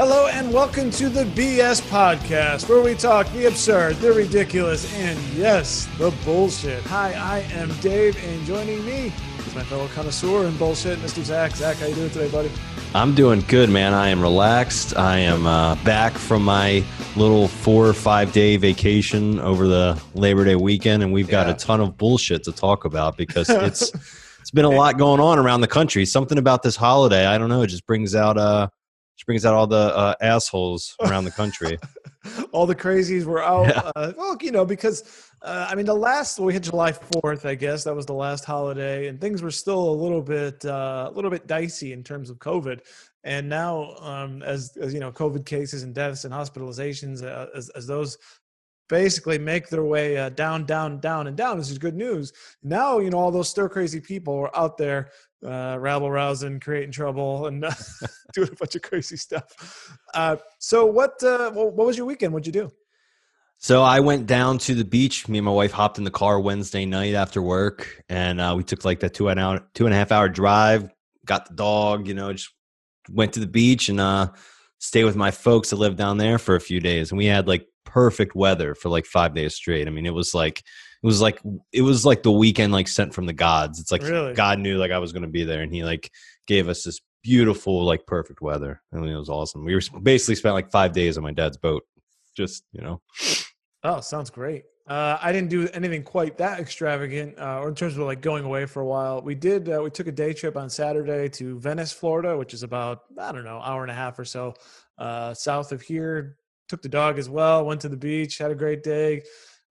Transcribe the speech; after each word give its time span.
Hello 0.00 0.28
and 0.28 0.50
welcome 0.50 0.90
to 0.92 1.10
the 1.10 1.24
BS 1.24 1.82
Podcast, 1.90 2.70
where 2.70 2.80
we 2.80 2.94
talk 2.94 3.30
the 3.32 3.44
absurd, 3.44 3.96
the 3.96 4.10
ridiculous, 4.10 4.90
and 4.94 5.18
yes, 5.34 5.86
the 5.98 6.10
bullshit. 6.24 6.82
Hi, 6.84 7.12
I 7.12 7.40
am 7.52 7.68
Dave, 7.80 8.16
and 8.24 8.46
joining 8.46 8.82
me 8.86 9.12
is 9.46 9.54
my 9.54 9.62
fellow 9.62 9.88
connoisseur 9.88 10.46
in 10.46 10.56
bullshit, 10.56 10.98
Mr. 11.00 11.22
Zach. 11.22 11.54
Zach, 11.54 11.76
how 11.76 11.84
you 11.84 11.94
doing 11.94 12.08
today, 12.08 12.30
buddy? 12.30 12.50
I'm 12.94 13.14
doing 13.14 13.44
good, 13.46 13.68
man. 13.68 13.92
I 13.92 14.08
am 14.08 14.22
relaxed. 14.22 14.96
I 14.96 15.18
am 15.18 15.46
uh, 15.46 15.74
back 15.84 16.14
from 16.14 16.46
my 16.46 16.82
little 17.14 17.46
four 17.46 17.86
or 17.86 17.92
five 17.92 18.32
day 18.32 18.56
vacation 18.56 19.38
over 19.40 19.68
the 19.68 20.02
Labor 20.14 20.46
Day 20.46 20.56
weekend, 20.56 21.02
and 21.02 21.12
we've 21.12 21.28
got 21.28 21.46
Yeah. 21.46 21.52
a 21.52 21.56
ton 21.58 21.82
of 21.82 21.98
bullshit 21.98 22.42
to 22.44 22.52
talk 22.52 22.86
about 22.86 23.18
because 23.18 23.50
it's 23.50 23.92
it's 24.40 24.50
been 24.50 24.64
a 24.64 24.70
lot 24.70 24.96
going 24.96 25.20
on 25.20 25.38
around 25.38 25.60
the 25.60 25.68
country. 25.68 26.06
Something 26.06 26.38
about 26.38 26.62
this 26.62 26.74
holiday, 26.74 27.26
I 27.26 27.36
don't 27.36 27.50
know, 27.50 27.60
it 27.60 27.66
just 27.66 27.86
brings 27.86 28.14
out 28.14 28.38
uh 28.38 28.68
just 29.20 29.26
brings 29.26 29.44
out 29.44 29.52
all 29.52 29.66
the 29.66 29.94
uh, 29.94 30.14
assholes 30.22 30.96
around 31.04 31.24
the 31.24 31.30
country. 31.30 31.78
All 32.52 32.66
the 32.66 32.74
crazies 32.74 33.24
were 33.24 33.42
out. 33.42 33.66
Yeah. 33.66 33.90
Uh, 33.94 34.12
well, 34.16 34.36
you 34.40 34.50
know, 34.50 34.64
because 34.64 35.30
uh, 35.42 35.66
I 35.70 35.74
mean, 35.74 35.86
the 35.86 35.94
last 35.94 36.38
well, 36.38 36.46
we 36.46 36.54
had 36.54 36.62
July 36.62 36.92
Fourth, 36.92 37.44
I 37.44 37.54
guess 37.54 37.84
that 37.84 37.94
was 37.94 38.06
the 38.06 38.14
last 38.14 38.44
holiday, 38.44 39.08
and 39.08 39.20
things 39.20 39.42
were 39.42 39.50
still 39.50 39.90
a 39.90 39.96
little 39.96 40.22
bit 40.22 40.64
uh, 40.64 41.08
a 41.10 41.14
little 41.14 41.30
bit 41.30 41.46
dicey 41.46 41.92
in 41.92 42.02
terms 42.02 42.30
of 42.30 42.38
COVID. 42.38 42.80
And 43.24 43.48
now, 43.48 43.94
um, 44.00 44.42
as, 44.42 44.76
as 44.80 44.94
you 44.94 45.00
know, 45.00 45.12
COVID 45.12 45.44
cases 45.44 45.82
and 45.82 45.94
deaths 45.94 46.24
and 46.24 46.32
hospitalizations, 46.32 47.22
uh, 47.22 47.46
as, 47.54 47.68
as 47.70 47.86
those 47.86 48.16
basically 48.88 49.38
make 49.38 49.68
their 49.68 49.84
way 49.84 50.16
uh, 50.16 50.30
down, 50.30 50.64
down, 50.64 50.98
down, 51.00 51.26
and 51.26 51.36
down. 51.36 51.58
This 51.58 51.70
is 51.70 51.78
good 51.78 51.94
news. 51.94 52.32
Now, 52.62 52.98
you 52.98 53.10
know, 53.10 53.18
all 53.18 53.30
those 53.30 53.48
stir 53.48 53.68
crazy 53.68 54.00
people 54.00 54.34
are 54.34 54.56
out 54.56 54.78
there 54.78 55.10
uh, 55.44 55.76
rabble 55.78 56.10
rousing, 56.10 56.60
creating 56.60 56.92
trouble, 56.92 57.46
and 57.46 57.62
doing 58.34 58.48
a 58.48 58.56
bunch 58.56 58.74
of 58.74 58.82
crazy 58.82 59.16
stuff. 59.16 59.98
Uh, 60.14 60.36
so, 60.58 60.86
what 60.86 61.22
uh, 61.22 61.50
what 61.52 61.72
what 61.74 61.86
was 61.86 61.96
your 61.96 62.06
weekend? 62.06 62.32
What'd 62.32 62.46
you 62.46 62.52
do? 62.52 62.70
So 63.62 63.82
I 63.82 64.00
went 64.00 64.26
down 64.26 64.56
to 64.60 64.74
the 64.74 64.86
beach. 64.86 65.28
Me 65.28 65.36
and 65.36 65.44
my 65.44 65.52
wife 65.52 65.70
hopped 65.70 65.98
in 65.98 66.04
the 66.04 66.10
car 66.10 66.40
Wednesday 66.40 66.86
night 66.86 67.14
after 67.14 67.42
work, 67.42 68.02
and 68.08 68.40
uh, 68.40 68.54
we 68.56 68.64
took 68.64 68.86
like 68.86 69.00
that 69.00 69.12
two 69.12 69.28
and 69.28 69.38
hour, 69.38 69.60
two 69.74 69.84
and 69.84 69.94
a 69.94 69.98
half 69.98 70.12
hour 70.12 70.30
drive. 70.30 70.90
Got 71.26 71.46
the 71.46 71.54
dog, 71.54 72.08
you 72.08 72.14
know, 72.14 72.32
just 72.32 72.50
went 73.10 73.34
to 73.34 73.40
the 73.40 73.46
beach 73.46 73.90
and 73.90 74.00
uh, 74.00 74.28
stayed 74.78 75.04
with 75.04 75.14
my 75.14 75.30
folks 75.30 75.70
that 75.70 75.76
live 75.76 75.96
down 75.96 76.16
there 76.16 76.38
for 76.38 76.56
a 76.56 76.60
few 76.60 76.80
days. 76.80 77.10
And 77.10 77.18
we 77.18 77.26
had 77.26 77.46
like 77.46 77.66
perfect 77.84 78.34
weather 78.34 78.74
for 78.74 78.88
like 78.88 79.04
five 79.04 79.34
days 79.34 79.54
straight. 79.54 79.86
I 79.86 79.90
mean, 79.90 80.06
it 80.06 80.14
was 80.14 80.32
like 80.34 80.64
it 81.02 81.06
was 81.06 81.20
like 81.20 81.40
it 81.72 81.82
was 81.82 82.04
like 82.04 82.22
the 82.22 82.32
weekend 82.32 82.72
like 82.72 82.88
sent 82.88 83.14
from 83.14 83.26
the 83.26 83.32
gods. 83.32 83.80
It's 83.80 83.90
like 83.90 84.02
Really? 84.02 84.34
God 84.34 84.58
knew 84.58 84.78
like 84.78 84.90
I 84.90 84.98
was 84.98 85.12
going 85.12 85.22
to 85.22 85.28
be 85.28 85.44
there, 85.44 85.62
and 85.62 85.72
He 85.72 85.82
like 85.82 86.10
gave 86.46 86.68
us 86.68 86.82
this 86.82 87.00
beautiful 87.22 87.84
like 87.84 88.06
perfect 88.06 88.40
weather. 88.40 88.82
I 88.92 88.96
mean, 88.96 89.10
it 89.10 89.16
was 89.16 89.28
awesome. 89.28 89.64
We 89.64 89.74
were 89.74 89.82
basically 90.02 90.34
spent 90.34 90.54
like 90.54 90.70
five 90.70 90.92
days 90.92 91.16
on 91.16 91.22
my 91.22 91.32
dad's 91.32 91.56
boat. 91.56 91.84
Just 92.36 92.64
you 92.72 92.82
know. 92.82 93.00
Oh, 93.82 94.00
sounds 94.00 94.30
great. 94.30 94.64
Uh, 94.86 95.16
I 95.22 95.30
didn't 95.30 95.50
do 95.50 95.68
anything 95.72 96.02
quite 96.02 96.36
that 96.38 96.58
extravagant, 96.58 97.38
uh, 97.38 97.60
or 97.60 97.68
in 97.68 97.74
terms 97.74 97.96
of 97.96 98.00
like 98.00 98.20
going 98.20 98.44
away 98.44 98.66
for 98.66 98.80
a 98.80 98.86
while. 98.86 99.22
We 99.22 99.34
did. 99.34 99.68
Uh, 99.68 99.80
we 99.82 99.90
took 99.90 100.08
a 100.08 100.12
day 100.12 100.32
trip 100.32 100.56
on 100.56 100.68
Saturday 100.68 101.28
to 101.30 101.60
Venice, 101.60 101.92
Florida, 101.92 102.36
which 102.36 102.52
is 102.54 102.62
about 102.62 103.02
I 103.18 103.32
don't 103.32 103.44
know, 103.44 103.60
hour 103.60 103.82
and 103.82 103.90
a 103.90 103.94
half 103.94 104.18
or 104.18 104.24
so 104.24 104.54
uh, 104.98 105.32
south 105.32 105.72
of 105.72 105.80
here. 105.80 106.36
Took 106.68 106.82
the 106.82 106.88
dog 106.88 107.18
as 107.18 107.28
well. 107.28 107.64
Went 107.64 107.80
to 107.82 107.88
the 107.88 107.96
beach. 107.96 108.38
Had 108.38 108.50
a 108.50 108.54
great 108.54 108.82
day. 108.82 109.22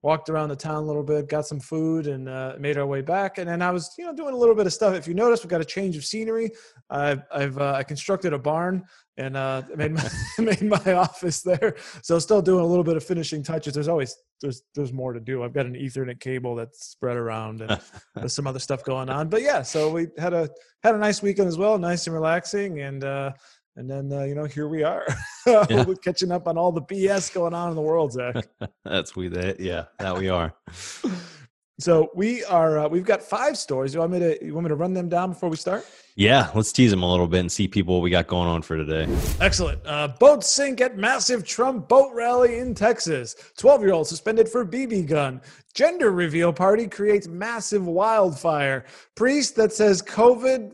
Walked 0.01 0.29
around 0.29 0.49
the 0.49 0.55
town 0.55 0.75
a 0.75 0.85
little 0.85 1.03
bit. 1.03 1.27
Got 1.27 1.45
some 1.45 1.59
food 1.59 2.07
and 2.07 2.29
uh, 2.29 2.55
made 2.57 2.77
our 2.77 2.85
way 2.85 3.01
back. 3.01 3.37
And 3.37 3.49
then 3.49 3.61
I 3.61 3.71
was, 3.71 3.93
you 3.97 4.05
know, 4.05 4.13
doing 4.13 4.33
a 4.33 4.37
little 4.37 4.55
bit 4.55 4.65
of 4.65 4.73
stuff. 4.73 4.95
If 4.95 5.07
you 5.07 5.13
notice, 5.13 5.43
we 5.43 5.49
got 5.49 5.59
a 5.59 5.65
change 5.65 5.97
of 5.97 6.05
scenery. 6.05 6.51
I've, 6.89 7.23
I've 7.31 7.57
uh, 7.57 7.73
I 7.73 7.83
constructed 7.83 8.31
a 8.31 8.39
barn 8.39 8.85
and 9.19 9.35
uh, 9.35 9.61
made 9.75 9.91
my 9.91 10.09
made 10.39 10.63
my 10.63 10.93
office 10.93 11.41
there. 11.41 11.75
So 12.01 12.17
still 12.17 12.41
doing 12.41 12.63
a 12.63 12.67
little 12.67 12.83
bit 12.83 12.95
of 12.95 13.03
finishing 13.03 13.43
touches. 13.43 13.73
There's 13.73 13.89
always 13.89 14.15
there's 14.41 14.63
there's 14.73 14.93
more 14.93 15.13
to 15.13 15.19
do. 15.19 15.43
I've 15.43 15.53
got 15.53 15.65
an 15.65 15.75
Ethernet 15.75 16.19
cable 16.19 16.55
that's 16.55 16.85
spread 16.87 17.17
around 17.17 17.61
and 17.61 17.79
there's 18.15 18.33
some 18.33 18.47
other 18.47 18.59
stuff 18.59 18.83
going 18.83 19.09
on. 19.09 19.27
But 19.27 19.41
yeah, 19.41 19.61
so 19.61 19.91
we 19.91 20.07
had 20.17 20.33
a 20.33 20.49
had 20.83 20.95
a 20.95 20.97
nice 20.97 21.21
weekend 21.21 21.49
as 21.49 21.57
well, 21.57 21.77
nice 21.77 22.07
and 22.07 22.13
relaxing, 22.13 22.79
and 22.79 23.03
uh, 23.03 23.33
and 23.79 23.89
then 23.89 24.11
uh, 24.11 24.23
you 24.23 24.35
know 24.35 24.43
here 24.43 24.67
we 24.67 24.83
are, 24.83 25.07
Yeah. 25.47 25.85
Catching 26.03 26.31
up 26.31 26.47
on 26.47 26.57
all 26.57 26.71
the 26.71 26.81
BS 26.81 27.33
going 27.33 27.53
on 27.53 27.69
in 27.69 27.75
the 27.75 27.81
world, 27.81 28.11
Zach. 28.11 28.47
That's 28.85 29.15
we 29.15 29.29
that 29.29 29.59
yeah, 29.59 29.85
that 29.99 30.17
we 30.17 30.29
are. 30.29 30.53
So 31.79 32.09
we 32.13 32.43
are 32.43 32.79
uh, 32.79 32.89
we've 32.89 33.05
got 33.05 33.23
five 33.23 33.57
stories. 33.57 33.93
You 33.93 34.01
want 34.01 34.11
me 34.11 34.19
to 34.19 34.45
you 34.45 34.53
want 34.53 34.65
me 34.65 34.69
to 34.69 34.75
run 34.75 34.93
them 34.93 35.07
down 35.07 35.29
before 35.29 35.49
we 35.49 35.55
start? 35.55 35.85
Yeah, 36.15 36.51
let's 36.53 36.73
tease 36.73 36.91
them 36.91 37.03
a 37.03 37.09
little 37.09 37.27
bit 37.27 37.39
and 37.39 37.51
see 37.51 37.69
people 37.69 37.95
what 37.95 38.03
we 38.03 38.09
got 38.09 38.27
going 38.27 38.49
on 38.49 38.61
for 38.61 38.75
today. 38.75 39.07
Excellent. 39.39 39.79
Uh, 39.85 40.09
boat 40.09 40.43
sink 40.43 40.81
at 40.81 40.97
massive 40.97 41.45
Trump 41.45 41.87
boat 41.87 42.13
rally 42.13 42.59
in 42.59 42.75
Texas. 42.75 43.33
12 43.57 43.81
year 43.81 43.93
old 43.93 44.07
suspended 44.07 44.49
for 44.49 44.65
BB 44.65 45.07
gun. 45.07 45.39
Gender 45.73 46.11
reveal 46.11 46.51
party 46.51 46.85
creates 46.85 47.29
massive 47.29 47.87
wildfire. 47.87 48.83
Priest 49.15 49.55
that 49.55 49.71
says 49.71 50.01
COVID 50.01 50.73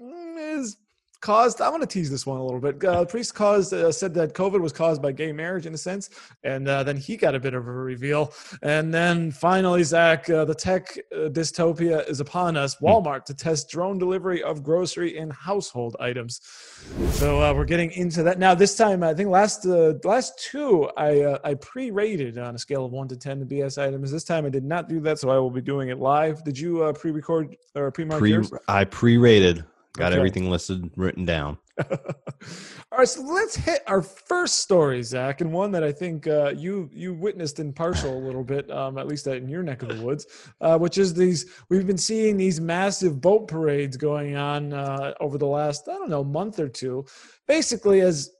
mm, 0.00 0.58
is 0.58 0.76
caused. 1.24 1.60
I'm 1.60 1.70
going 1.70 1.80
to 1.80 1.86
tease 1.86 2.10
this 2.10 2.26
one 2.26 2.38
a 2.38 2.44
little 2.44 2.60
bit. 2.60 2.84
Uh, 2.84 3.04
priest 3.06 3.34
caused 3.34 3.72
uh, 3.72 3.90
said 3.90 4.12
that 4.14 4.34
COVID 4.34 4.60
was 4.60 4.72
caused 4.72 5.00
by 5.00 5.10
gay 5.10 5.32
marriage 5.32 5.64
in 5.64 5.72
a 5.72 5.78
sense, 5.78 6.10
and 6.44 6.68
uh, 6.68 6.82
then 6.82 6.98
he 6.98 7.16
got 7.16 7.34
a 7.34 7.40
bit 7.40 7.54
of 7.54 7.66
a 7.66 7.72
reveal. 7.72 8.32
And 8.62 8.92
then 8.92 9.32
finally, 9.32 9.82
Zach, 9.82 10.28
uh, 10.28 10.44
the 10.44 10.54
tech 10.54 10.96
uh, 11.12 11.30
dystopia 11.30 12.06
is 12.08 12.20
upon 12.20 12.56
us. 12.56 12.76
Walmart 12.76 13.24
to 13.24 13.34
test 13.34 13.70
drone 13.70 13.98
delivery 13.98 14.42
of 14.42 14.62
grocery 14.62 15.16
and 15.18 15.32
household 15.32 15.96
items. 15.98 16.42
So 17.12 17.42
uh, 17.42 17.54
we're 17.54 17.64
getting 17.64 17.90
into 17.92 18.22
that 18.24 18.38
now. 18.38 18.54
This 18.54 18.76
time, 18.76 19.02
I 19.02 19.14
think 19.14 19.30
last 19.30 19.64
uh, 19.66 19.94
last 20.04 20.38
two, 20.38 20.90
I 20.96 21.22
uh, 21.22 21.38
I 21.42 21.54
pre-rated 21.54 22.36
on 22.36 22.54
a 22.54 22.58
scale 22.58 22.84
of 22.84 22.92
one 22.92 23.08
to 23.08 23.16
ten 23.16 23.40
the 23.40 23.46
BS 23.46 23.82
items. 23.82 24.12
This 24.12 24.24
time, 24.24 24.44
I 24.44 24.50
did 24.50 24.64
not 24.64 24.90
do 24.90 25.00
that, 25.00 25.18
so 25.18 25.30
I 25.30 25.38
will 25.38 25.50
be 25.50 25.62
doing 25.62 25.88
it 25.88 25.98
live. 25.98 26.44
Did 26.44 26.58
you 26.58 26.84
uh, 26.84 26.92
pre-record 26.92 27.56
or 27.74 27.90
pre-mark 27.90 28.20
Pre 28.20 28.30
yours? 28.30 28.52
I 28.68 28.84
pre-rated. 28.84 29.64
Got 29.96 30.12
Okay. 30.12 30.16
everything 30.16 30.50
listed 30.50 30.90
written 30.96 31.24
down. 31.24 31.56
All 31.90 32.98
right, 32.98 33.08
so 33.08 33.22
let's 33.22 33.54
hit 33.56 33.82
our 33.86 34.02
first 34.02 34.58
story, 34.58 35.02
Zach, 35.02 35.40
and 35.40 35.52
one 35.52 35.70
that 35.72 35.84
I 35.84 35.92
think 35.92 36.26
uh, 36.26 36.52
you 36.56 36.88
you 36.92 37.14
witnessed 37.14 37.60
in 37.60 37.72
partial 37.72 38.16
a 38.16 38.22
little 38.24 38.42
bit, 38.44 38.70
um, 38.70 38.98
at 38.98 39.06
least 39.06 39.26
in 39.28 39.48
your 39.48 39.62
neck 39.62 39.82
of 39.82 39.88
the 39.96 40.02
woods, 40.04 40.26
uh, 40.60 40.78
which 40.78 40.98
is 40.98 41.14
these. 41.14 41.46
We've 41.68 41.86
been 41.86 41.98
seeing 41.98 42.36
these 42.36 42.60
massive 42.60 43.20
boat 43.20 43.46
parades 43.48 43.96
going 43.96 44.36
on 44.36 44.72
uh, 44.72 45.14
over 45.20 45.38
the 45.38 45.46
last 45.46 45.88
I 45.88 45.92
don't 45.94 46.10
know 46.10 46.24
month 46.24 46.58
or 46.58 46.68
two, 46.68 47.04
basically 47.46 48.00
as. 48.00 48.30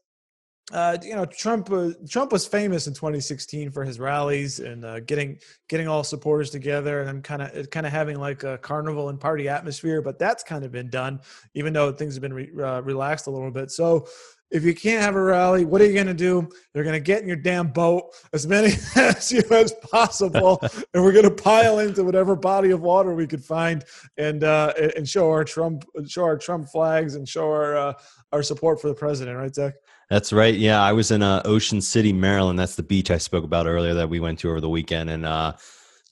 Uh, 0.72 0.96
you 1.02 1.14
know, 1.14 1.26
Trump. 1.26 1.70
Uh, 1.70 1.90
Trump 2.08 2.32
was 2.32 2.46
famous 2.46 2.86
in 2.86 2.94
2016 2.94 3.70
for 3.70 3.84
his 3.84 4.00
rallies 4.00 4.60
and 4.60 4.84
uh, 4.84 5.00
getting 5.00 5.38
getting 5.68 5.86
all 5.88 6.02
supporters 6.02 6.48
together 6.48 7.02
and 7.02 7.22
kind 7.22 7.42
of 7.42 7.68
kind 7.68 7.84
of 7.84 7.92
having 7.92 8.18
like 8.18 8.44
a 8.44 8.56
carnival 8.58 9.10
and 9.10 9.20
party 9.20 9.46
atmosphere. 9.46 10.00
But 10.00 10.18
that's 10.18 10.42
kind 10.42 10.64
of 10.64 10.72
been 10.72 10.88
done, 10.88 11.20
even 11.54 11.74
though 11.74 11.92
things 11.92 12.14
have 12.14 12.22
been 12.22 12.32
re- 12.32 12.50
uh, 12.58 12.80
relaxed 12.80 13.26
a 13.26 13.30
little 13.30 13.50
bit. 13.50 13.72
So, 13.72 14.06
if 14.50 14.64
you 14.64 14.74
can't 14.74 15.02
have 15.02 15.16
a 15.16 15.22
rally, 15.22 15.66
what 15.66 15.82
are 15.82 15.86
you 15.86 15.92
going 15.92 16.06
to 16.06 16.14
do? 16.14 16.48
You're 16.74 16.84
going 16.84 16.94
to 16.94 17.00
get 17.00 17.20
in 17.20 17.28
your 17.28 17.36
damn 17.36 17.68
boat, 17.68 18.14
as 18.32 18.46
many 18.46 18.72
as 18.96 19.30
you 19.30 19.42
as 19.50 19.70
possible, 19.90 20.60
and 20.94 21.04
we're 21.04 21.12
going 21.12 21.24
to 21.24 21.30
pile 21.42 21.80
into 21.80 22.04
whatever 22.04 22.36
body 22.36 22.70
of 22.70 22.80
water 22.80 23.14
we 23.14 23.26
could 23.26 23.44
find, 23.44 23.84
and 24.16 24.42
uh, 24.44 24.72
and- 24.80 24.92
and 24.96 25.08
show 25.08 25.28
our 25.30 25.44
Trump 25.44 25.84
show 26.06 26.22
our 26.24 26.38
Trump 26.38 26.68
flags 26.70 27.16
and 27.16 27.28
show 27.28 27.50
our 27.50 27.76
uh, 27.76 27.92
our 28.32 28.42
support 28.42 28.80
for 28.80 28.88
the 28.88 28.94
president, 28.94 29.36
right, 29.36 29.54
Zach? 29.54 29.74
That's 30.14 30.32
right. 30.32 30.54
Yeah, 30.54 30.80
I 30.80 30.92
was 30.92 31.10
in 31.10 31.24
uh, 31.24 31.42
Ocean 31.44 31.80
City, 31.80 32.12
Maryland. 32.12 32.56
That's 32.56 32.76
the 32.76 32.84
beach 32.84 33.10
I 33.10 33.18
spoke 33.18 33.42
about 33.42 33.66
earlier 33.66 33.94
that 33.94 34.08
we 34.08 34.20
went 34.20 34.38
to 34.38 34.48
over 34.48 34.60
the 34.60 34.68
weekend, 34.68 35.10
and 35.10 35.26
uh, 35.26 35.54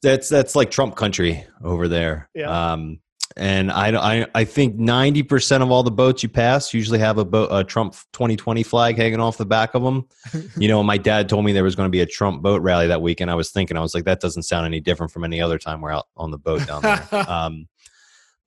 that's 0.03 0.29
that's 0.29 0.57
like 0.57 0.73
Trump 0.73 0.97
country 0.97 1.47
over 1.63 1.87
there. 1.87 2.29
Yeah. 2.35 2.73
Um, 2.73 2.99
and 3.37 3.71
I, 3.71 4.23
I 4.23 4.27
I 4.35 4.43
think 4.43 4.75
ninety 4.75 5.23
percent 5.23 5.63
of 5.63 5.71
all 5.71 5.85
the 5.85 5.93
boats 5.93 6.25
you 6.25 6.29
pass 6.29 6.75
usually 6.75 6.99
have 6.99 7.17
a 7.17 7.25
boat 7.25 7.51
a 7.53 7.63
Trump 7.63 7.95
twenty 8.13 8.35
twenty 8.35 8.65
flag 8.65 8.97
hanging 8.97 9.21
off 9.21 9.37
the 9.39 9.47
back 9.47 9.73
of 9.75 9.85
them. 9.85 10.09
you 10.57 10.67
know, 10.67 10.83
my 10.83 10.99
dad 10.99 11.29
told 11.29 11.45
me 11.45 11.53
there 11.53 11.63
was 11.63 11.77
going 11.77 11.87
to 11.87 11.91
be 11.91 12.01
a 12.01 12.07
Trump 12.07 12.43
boat 12.43 12.61
rally 12.61 12.89
that 12.89 13.03
weekend. 13.03 13.31
I 13.31 13.37
was 13.37 13.53
thinking, 13.53 13.77
I 13.77 13.83
was 13.83 13.95
like, 13.95 14.07
that 14.07 14.19
doesn't 14.19 14.43
sound 14.43 14.67
any 14.67 14.81
different 14.81 15.13
from 15.13 15.23
any 15.23 15.41
other 15.41 15.59
time 15.59 15.81
we're 15.81 15.93
out 15.93 16.09
on 16.17 16.33
the 16.33 16.39
boat 16.39 16.67
down 16.67 16.83
there. 16.83 17.07
um, 17.31 17.69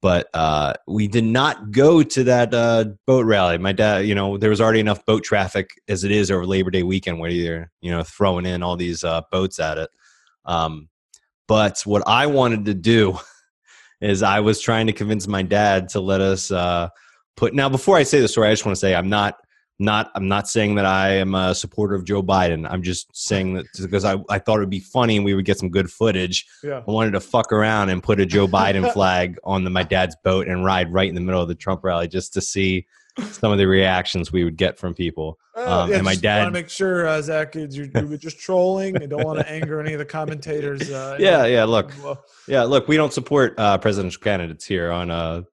but 0.05 0.29
uh, 0.35 0.71
we 0.85 1.07
did 1.07 1.23
not 1.23 1.71
go 1.71 2.03
to 2.03 2.23
that 2.25 2.53
uh, 2.53 2.85
boat 3.07 3.25
rally. 3.25 3.57
My 3.57 3.71
dad, 3.71 4.05
you 4.05 4.13
know, 4.13 4.37
there 4.37 4.51
was 4.51 4.61
already 4.61 4.79
enough 4.79 5.03
boat 5.03 5.23
traffic 5.23 5.71
as 5.87 6.03
it 6.03 6.11
is 6.11 6.29
over 6.29 6.45
Labor 6.45 6.69
Day 6.69 6.83
weekend, 6.83 7.19
where 7.19 7.31
you're, 7.31 7.71
you 7.81 7.89
know, 7.89 8.03
throwing 8.03 8.45
in 8.45 8.61
all 8.61 8.75
these 8.75 9.03
uh, 9.03 9.21
boats 9.31 9.59
at 9.59 9.79
it. 9.79 9.89
Um, 10.45 10.89
but 11.47 11.81
what 11.85 12.03
I 12.05 12.27
wanted 12.27 12.65
to 12.65 12.75
do 12.75 13.17
is 13.99 14.21
I 14.21 14.41
was 14.41 14.61
trying 14.61 14.85
to 14.85 14.93
convince 14.93 15.27
my 15.27 15.41
dad 15.41 15.89
to 15.89 16.01
let 16.01 16.21
us 16.21 16.51
uh, 16.51 16.89
put. 17.35 17.55
Now, 17.55 17.67
before 17.67 17.97
I 17.97 18.03
say 18.03 18.21
the 18.21 18.27
story, 18.27 18.49
I 18.49 18.53
just 18.53 18.63
want 18.63 18.75
to 18.75 18.79
say 18.79 18.93
I'm 18.93 19.09
not 19.09 19.37
not 19.79 20.09
I'm 20.15 20.27
not 20.27 20.47
saying 20.47 20.75
that 20.75 20.85
I 20.85 21.09
am 21.15 21.35
a 21.35 21.53
supporter 21.53 21.95
of 21.95 22.05
Joe 22.05 22.23
Biden. 22.23 22.65
I'm 22.69 22.81
just 22.81 23.07
saying 23.15 23.55
that 23.55 23.65
because 23.79 24.05
I, 24.05 24.15
I 24.29 24.39
thought 24.39 24.57
it 24.57 24.61
would 24.61 24.69
be 24.69 24.79
funny 24.79 25.17
and 25.17 25.25
we 25.25 25.33
would 25.33 25.45
get 25.45 25.57
some 25.59 25.69
good 25.69 25.91
footage. 25.91 26.45
Yeah. 26.63 26.81
I 26.87 26.91
wanted 26.91 27.11
to 27.11 27.19
fuck 27.19 27.51
around 27.51 27.89
and 27.89 28.01
put 28.01 28.19
a 28.21 28.25
Joe 28.25 28.47
Biden 28.47 28.91
flag 28.93 29.37
on 29.43 29.63
the, 29.63 29.69
my 29.69 29.83
dad's 29.83 30.15
boat 30.23 30.47
and 30.47 30.63
ride 30.63 30.93
right 30.93 31.09
in 31.09 31.15
the 31.15 31.21
middle 31.21 31.41
of 31.41 31.47
the 31.49 31.55
Trump 31.55 31.83
rally 31.83 32.07
just 32.07 32.33
to 32.35 32.41
see 32.41 32.85
some 33.31 33.51
of 33.51 33.57
the 33.57 33.65
reactions 33.65 34.31
we 34.31 34.43
would 34.43 34.57
get 34.57 34.77
from 34.77 34.93
people. 34.93 35.39
Uh, 35.55 35.83
Um, 35.83 35.89
yeah, 35.89 35.95
and 35.97 36.05
my 36.05 36.15
dad- 36.15 36.39
want 36.43 36.47
to 36.53 36.59
make 36.59 36.69
sure, 36.69 37.07
uh, 37.07 37.21
Zach, 37.21 37.55
is 37.55 37.75
you, 37.77 37.89
you 37.95 38.07
were 38.07 38.17
just 38.17 38.39
trolling 38.39 38.97
and 38.97 39.09
don't 39.09 39.23
want 39.23 39.39
to 39.39 39.49
anger 39.49 39.79
any 39.79 39.93
of 39.93 39.99
the 39.99 40.05
commentators. 40.05 40.89
Uh, 40.89 41.15
Yeah, 41.21 41.45
yeah. 41.45 41.63
Look, 41.63 41.93
yeah, 42.47 42.63
look. 42.63 42.87
We 42.89 42.97
don't 42.97 43.13
support 43.13 43.55
uh, 43.57 43.77
presidential 43.77 44.21
candidates 44.21 44.65
here 44.65 44.91
on 44.91 45.11
uh 45.11 45.43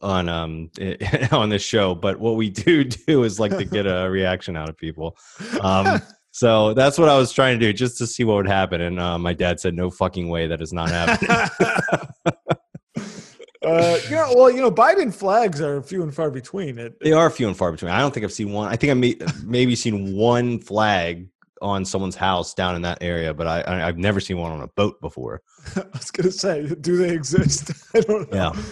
on 0.00 0.28
um 0.28 0.70
on 1.32 1.48
this 1.48 1.62
show, 1.62 1.94
but 1.94 2.18
what 2.18 2.36
we 2.36 2.50
do 2.50 2.84
do 3.06 3.24
is 3.24 3.40
like 3.40 3.56
to 3.56 3.64
get 3.64 3.86
a 3.86 4.08
reaction 4.08 4.56
out 4.56 4.68
of 4.68 4.76
people. 4.76 5.16
Um, 5.60 6.00
so 6.30 6.74
that's 6.74 6.98
what 6.98 7.08
I 7.08 7.16
was 7.16 7.32
trying 7.32 7.58
to 7.58 7.66
do, 7.66 7.72
just 7.72 7.98
to 7.98 8.06
see 8.06 8.22
what 8.24 8.36
would 8.36 8.46
happen. 8.46 8.80
And 8.80 9.00
uh, 9.00 9.18
my 9.18 9.32
dad 9.32 9.60
said, 9.60 9.74
"No 9.74 9.90
fucking 9.90 10.28
way, 10.28 10.46
that 10.46 10.62
is 10.62 10.72
not 10.72 10.88
happening." 10.90 11.30
uh, 13.64 13.98
you 14.04 14.14
know, 14.14 14.32
well, 14.36 14.50
you 14.50 14.60
know, 14.60 14.70
Biden 14.70 15.12
flags 15.12 15.60
are 15.60 15.82
few 15.82 16.02
and 16.02 16.14
far 16.14 16.30
between. 16.30 16.78
It, 16.78 17.00
they 17.00 17.12
are 17.12 17.28
few 17.30 17.48
and 17.48 17.56
far 17.56 17.72
between. 17.72 17.90
I 17.90 17.98
don't 17.98 18.14
think 18.14 18.24
I've 18.24 18.32
seen 18.32 18.52
one. 18.52 18.68
I 18.68 18.76
think 18.76 18.90
I 18.90 18.94
may, 18.94 19.16
maybe 19.44 19.74
seen 19.74 20.16
one 20.16 20.60
flag 20.60 21.28
on 21.60 21.84
someone's 21.84 22.14
house 22.14 22.54
down 22.54 22.76
in 22.76 22.82
that 22.82 22.98
area, 23.00 23.34
but 23.34 23.48
I, 23.48 23.60
I 23.62 23.88
I've 23.88 23.98
never 23.98 24.20
seen 24.20 24.38
one 24.38 24.52
on 24.52 24.60
a 24.60 24.68
boat 24.68 25.00
before. 25.00 25.42
I 25.76 25.84
was 25.92 26.10
gonna 26.12 26.30
say, 26.30 26.68
do 26.80 26.96
they 26.98 27.12
exist? 27.12 27.72
I 27.94 28.00
don't 28.00 28.30
know. 28.32 28.52
Yeah. 28.54 28.62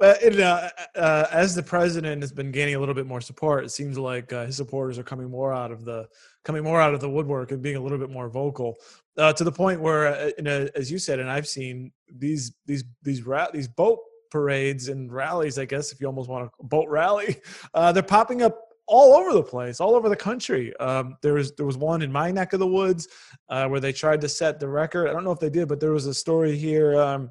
Uh, 0.00 0.14
and, 0.24 0.40
uh, 0.40 0.68
uh, 0.96 1.26
as 1.30 1.54
the 1.54 1.62
president 1.62 2.22
has 2.22 2.32
been 2.32 2.50
gaining 2.50 2.74
a 2.74 2.78
little 2.78 2.94
bit 2.94 3.06
more 3.06 3.20
support, 3.20 3.64
it 3.64 3.70
seems 3.70 3.98
like 3.98 4.32
uh, 4.32 4.46
his 4.46 4.56
supporters 4.56 4.98
are 4.98 5.02
coming 5.02 5.30
more 5.30 5.52
out 5.52 5.70
of 5.70 5.84
the 5.84 6.08
coming 6.44 6.62
more 6.62 6.80
out 6.80 6.94
of 6.94 7.00
the 7.00 7.10
woodwork 7.10 7.52
and 7.52 7.60
being 7.60 7.76
a 7.76 7.80
little 7.80 7.98
bit 7.98 8.10
more 8.10 8.28
vocal, 8.28 8.76
uh, 9.18 9.32
to 9.32 9.44
the 9.44 9.52
point 9.52 9.80
where, 9.80 10.06
uh, 10.08 10.68
as 10.74 10.90
you 10.90 10.98
said, 10.98 11.18
and 11.18 11.30
I've 11.30 11.46
seen 11.46 11.92
these 12.16 12.54
these 12.66 12.84
these 13.02 13.26
ra- 13.26 13.50
these 13.52 13.68
boat 13.68 13.98
parades 14.30 14.88
and 14.88 15.12
rallies. 15.12 15.58
I 15.58 15.66
guess 15.66 15.92
if 15.92 16.00
you 16.00 16.06
almost 16.06 16.30
want 16.30 16.50
a 16.60 16.64
boat 16.64 16.88
rally, 16.88 17.36
uh, 17.74 17.92
they're 17.92 18.02
popping 18.02 18.42
up 18.42 18.58
all 18.86 19.14
over 19.14 19.32
the 19.32 19.42
place, 19.42 19.80
all 19.80 19.94
over 19.94 20.08
the 20.08 20.16
country. 20.16 20.74
Um, 20.78 21.16
there 21.22 21.34
was 21.34 21.52
there 21.52 21.66
was 21.66 21.76
one 21.76 22.00
in 22.00 22.10
my 22.10 22.30
neck 22.30 22.54
of 22.54 22.60
the 22.60 22.66
woods 22.66 23.06
uh, 23.50 23.68
where 23.68 23.80
they 23.80 23.92
tried 23.92 24.20
to 24.22 24.28
set 24.28 24.58
the 24.58 24.68
record. 24.68 25.08
I 25.08 25.12
don't 25.12 25.24
know 25.24 25.32
if 25.32 25.40
they 25.40 25.50
did, 25.50 25.68
but 25.68 25.78
there 25.78 25.92
was 25.92 26.06
a 26.06 26.14
story 26.14 26.56
here. 26.56 26.98
Um, 26.98 27.30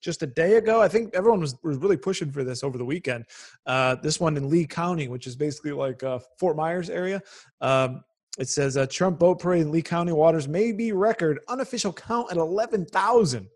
just 0.00 0.22
a 0.22 0.26
day 0.26 0.54
ago. 0.56 0.80
I 0.80 0.88
think 0.88 1.14
everyone 1.14 1.40
was, 1.40 1.56
was 1.62 1.76
really 1.78 1.96
pushing 1.96 2.30
for 2.30 2.44
this 2.44 2.62
over 2.62 2.78
the 2.78 2.84
weekend. 2.84 3.26
Uh, 3.66 3.96
this 3.96 4.18
one 4.20 4.36
in 4.36 4.48
Lee 4.48 4.66
County, 4.66 5.08
which 5.08 5.26
is 5.26 5.36
basically 5.36 5.72
like 5.72 6.02
uh, 6.02 6.18
Fort 6.38 6.56
Myers 6.56 6.90
area. 6.90 7.22
Um, 7.60 8.02
it 8.38 8.48
says 8.48 8.76
uh, 8.76 8.86
Trump 8.86 9.18
boat 9.18 9.40
parade 9.40 9.62
in 9.62 9.72
Lee 9.72 9.82
County 9.82 10.12
waters 10.12 10.48
may 10.48 10.72
be 10.72 10.92
record 10.92 11.40
unofficial 11.48 11.92
count 11.92 12.30
at 12.30 12.36
eleven 12.36 12.86
thousand. 12.86 13.48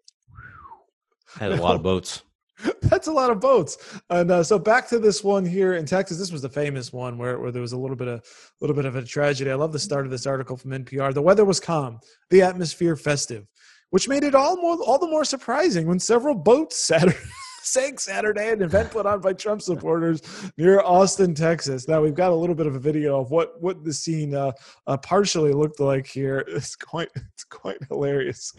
Had 1.38 1.52
a 1.52 1.56
lot 1.56 1.74
of 1.74 1.82
boats. 1.82 2.22
That's 2.82 3.08
a 3.08 3.12
lot 3.12 3.30
of 3.30 3.40
boats. 3.40 3.78
And 4.10 4.30
uh, 4.30 4.42
so 4.42 4.58
back 4.58 4.88
to 4.88 4.98
this 4.98 5.24
one 5.24 5.44
here 5.44 5.74
in 5.74 5.86
Texas. 5.86 6.18
This 6.18 6.30
was 6.30 6.42
the 6.42 6.48
famous 6.48 6.92
one 6.92 7.18
where, 7.18 7.38
where 7.38 7.50
there 7.50 7.62
was 7.62 7.72
a 7.72 7.78
little 7.78 7.96
bit 7.96 8.08
of 8.08 8.20
a 8.20 8.22
little 8.60 8.76
bit 8.76 8.84
of 8.84 8.96
a 8.96 9.02
tragedy. 9.02 9.50
I 9.50 9.54
love 9.54 9.72
the 9.72 9.78
start 9.78 10.04
of 10.04 10.10
this 10.10 10.26
article 10.26 10.56
from 10.56 10.70
NPR. 10.70 11.12
The 11.12 11.22
weather 11.22 11.44
was 11.44 11.60
calm, 11.60 11.98
the 12.30 12.42
atmosphere 12.42 12.96
festive, 12.96 13.46
which 13.94 14.08
made 14.08 14.24
it 14.24 14.34
all 14.34 14.56
more 14.56 14.76
all 14.82 14.98
the 14.98 15.06
more 15.06 15.24
surprising 15.24 15.86
when 15.86 16.00
several 16.00 16.34
boats 16.34 16.76
Saturday, 16.76 17.16
sank 17.62 18.00
Saturday, 18.00 18.50
an 18.50 18.60
event 18.60 18.90
put 18.90 19.06
on 19.06 19.20
by 19.20 19.32
Trump 19.32 19.62
supporters 19.62 20.20
near 20.58 20.80
Austin, 20.80 21.32
Texas. 21.32 21.86
Now 21.86 22.02
we've 22.02 22.16
got 22.16 22.32
a 22.32 22.34
little 22.34 22.56
bit 22.56 22.66
of 22.66 22.74
a 22.74 22.80
video 22.80 23.20
of 23.20 23.30
what 23.30 23.62
what 23.62 23.84
the 23.84 23.92
scene 23.92 24.34
uh, 24.34 24.50
uh, 24.88 24.96
partially 24.96 25.52
looked 25.52 25.78
like 25.78 26.08
here. 26.08 26.44
It's 26.48 26.74
quite 26.74 27.08
it's 27.14 27.44
quite 27.44 27.78
hilarious. 27.88 28.52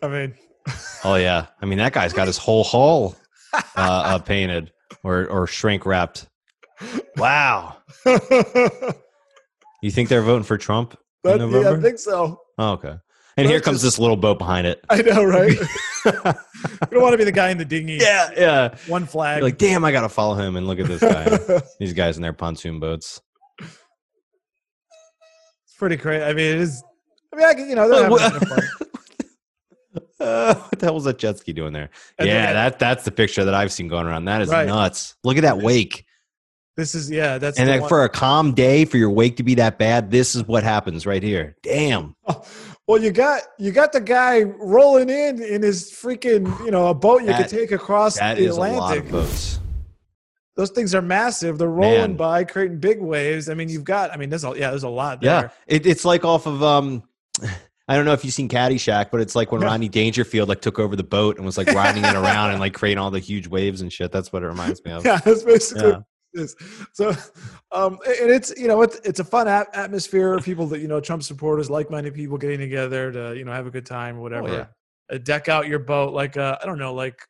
I 0.00 0.06
mean. 0.06 0.34
Oh 1.02 1.16
yeah, 1.16 1.46
I 1.60 1.66
mean 1.66 1.78
that 1.78 1.92
guy's 1.92 2.12
got 2.12 2.28
his 2.28 2.38
whole 2.38 2.62
hull 2.62 3.16
uh, 3.52 3.60
uh, 3.76 4.18
painted 4.20 4.70
or 5.02 5.26
or 5.26 5.48
shrink 5.48 5.84
wrapped. 5.84 6.28
Wow. 7.16 7.78
You 9.82 9.90
think 9.90 10.08
they're 10.08 10.22
voting 10.22 10.42
for 10.42 10.56
Trump 10.56 10.96
in 11.24 11.38
But, 11.38 11.50
yeah, 11.50 11.70
I 11.70 11.80
think 11.80 11.98
so. 11.98 12.40
oh, 12.58 12.72
okay. 12.72 12.96
And 13.38 13.46
here 13.46 13.60
comes 13.60 13.82
this 13.82 13.98
little 13.98 14.16
boat 14.16 14.38
behind 14.38 14.66
it. 14.66 14.82
I 14.88 15.02
know, 15.02 15.22
right? 15.22 15.50
you 16.06 16.12
don't 16.12 17.02
want 17.02 17.12
to 17.12 17.18
be 17.18 17.24
the 17.24 17.32
guy 17.32 17.50
in 17.50 17.58
the 17.58 17.64
dinghy. 17.66 17.98
yeah, 18.00 18.30
yeah. 18.36 18.76
One 18.86 19.04
flag. 19.04 19.38
You're 19.38 19.48
like, 19.48 19.58
damn, 19.58 19.84
I 19.84 19.92
gotta 19.92 20.08
follow 20.08 20.34
him 20.34 20.56
and 20.56 20.66
look 20.66 20.78
at 20.78 20.86
this 20.86 21.00
guy. 21.02 21.60
These 21.78 21.92
guys 21.92 22.16
in 22.16 22.22
their 22.22 22.32
pontoon 22.32 22.80
boats. 22.80 23.20
it's 23.60 23.74
pretty 25.78 25.96
crazy. 25.98 26.24
I 26.24 26.28
mean, 26.32 26.46
it 26.54 26.60
is. 26.60 26.82
I 27.32 27.36
mean, 27.36 27.46
I 27.46 27.54
can, 27.54 27.68
you 27.68 27.74
know, 27.74 27.88
they're 27.88 28.18
having 28.30 28.48
fun. 28.48 28.62
Uh, 30.18 30.54
what 30.54 30.78
the 30.78 30.86
hell 30.86 30.94
was 30.94 31.04
that 31.04 31.18
jet 31.18 31.38
ski 31.38 31.52
doing 31.52 31.74
there? 31.74 31.90
And 32.18 32.26
yeah, 32.26 32.46
then- 32.46 32.54
that 32.54 32.78
that's 32.78 33.04
the 33.04 33.10
picture 33.10 33.44
that 33.44 33.52
I've 33.54 33.70
seen 33.72 33.88
going 33.88 34.06
around. 34.06 34.24
That 34.24 34.40
is 34.40 34.48
Right. 34.48 34.66
nuts. 34.66 35.14
Look 35.24 35.36
at 35.36 35.42
that 35.42 35.58
wake. 35.58 36.06
This 36.76 36.94
is 36.94 37.10
yeah. 37.10 37.36
That's 37.38 37.58
And 37.58 37.68
the 37.68 37.72
then 37.72 37.80
one- 37.82 37.88
for 37.90 38.04
a 38.04 38.08
calm 38.08 38.52
day, 38.54 38.86
for 38.86 38.96
your 38.96 39.10
wake 39.10 39.36
to 39.36 39.42
be 39.42 39.54
that 39.56 39.78
bad, 39.78 40.10
this 40.10 40.34
is 40.34 40.44
what 40.46 40.62
happens 40.64 41.04
right 41.06 41.22
here. 41.22 41.54
Damn. 41.62 42.14
Well, 42.86 43.00
you 43.02 43.10
got 43.10 43.42
you 43.58 43.72
got 43.72 43.92
the 43.92 44.00
guy 44.00 44.42
rolling 44.42 45.08
in 45.10 45.42
in 45.42 45.62
his 45.62 45.90
freaking 45.90 46.46
you 46.64 46.70
know 46.70 46.88
a 46.88 46.94
boat 46.94 47.20
you 47.22 47.28
That- 47.28 47.48
could 47.48 47.58
take 47.58 47.72
across 47.72 48.18
That 48.18 48.36
the 48.36 48.44
is 48.44 48.56
a 48.56 48.60
lot 48.60 48.70
Atlantic. 48.72 49.04
of 49.06 49.10
boats. 49.12 49.60
Those 50.56 50.70
things 50.70 50.94
are 50.94 51.02
massive. 51.02 51.58
They're 51.58 51.68
rolling 51.68 51.98
Man. 51.98 52.16
by, 52.16 52.44
creating 52.44 52.78
big 52.80 52.98
waves. 52.98 53.50
I 53.50 53.54
mean, 53.54 53.68
you've 53.68 53.84
got. 53.84 54.10
I 54.10 54.16
mean, 54.16 54.30
there's 54.30 54.44
a 54.44 54.54
yeah. 54.56 54.70
There's 54.70 54.84
a 54.84 54.88
lot 54.88 55.22
Yeah, 55.22 55.40
there. 55.42 55.52
it, 55.66 55.86
it's 55.86 56.04
like 56.06 56.24
off 56.24 56.46
of 56.46 56.62
um, 56.62 57.02
I 57.88 57.94
don't 57.94 58.06
know 58.06 58.14
if 58.14 58.24
you've 58.24 58.32
seen 58.32 58.48
Caddyshack, 58.48 59.10
but 59.12 59.20
it's 59.20 59.36
like 59.36 59.52
when 59.52 59.60
Yeah. 59.60 59.68
Rodney 59.68 59.88
Dangerfield 59.90 60.48
like 60.48 60.62
took 60.62 60.78
over 60.78 60.96
the 60.96 61.04
boat 61.04 61.36
and 61.36 61.44
was 61.44 61.58
like 61.58 61.68
riding 61.72 62.04
it 62.04 62.14
around 62.16 62.52
and 62.52 62.60
like 62.60 62.72
creating 62.72 62.98
all 62.98 63.10
the 63.10 63.18
huge 63.20 63.46
waves 63.46 63.82
and 63.82 63.92
shit. 63.92 64.10
That's 64.12 64.32
what 64.32 64.42
it 64.42 64.46
reminds 64.46 64.82
me 64.84 64.92
of. 64.92 65.04
Yeah, 65.04 65.18
that's 65.18 65.42
basically 65.42 65.90
Yeah. 65.90 65.98
So, 66.92 67.10
um, 67.72 67.98
and 68.06 68.30
it's 68.30 68.52
you 68.56 68.68
know 68.68 68.82
it's 68.82 68.96
it's 69.04 69.20
a 69.20 69.24
fun 69.24 69.48
at- 69.48 69.74
atmosphere. 69.74 70.38
People 70.38 70.66
that 70.68 70.80
you 70.80 70.88
know 70.88 71.00
Trump 71.00 71.22
supporters, 71.22 71.70
like-minded 71.70 72.14
people 72.14 72.38
getting 72.38 72.58
together 72.58 73.12
to 73.12 73.36
you 73.36 73.44
know 73.44 73.52
have 73.52 73.66
a 73.66 73.70
good 73.70 73.86
time 73.86 74.18
or 74.18 74.20
whatever. 74.20 74.48
yeah. 74.48 74.66
Uh, 75.14 75.18
deck 75.18 75.48
out 75.48 75.68
your 75.68 75.78
boat 75.78 76.12
like 76.12 76.36
uh, 76.36 76.58
I 76.60 76.66
don't 76.66 76.78
know, 76.78 76.92
like 76.94 77.20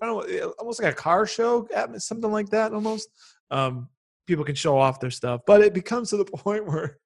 I 0.00 0.06
don't 0.06 0.28
know, 0.28 0.52
almost 0.58 0.82
like 0.82 0.92
a 0.92 0.96
car 0.96 1.26
show, 1.26 1.68
something 1.98 2.32
like 2.32 2.48
that. 2.50 2.72
Almost, 2.72 3.08
um, 3.50 3.88
people 4.26 4.44
can 4.44 4.54
show 4.56 4.76
off 4.78 4.98
their 4.98 5.10
stuff, 5.10 5.42
but 5.46 5.60
it 5.60 5.72
becomes 5.72 6.10
to 6.10 6.16
the 6.16 6.24
point 6.44 6.66
where 6.66 6.98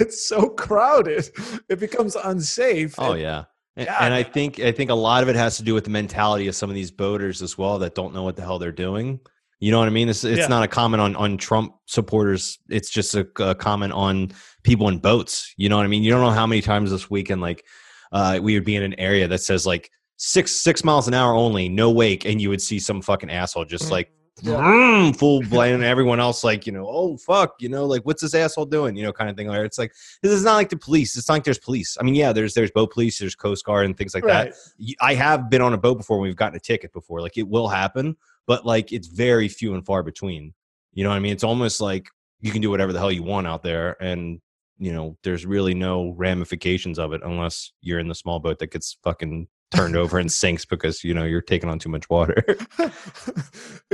it's 0.00 0.26
so 0.26 0.48
crowded, 0.48 1.28
it 1.68 1.78
becomes 1.78 2.16
unsafe. 2.16 2.94
Oh 2.98 3.12
And- 3.12 3.20
yeah. 3.22 3.44
And, 3.74 3.86
God, 3.88 3.96
and 4.02 4.12
I 4.12 4.22
think 4.22 4.60
I 4.60 4.70
think 4.70 4.90
a 4.90 4.94
lot 4.94 5.22
of 5.22 5.30
it 5.30 5.36
has 5.36 5.56
to 5.56 5.62
do 5.62 5.72
with 5.72 5.84
the 5.84 5.90
mentality 5.90 6.46
of 6.46 6.54
some 6.54 6.68
of 6.68 6.74
these 6.74 6.90
boaters 6.90 7.40
as 7.40 7.56
well 7.56 7.78
that 7.78 7.94
don't 7.94 8.12
know 8.12 8.22
what 8.22 8.36
the 8.36 8.42
hell 8.42 8.58
they're 8.58 8.70
doing. 8.70 9.18
You 9.62 9.70
know 9.70 9.78
what 9.78 9.86
I 9.86 9.92
mean? 9.92 10.08
It's, 10.08 10.24
it's 10.24 10.40
Yeah. 10.40 10.46
not 10.48 10.64
a 10.64 10.68
comment 10.68 11.00
on 11.00 11.14
on 11.14 11.36
Trump 11.38 11.74
supporters. 11.86 12.58
It's 12.68 12.90
just 12.90 13.14
a, 13.14 13.26
a 13.38 13.54
comment 13.54 13.92
on 13.92 14.32
people 14.64 14.88
in 14.88 14.98
boats. 14.98 15.54
You 15.56 15.68
know 15.68 15.76
what 15.76 15.84
I 15.84 15.88
mean? 15.88 16.02
You 16.02 16.10
don't 16.10 16.20
know 16.20 16.30
how 16.32 16.48
many 16.48 16.62
times 16.62 16.90
this 16.90 17.08
weekend 17.08 17.40
like 17.40 17.64
uh, 18.10 18.40
we 18.42 18.54
would 18.54 18.64
be 18.64 18.74
in 18.74 18.82
an 18.82 18.98
area 18.98 19.28
that 19.28 19.38
says 19.38 19.64
like 19.64 19.88
six 20.16 20.50
six 20.50 20.82
miles 20.82 21.06
an 21.06 21.14
hour 21.14 21.32
only, 21.34 21.68
no 21.68 21.92
wake, 21.92 22.24
and 22.24 22.42
you 22.42 22.48
would 22.48 22.60
see 22.60 22.80
some 22.80 23.00
fucking 23.00 23.30
asshole 23.30 23.64
just 23.64 23.88
like 23.92 24.10
Yeah. 24.42 25.12
full 25.12 25.42
blame 25.42 25.80
everyone 25.84 26.18
else 26.18 26.42
like 26.42 26.66
you 26.66 26.72
know 26.72 26.86
oh 26.88 27.16
fuck 27.18 27.50
you 27.60 27.68
know 27.68 27.84
like 27.86 28.02
what's 28.02 28.22
this 28.22 28.34
asshole 28.34 28.64
doing 28.66 28.96
you 28.96 29.04
know 29.04 29.12
kind 29.12 29.30
of 29.30 29.36
thing 29.36 29.46
where 29.46 29.64
it's 29.64 29.78
like 29.78 29.92
this 30.22 30.32
is 30.32 30.42
not 30.42 30.54
like 30.54 30.70
the 30.70 30.76
police 30.76 31.16
it's 31.16 31.28
not 31.28 31.34
like 31.34 31.44
there's 31.44 31.58
police 31.58 31.96
i 32.00 32.02
mean 32.02 32.14
yeah 32.14 32.32
there's 32.32 32.54
there's 32.54 32.70
boat 32.72 32.90
police 32.92 33.18
there's 33.20 33.34
coast 33.36 33.62
guard 33.64 33.84
and 33.84 33.96
things 33.96 34.14
like 34.14 34.24
that 34.24 34.54
i 35.02 35.14
have 35.14 35.48
been 35.50 35.60
on 35.62 35.74
a 35.74 35.78
boat 35.78 35.96
before 35.98 36.18
we've 36.18 36.34
gotten 36.34 36.56
a 36.56 36.60
ticket 36.60 36.92
before 36.94 37.20
like 37.20 37.36
it 37.36 37.46
will 37.46 37.68
happen 37.68 38.16
but 38.46 38.66
like 38.66 38.92
it's 38.92 39.08
very 39.08 39.48
few 39.48 39.74
and 39.74 39.84
far 39.84 40.02
between 40.02 40.54
you 40.92 41.04
know 41.04 41.10
what 41.10 41.16
i 41.16 41.20
mean 41.20 41.32
it's 41.32 41.44
almost 41.44 41.80
like 41.80 42.08
you 42.40 42.50
can 42.50 42.60
do 42.60 42.70
whatever 42.70 42.92
the 42.92 42.98
hell 42.98 43.12
you 43.12 43.22
want 43.22 43.46
out 43.46 43.62
there 43.62 43.96
and 44.02 44.40
you 44.78 44.92
know 44.92 45.16
there's 45.22 45.46
really 45.46 45.74
no 45.74 46.10
ramifications 46.16 46.98
of 46.98 47.12
it 47.12 47.20
unless 47.24 47.72
you're 47.80 47.98
in 47.98 48.08
the 48.08 48.14
small 48.14 48.40
boat 48.40 48.58
that 48.58 48.72
gets 48.72 48.98
fucking 49.02 49.46
turned 49.74 49.96
over 49.96 50.18
and 50.18 50.30
sinks 50.42 50.64
because 50.64 51.04
you 51.04 51.14
know 51.14 51.24
you're 51.24 51.40
taking 51.40 51.68
on 51.68 51.78
too 51.78 51.88
much 51.88 52.08
water 52.10 52.44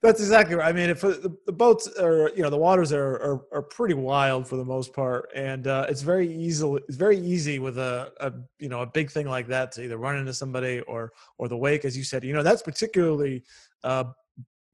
That's 0.00 0.20
exactly 0.20 0.54
right. 0.54 0.68
I 0.68 0.72
mean, 0.72 0.90
if 0.90 1.02
uh, 1.02 1.08
the, 1.08 1.36
the 1.46 1.52
boats 1.52 1.88
are, 1.98 2.30
you 2.36 2.42
know, 2.42 2.50
the 2.50 2.58
waters 2.58 2.92
are, 2.92 3.14
are 3.14 3.40
are 3.52 3.62
pretty 3.62 3.94
wild 3.94 4.46
for 4.46 4.56
the 4.56 4.64
most 4.64 4.92
part, 4.92 5.30
and 5.34 5.66
uh, 5.66 5.86
it's 5.88 6.02
very 6.02 6.32
easy. 6.32 6.66
It's 6.88 6.96
very 6.96 7.18
easy 7.18 7.58
with 7.58 7.78
a, 7.78 8.12
a 8.20 8.32
you 8.58 8.68
know 8.68 8.82
a 8.82 8.86
big 8.86 9.10
thing 9.10 9.28
like 9.28 9.48
that 9.48 9.72
to 9.72 9.84
either 9.84 9.96
run 9.96 10.16
into 10.16 10.32
somebody 10.32 10.80
or 10.82 11.12
or 11.36 11.48
the 11.48 11.56
wake, 11.56 11.84
as 11.84 11.96
you 11.96 12.04
said. 12.04 12.22
You 12.22 12.32
know, 12.32 12.42
that's 12.42 12.62
particularly 12.62 13.42
uh, 13.84 14.04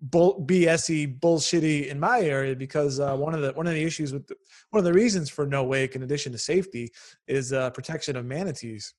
bull, 0.00 0.44
BSy 0.46 1.18
bullshitty 1.18 1.88
in 1.88 1.98
my 1.98 2.20
area 2.20 2.54
because 2.54 3.00
uh, 3.00 3.16
one 3.16 3.34
of 3.34 3.42
the 3.42 3.52
one 3.52 3.66
of 3.66 3.74
the 3.74 3.82
issues 3.82 4.12
with 4.12 4.26
the, 4.26 4.36
one 4.70 4.78
of 4.78 4.84
the 4.84 4.92
reasons 4.92 5.30
for 5.30 5.46
no 5.46 5.64
wake, 5.64 5.96
in 5.96 6.02
addition 6.02 6.32
to 6.32 6.38
safety, 6.38 6.90
is 7.26 7.52
uh, 7.52 7.70
protection 7.70 8.16
of 8.16 8.24
manatees. 8.24 8.94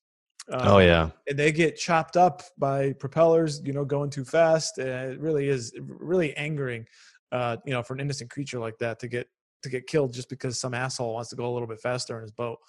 Um, 0.52 0.68
oh 0.68 0.78
yeah 0.78 1.10
and 1.28 1.40
they 1.40 1.52
get 1.52 1.76
chopped 1.76 2.18
up 2.18 2.44
by 2.58 2.94
propellers, 2.94 3.62
you 3.64 3.74
know, 3.74 3.84
going 3.84 4.12
too 4.12 4.24
fast. 4.24 4.78
And 4.78 5.14
it 5.14 5.20
really 5.20 5.50
is 5.50 5.74
really 5.80 6.36
angering, 6.38 6.86
uh, 7.32 7.58
you 7.66 7.74
know, 7.74 7.82
for 7.82 7.96
an 7.96 8.00
innocent 8.00 8.30
creature 8.30 8.60
like 8.60 8.78
that 8.78 9.00
to 9.00 9.08
get 9.08 9.28
to 9.64 9.70
get 9.70 9.88
killed 9.88 10.14
just 10.14 10.30
because 10.30 10.60
some 10.60 10.76
asshole 10.76 11.16
wants 11.16 11.30
to 11.32 11.36
go 11.36 11.52
a 11.52 11.54
little 11.54 11.68
bit 11.68 11.80
faster 11.80 12.16
in 12.18 12.22
his 12.22 12.32
boat. 12.32 12.60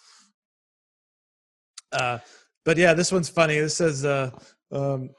Uh, 1.93 2.19
but 2.65 2.79
yeah, 2.79 2.95
this 2.95 3.13
one's 3.13 3.29
funny. 3.29 3.59
This 3.59 3.77
says, 3.77 4.05
uh, 4.05 4.31
um, 4.73 5.11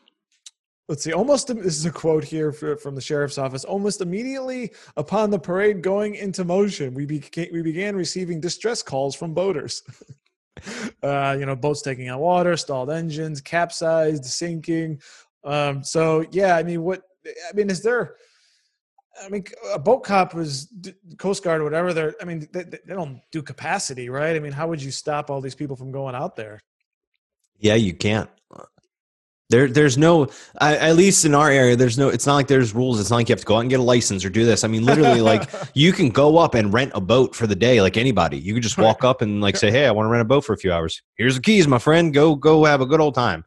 let's 0.88 1.04
see. 1.04 1.14
Almost 1.14 1.48
this 1.48 1.78
is 1.78 1.86
a 1.86 1.92
quote 1.92 2.24
here 2.24 2.52
from 2.52 2.96
the 2.96 3.02
sheriff's 3.02 3.38
office. 3.38 3.66
Almost 3.66 4.02
immediately 4.02 4.72
upon 4.96 5.30
the 5.30 5.40
parade 5.40 5.82
going 5.82 6.16
into 6.16 6.44
motion, 6.44 6.94
we 6.94 7.06
we 7.06 7.62
began 7.62 7.96
receiving 7.96 8.40
distress 8.40 8.82
calls 8.82 9.16
from 9.16 9.34
boaters. 9.34 9.84
uh, 11.04 11.36
you 11.40 11.46
know, 11.46 11.56
boats 11.56 11.82
taking 11.82 12.10
on 12.10 12.20
water, 12.20 12.58
stalled 12.58 12.90
engines, 12.90 13.42
capsized, 13.42 14.26
sinking. 14.26 15.02
Um, 15.44 15.84
so 15.84 16.26
yeah, 16.32 16.56
I 16.56 16.64
mean, 16.64 16.84
what 16.84 17.04
I 17.26 17.54
mean 17.54 17.70
is 17.70 17.84
there. 17.84 18.16
I 19.20 19.30
mean, 19.30 19.44
a 19.74 19.80
boat 19.80 20.04
cop 20.04 20.36
was 20.36 20.72
Coast 21.18 21.44
Guard 21.44 21.62
or 21.62 21.64
whatever. 21.64 21.92
They're, 21.92 22.14
I 22.22 22.26
mean, 22.26 22.48
they, 22.54 22.64
they 22.64 22.80
don't 22.88 23.20
do 23.32 23.42
capacity, 23.42 24.10
right? 24.10 24.36
I 24.36 24.40
mean, 24.40 24.52
how 24.52 24.68
would 24.68 24.80
you 24.82 24.92
stop 24.92 25.32
all 25.32 25.42
these 25.42 25.56
people 25.56 25.76
from 25.76 25.92
going 25.92 26.14
out 26.14 26.36
there? 26.36 26.62
Yeah, 27.58 27.74
you 27.74 27.96
can't. 27.96 28.30
There, 29.50 29.70
there's 29.70 29.98
no. 29.98 30.28
I, 30.60 30.76
at 30.76 30.98
least 30.98 31.24
in 31.24 31.34
our 31.34 31.50
area, 31.50 31.78
there's 31.78 31.98
no. 31.98 32.10
It's 32.10 32.26
not 32.26 32.36
like 32.36 32.48
there's 32.48 32.76
rules. 32.76 33.00
It's 33.00 33.10
not 33.10 33.16
like 33.18 33.30
you 33.30 33.34
have 33.34 33.40
to 33.40 33.46
go 33.46 33.56
out 33.56 33.62
and 33.62 33.70
get 33.70 33.80
a 33.80 33.84
license 33.84 34.26
or 34.26 34.30
do 34.30 34.44
this. 34.44 34.66
I 34.66 34.68
mean, 34.68 34.84
literally, 34.84 35.22
like 35.22 35.50
you 35.74 35.94
can 35.94 36.10
go 36.10 36.38
up 36.38 36.54
and 36.54 36.74
rent 36.74 36.92
a 36.94 37.00
boat 37.00 37.34
for 37.34 37.48
the 37.48 37.56
day, 37.56 37.82
like 37.82 37.96
anybody. 37.96 38.38
You 38.38 38.54
can 38.54 38.62
just 38.62 38.78
walk 38.78 39.06
up 39.06 39.22
and 39.22 39.40
like 39.40 39.56
say, 39.56 39.72
"Hey, 39.72 39.86
I 39.86 39.92
want 39.92 40.08
to 40.08 40.10
rent 40.10 40.22
a 40.22 40.26
boat 40.26 40.44
for 40.44 40.52
a 40.52 40.58
few 40.58 40.74
hours. 40.74 41.02
Here's 41.16 41.36
the 41.36 41.42
keys, 41.42 41.66
my 41.66 41.80
friend. 41.80 42.14
Go, 42.14 42.36
go, 42.36 42.66
have 42.66 42.82
a 42.82 42.86
good 42.86 43.00
old 43.00 43.16
time." 43.16 43.46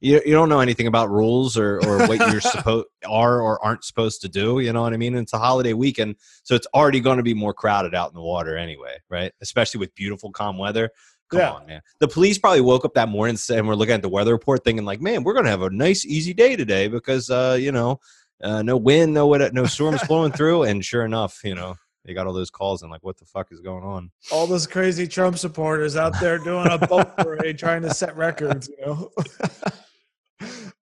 You, 0.00 0.20
you 0.26 0.32
don't 0.32 0.48
know 0.48 0.58
anything 0.58 0.88
about 0.88 1.10
rules 1.10 1.56
or, 1.56 1.78
or 1.78 2.08
what 2.08 2.18
you're 2.18 2.40
supposed 2.40 2.86
are 3.06 3.40
or 3.40 3.64
aren't 3.64 3.84
supposed 3.84 4.20
to 4.22 4.28
do. 4.28 4.58
You 4.58 4.72
know 4.72 4.82
what 4.82 4.92
I 4.92 4.96
mean? 4.96 5.14
It's 5.14 5.32
a 5.32 5.38
holiday 5.38 5.72
weekend, 5.74 6.16
so 6.44 6.54
it's 6.54 6.66
already 6.74 7.00
going 7.00 7.18
to 7.18 7.22
be 7.24 7.34
more 7.34 7.54
crowded 7.54 7.94
out 7.94 8.10
in 8.10 8.14
the 8.14 8.22
water 8.22 8.56
anyway, 8.56 8.96
right? 9.08 9.32
Especially 9.40 9.78
with 9.78 9.94
beautiful, 9.94 10.30
calm 10.30 10.58
weather. 10.58 10.90
Come 11.32 11.40
yeah. 11.40 11.52
on, 11.52 11.66
man. 11.66 11.82
The 11.98 12.08
police 12.08 12.36
probably 12.36 12.60
woke 12.60 12.84
up 12.84 12.92
that 12.94 13.08
morning 13.08 13.38
and 13.50 13.66
we're 13.66 13.74
looking 13.74 13.94
at 13.94 14.02
the 14.02 14.08
weather 14.08 14.32
report 14.32 14.64
thinking 14.64 14.84
like, 14.84 15.00
man, 15.00 15.24
we're 15.24 15.32
going 15.32 15.46
to 15.46 15.50
have 15.50 15.62
a 15.62 15.70
nice, 15.70 16.04
easy 16.04 16.34
day 16.34 16.56
today 16.56 16.88
because, 16.88 17.30
uh, 17.30 17.56
you 17.58 17.72
know, 17.72 18.00
uh, 18.42 18.60
no 18.62 18.76
wind, 18.76 19.14
no, 19.14 19.32
no 19.32 19.64
storms 19.64 20.02
blowing 20.08 20.30
through. 20.30 20.64
And 20.64 20.84
sure 20.84 21.06
enough, 21.06 21.40
you 21.42 21.54
know, 21.54 21.74
they 22.04 22.12
got 22.12 22.26
all 22.26 22.34
those 22.34 22.50
calls 22.50 22.82
and 22.82 22.90
like, 22.90 23.02
what 23.02 23.16
the 23.16 23.24
fuck 23.24 23.50
is 23.50 23.60
going 23.60 23.82
on? 23.82 24.10
All 24.30 24.46
those 24.46 24.66
crazy 24.66 25.06
Trump 25.08 25.38
supporters 25.38 25.96
out 25.96 26.20
there 26.20 26.36
doing 26.36 26.68
a 26.70 26.76
boat 26.76 27.16
parade 27.16 27.58
trying 27.58 27.80
to 27.82 27.94
set 27.94 28.14
records, 28.14 28.68
you 28.68 28.86
know? 28.86 29.10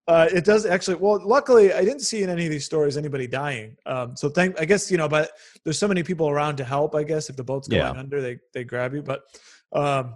Uh, 0.07 0.27
it 0.33 0.43
does 0.43 0.65
actually. 0.65 0.95
Well, 0.95 1.25
luckily, 1.25 1.71
I 1.71 1.85
didn't 1.85 2.01
see 2.01 2.21
in 2.21 2.29
any 2.29 2.45
of 2.45 2.51
these 2.51 2.65
stories 2.65 2.97
anybody 2.97 3.27
dying. 3.27 3.77
Um, 3.85 4.17
so 4.17 4.27
thank. 4.27 4.59
I 4.59 4.65
guess 4.65 4.91
you 4.91 4.97
know, 4.97 5.07
but 5.07 5.31
there's 5.63 5.77
so 5.77 5.87
many 5.87 6.03
people 6.03 6.27
around 6.27 6.57
to 6.57 6.65
help. 6.65 6.95
I 6.95 7.03
guess 7.03 7.29
if 7.29 7.37
the 7.37 7.43
boat's 7.43 7.67
going 7.67 7.81
yeah. 7.81 7.91
under, 7.91 8.19
they 8.19 8.39
they 8.53 8.65
grab 8.65 8.93
you. 8.93 9.03
But 9.03 9.21
um, 9.71 10.15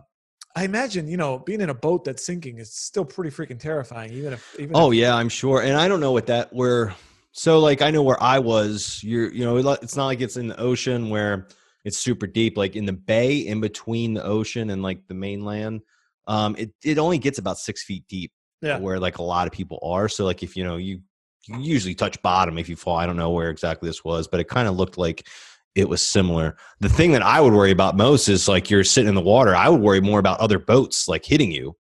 I 0.55 0.63
imagine, 0.63 1.07
you 1.09 1.17
know, 1.17 1.39
being 1.39 1.59
in 1.59 1.69
a 1.69 1.74
boat 1.74 2.05
that's 2.05 2.25
sinking 2.25 2.59
is 2.59 2.74
still 2.74 3.03
pretty 3.03 3.29
freaking 3.29 3.59
terrifying, 3.59 4.13
even 4.13 4.33
if. 4.33 4.55
Even 4.57 4.75
oh 4.75 4.91
if, 4.91 4.97
yeah, 4.97 5.13
I'm 5.13 5.27
sure, 5.27 5.62
and 5.62 5.75
I 5.75 5.88
don't 5.88 6.00
know 6.00 6.13
what 6.13 6.27
that 6.27 6.53
where. 6.53 6.95
So 7.33 7.59
like 7.59 7.81
I 7.81 7.91
know 7.91 8.03
where 8.03 8.21
I 8.24 8.39
was. 8.39 9.01
You're 9.03 9.31
you 9.33 9.43
know 9.43 9.57
it's 9.57 9.97
not 9.97 10.05
like 10.05 10.21
it's 10.21 10.38
in 10.38 10.47
the 10.47 10.59
ocean 10.59 11.09
where 11.09 11.47
it's 11.83 11.97
super 11.97 12.25
deep. 12.25 12.57
Like 12.57 12.77
in 12.77 12.85
the 12.85 12.93
bay, 12.93 13.39
in 13.39 13.59
between 13.59 14.13
the 14.13 14.24
ocean 14.24 14.69
and 14.69 14.81
like 14.81 15.05
the 15.09 15.13
mainland, 15.13 15.81
um, 16.27 16.55
it 16.57 16.71
it 16.83 16.97
only 16.97 17.17
gets 17.17 17.38
about 17.38 17.57
six 17.57 17.83
feet 17.83 18.05
deep. 18.07 18.31
Yeah. 18.62 18.79
Where 18.79 19.00
like 19.00 19.17
a 19.17 19.24
lot 19.24 19.47
of 19.47 19.53
people 19.53 19.79
are. 19.83 20.07
So 20.07 20.24
like 20.24 20.41
if 20.41 20.55
you 20.55 20.63
know 20.63 20.77
you 20.77 21.01
you 21.47 21.59
usually 21.59 21.95
touch 21.95 22.21
bottom 22.21 22.57
if 22.57 22.69
you 22.69 22.77
fall. 22.77 22.95
I 22.95 23.05
don't 23.05 23.17
know 23.17 23.31
where 23.31 23.50
exactly 23.50 23.89
this 23.89 24.05
was, 24.05 24.29
but 24.29 24.39
it 24.39 24.47
kind 24.47 24.69
of 24.69 24.77
looked 24.77 24.97
like 24.97 25.27
it 25.75 25.89
was 25.89 26.01
similar. 26.01 26.55
The 26.79 26.89
thing 26.89 27.12
that 27.12 27.22
I 27.22 27.41
would 27.41 27.53
worry 27.53 27.72
about 27.72 27.98
most 27.98 28.29
is 28.29 28.48
like 28.48 28.70
you're 28.70 28.86
sitting 28.86 29.10
in 29.10 29.15
the 29.15 29.22
water. 29.22 29.53
I 29.53 29.67
would 29.67 29.82
worry 29.82 30.01
more 30.01 30.20
about 30.20 30.39
other 30.39 30.58
boats 30.58 31.08
like 31.08 31.25
hitting 31.25 31.51
you. 31.51 31.75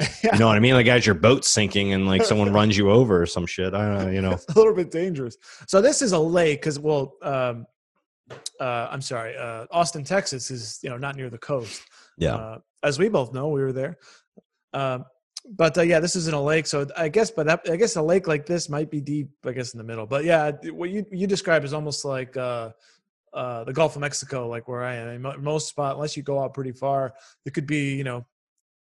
You 0.22 0.38
know 0.38 0.46
what 0.46 0.56
I 0.56 0.60
mean? 0.60 0.74
Like 0.74 0.86
as 0.86 1.04
your 1.04 1.16
boat's 1.16 1.48
sinking 1.48 1.92
and 1.92 2.06
like 2.06 2.24
someone 2.24 2.52
runs 2.52 2.76
you 2.76 2.90
over 2.90 3.20
or 3.20 3.26
some 3.26 3.46
shit. 3.46 3.74
I 3.74 3.84
don't 3.88 4.04
know, 4.04 4.10
you 4.12 4.20
know. 4.20 4.32
It's 4.32 4.46
a 4.46 4.56
little 4.56 4.74
bit 4.74 4.92
dangerous. 4.92 5.36
So 5.66 5.80
this 5.80 6.02
is 6.02 6.12
a 6.12 6.18
lake 6.18 6.60
because 6.60 6.78
well, 6.78 7.14
um, 7.22 7.66
uh, 8.60 8.88
I'm 8.90 9.00
sorry, 9.00 9.36
uh, 9.36 9.66
Austin, 9.72 10.04
Texas 10.04 10.50
is 10.52 10.78
you 10.82 10.90
know 10.90 10.98
not 10.98 11.16
near 11.16 11.30
the 11.30 11.38
coast. 11.38 11.82
Yeah. 12.16 12.36
Uh, 12.36 12.58
as 12.84 12.98
we 12.98 13.08
both 13.08 13.32
know, 13.32 13.48
we 13.48 13.60
were 13.60 13.72
there. 13.72 13.98
Um, 14.72 15.04
but 15.50 15.76
uh, 15.78 15.82
yeah, 15.82 15.98
this 15.98 16.14
isn't 16.14 16.34
a 16.34 16.40
lake, 16.40 16.66
so 16.66 16.86
I 16.96 17.08
guess, 17.08 17.30
but 17.30 17.46
that, 17.46 17.60
I 17.70 17.76
guess 17.76 17.96
a 17.96 18.02
lake 18.02 18.28
like 18.28 18.46
this 18.46 18.68
might 18.68 18.90
be 18.90 19.00
deep. 19.00 19.30
I 19.44 19.52
guess 19.52 19.72
in 19.72 19.78
the 19.78 19.84
middle, 19.84 20.06
but 20.06 20.24
yeah, 20.24 20.52
what 20.70 20.90
you 20.90 21.04
you 21.10 21.26
describe 21.26 21.64
is 21.64 21.72
almost 21.72 22.04
like 22.04 22.36
uh, 23.32 23.64
the 23.64 23.72
Gulf 23.72 23.96
of 23.96 24.00
Mexico, 24.00 24.48
like 24.48 24.68
where 24.68 24.84
I 24.84 24.96
am. 24.96 25.26
In 25.26 25.42
most 25.42 25.68
spot, 25.68 25.94
unless 25.94 26.16
you 26.16 26.22
go 26.22 26.42
out 26.42 26.54
pretty 26.54 26.72
far, 26.72 27.14
it 27.44 27.54
could 27.54 27.66
be 27.66 27.94
you 27.94 28.04
know 28.04 28.26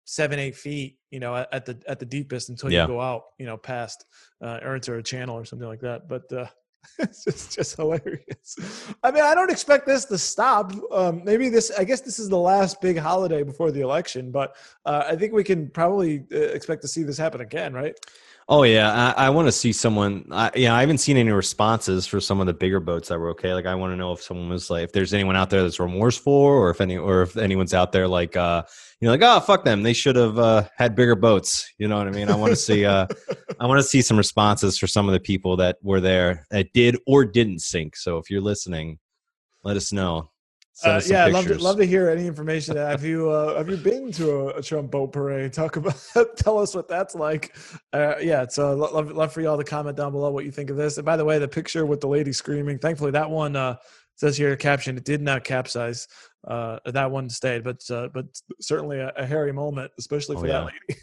seven 0.05 0.39
eight 0.39 0.55
feet, 0.55 0.97
you 1.09 1.19
know, 1.19 1.35
at, 1.35 1.53
at 1.53 1.65
the 1.65 1.81
at 1.87 1.99
the 1.99 2.05
deepest 2.05 2.49
until 2.49 2.71
yeah. 2.71 2.81
you 2.81 2.87
go 2.87 3.01
out, 3.01 3.23
you 3.37 3.45
know, 3.45 3.57
past 3.57 4.05
uh, 4.43 4.59
or 4.63 4.75
into 4.75 4.95
a 4.95 5.03
channel 5.03 5.37
or 5.37 5.45
something 5.45 5.67
like 5.67 5.81
that. 5.81 6.07
But 6.07 6.31
uh, 6.33 6.47
it's 6.99 7.23
just 7.23 7.55
just 7.55 7.75
hilarious. 7.75 8.95
I 9.03 9.11
mean, 9.11 9.23
I 9.23 9.35
don't 9.35 9.51
expect 9.51 9.85
this 9.85 10.05
to 10.05 10.17
stop. 10.17 10.73
Um, 10.91 11.23
maybe 11.23 11.49
this. 11.49 11.71
I 11.77 11.83
guess 11.83 12.01
this 12.01 12.19
is 12.19 12.29
the 12.29 12.37
last 12.37 12.81
big 12.81 12.97
holiday 12.97 13.43
before 13.43 13.71
the 13.71 13.81
election, 13.81 14.31
but 14.31 14.55
uh, 14.85 15.03
I 15.07 15.15
think 15.15 15.33
we 15.33 15.43
can 15.43 15.69
probably 15.69 16.25
uh, 16.31 16.37
expect 16.37 16.81
to 16.83 16.87
see 16.87 17.03
this 17.03 17.17
happen 17.17 17.41
again, 17.41 17.73
right? 17.73 17.95
Oh 18.49 18.63
yeah, 18.63 19.13
I, 19.15 19.27
I 19.27 19.29
want 19.29 19.47
to 19.47 19.51
see 19.51 19.71
someone. 19.71 20.25
I, 20.29 20.51
yeah, 20.55 20.75
I 20.75 20.81
haven't 20.81 20.97
seen 20.97 21.15
any 21.15 21.31
responses 21.31 22.05
for 22.05 22.19
some 22.19 22.41
of 22.41 22.47
the 22.47 22.53
bigger 22.53 22.79
boats 22.79 23.07
that 23.07 23.17
were 23.17 23.29
okay. 23.29 23.53
Like, 23.53 23.65
I 23.65 23.75
want 23.75 23.93
to 23.93 23.95
know 23.95 24.11
if 24.11 24.21
someone 24.21 24.49
was 24.49 24.69
like, 24.69 24.83
if 24.83 24.91
there's 24.91 25.13
anyone 25.13 25.37
out 25.37 25.49
there 25.49 25.61
that's 25.63 25.79
remorseful, 25.79 26.33
or 26.33 26.69
if 26.69 26.81
any, 26.81 26.97
or 26.97 27.21
if 27.21 27.37
anyone's 27.37 27.73
out 27.73 27.91
there 27.91 28.07
like, 28.07 28.35
uh, 28.35 28.63
you 28.99 29.05
know, 29.05 29.11
like, 29.13 29.21
oh 29.23 29.39
fuck 29.39 29.63
them, 29.63 29.83
they 29.83 29.93
should 29.93 30.17
have 30.17 30.37
uh, 30.37 30.67
had 30.75 30.95
bigger 30.95 31.15
boats. 31.15 31.71
You 31.77 31.87
know 31.87 31.97
what 31.97 32.07
I 32.07 32.11
mean? 32.11 32.29
I 32.29 32.35
want 32.35 32.51
to 32.51 32.57
see, 32.57 32.83
uh, 32.83 33.07
I 33.59 33.67
want 33.67 33.79
to 33.79 33.87
see 33.87 34.01
some 34.01 34.17
responses 34.17 34.77
for 34.77 34.87
some 34.87 35.07
of 35.07 35.13
the 35.13 35.19
people 35.19 35.55
that 35.57 35.77
were 35.81 36.01
there 36.01 36.45
that 36.51 36.73
did 36.73 36.97
or 37.07 37.23
didn't 37.23 37.59
sink. 37.59 37.95
So 37.95 38.17
if 38.17 38.29
you're 38.29 38.41
listening, 38.41 38.99
let 39.63 39.77
us 39.77 39.93
know. 39.93 40.29
Uh, 40.83 41.01
yeah, 41.05 41.25
I'd 41.25 41.33
love 41.33 41.45
to, 41.47 41.57
love 41.57 41.77
to 41.77 41.85
hear 41.85 42.09
any 42.09 42.25
information. 42.25 42.75
have 42.75 43.03
you 43.03 43.29
uh, 43.29 43.57
have 43.57 43.69
you 43.69 43.77
been 43.77 44.11
to 44.13 44.31
a, 44.31 44.47
a, 44.57 44.61
Trump 44.61 44.91
boat 44.91 45.11
parade? 45.11 45.53
Talk 45.61 45.75
about 45.75 45.95
tell 46.35 46.57
us 46.57 46.73
what 46.73 46.87
that's 46.87 47.15
like. 47.15 47.55
Uh, 47.93 48.15
yeah, 48.19 48.47
so 48.47 48.73
love 48.75 49.11
love 49.11 49.33
for 49.33 49.41
y'all 49.41 49.57
to 49.57 49.63
comment 49.63 49.97
down 49.97 50.11
below 50.11 50.31
what 50.31 50.45
you 50.45 50.51
think 50.51 50.69
of 50.69 50.77
this. 50.77 50.97
And 50.97 51.05
by 51.05 51.17
the 51.17 51.25
way, 51.25 51.39
the 51.39 51.47
picture 51.47 51.85
with 51.85 52.01
the 52.01 52.07
lady 52.07 52.33
screaming. 52.33 52.79
Thankfully, 52.79 53.11
that 53.11 53.29
one 53.29 53.55
uh, 53.55 53.75
says 54.15 54.37
here 54.37 54.55
caption. 54.55 54.97
It 54.97 55.03
did 55.03 55.21
not 55.21 55.43
capsize. 55.43 56.07
Uh, 56.47 56.79
that 56.85 57.11
one 57.11 57.29
stayed, 57.29 57.63
but 57.63 57.89
uh, 57.91 58.09
but 58.13 58.25
certainly 58.59 58.99
a, 58.99 59.11
a, 59.15 59.25
hairy 59.25 59.51
moment, 59.51 59.91
especially 59.99 60.35
for 60.37 60.45
oh, 60.45 60.47
yeah. 60.47 60.53
that 60.53 60.65
lady. 60.65 61.01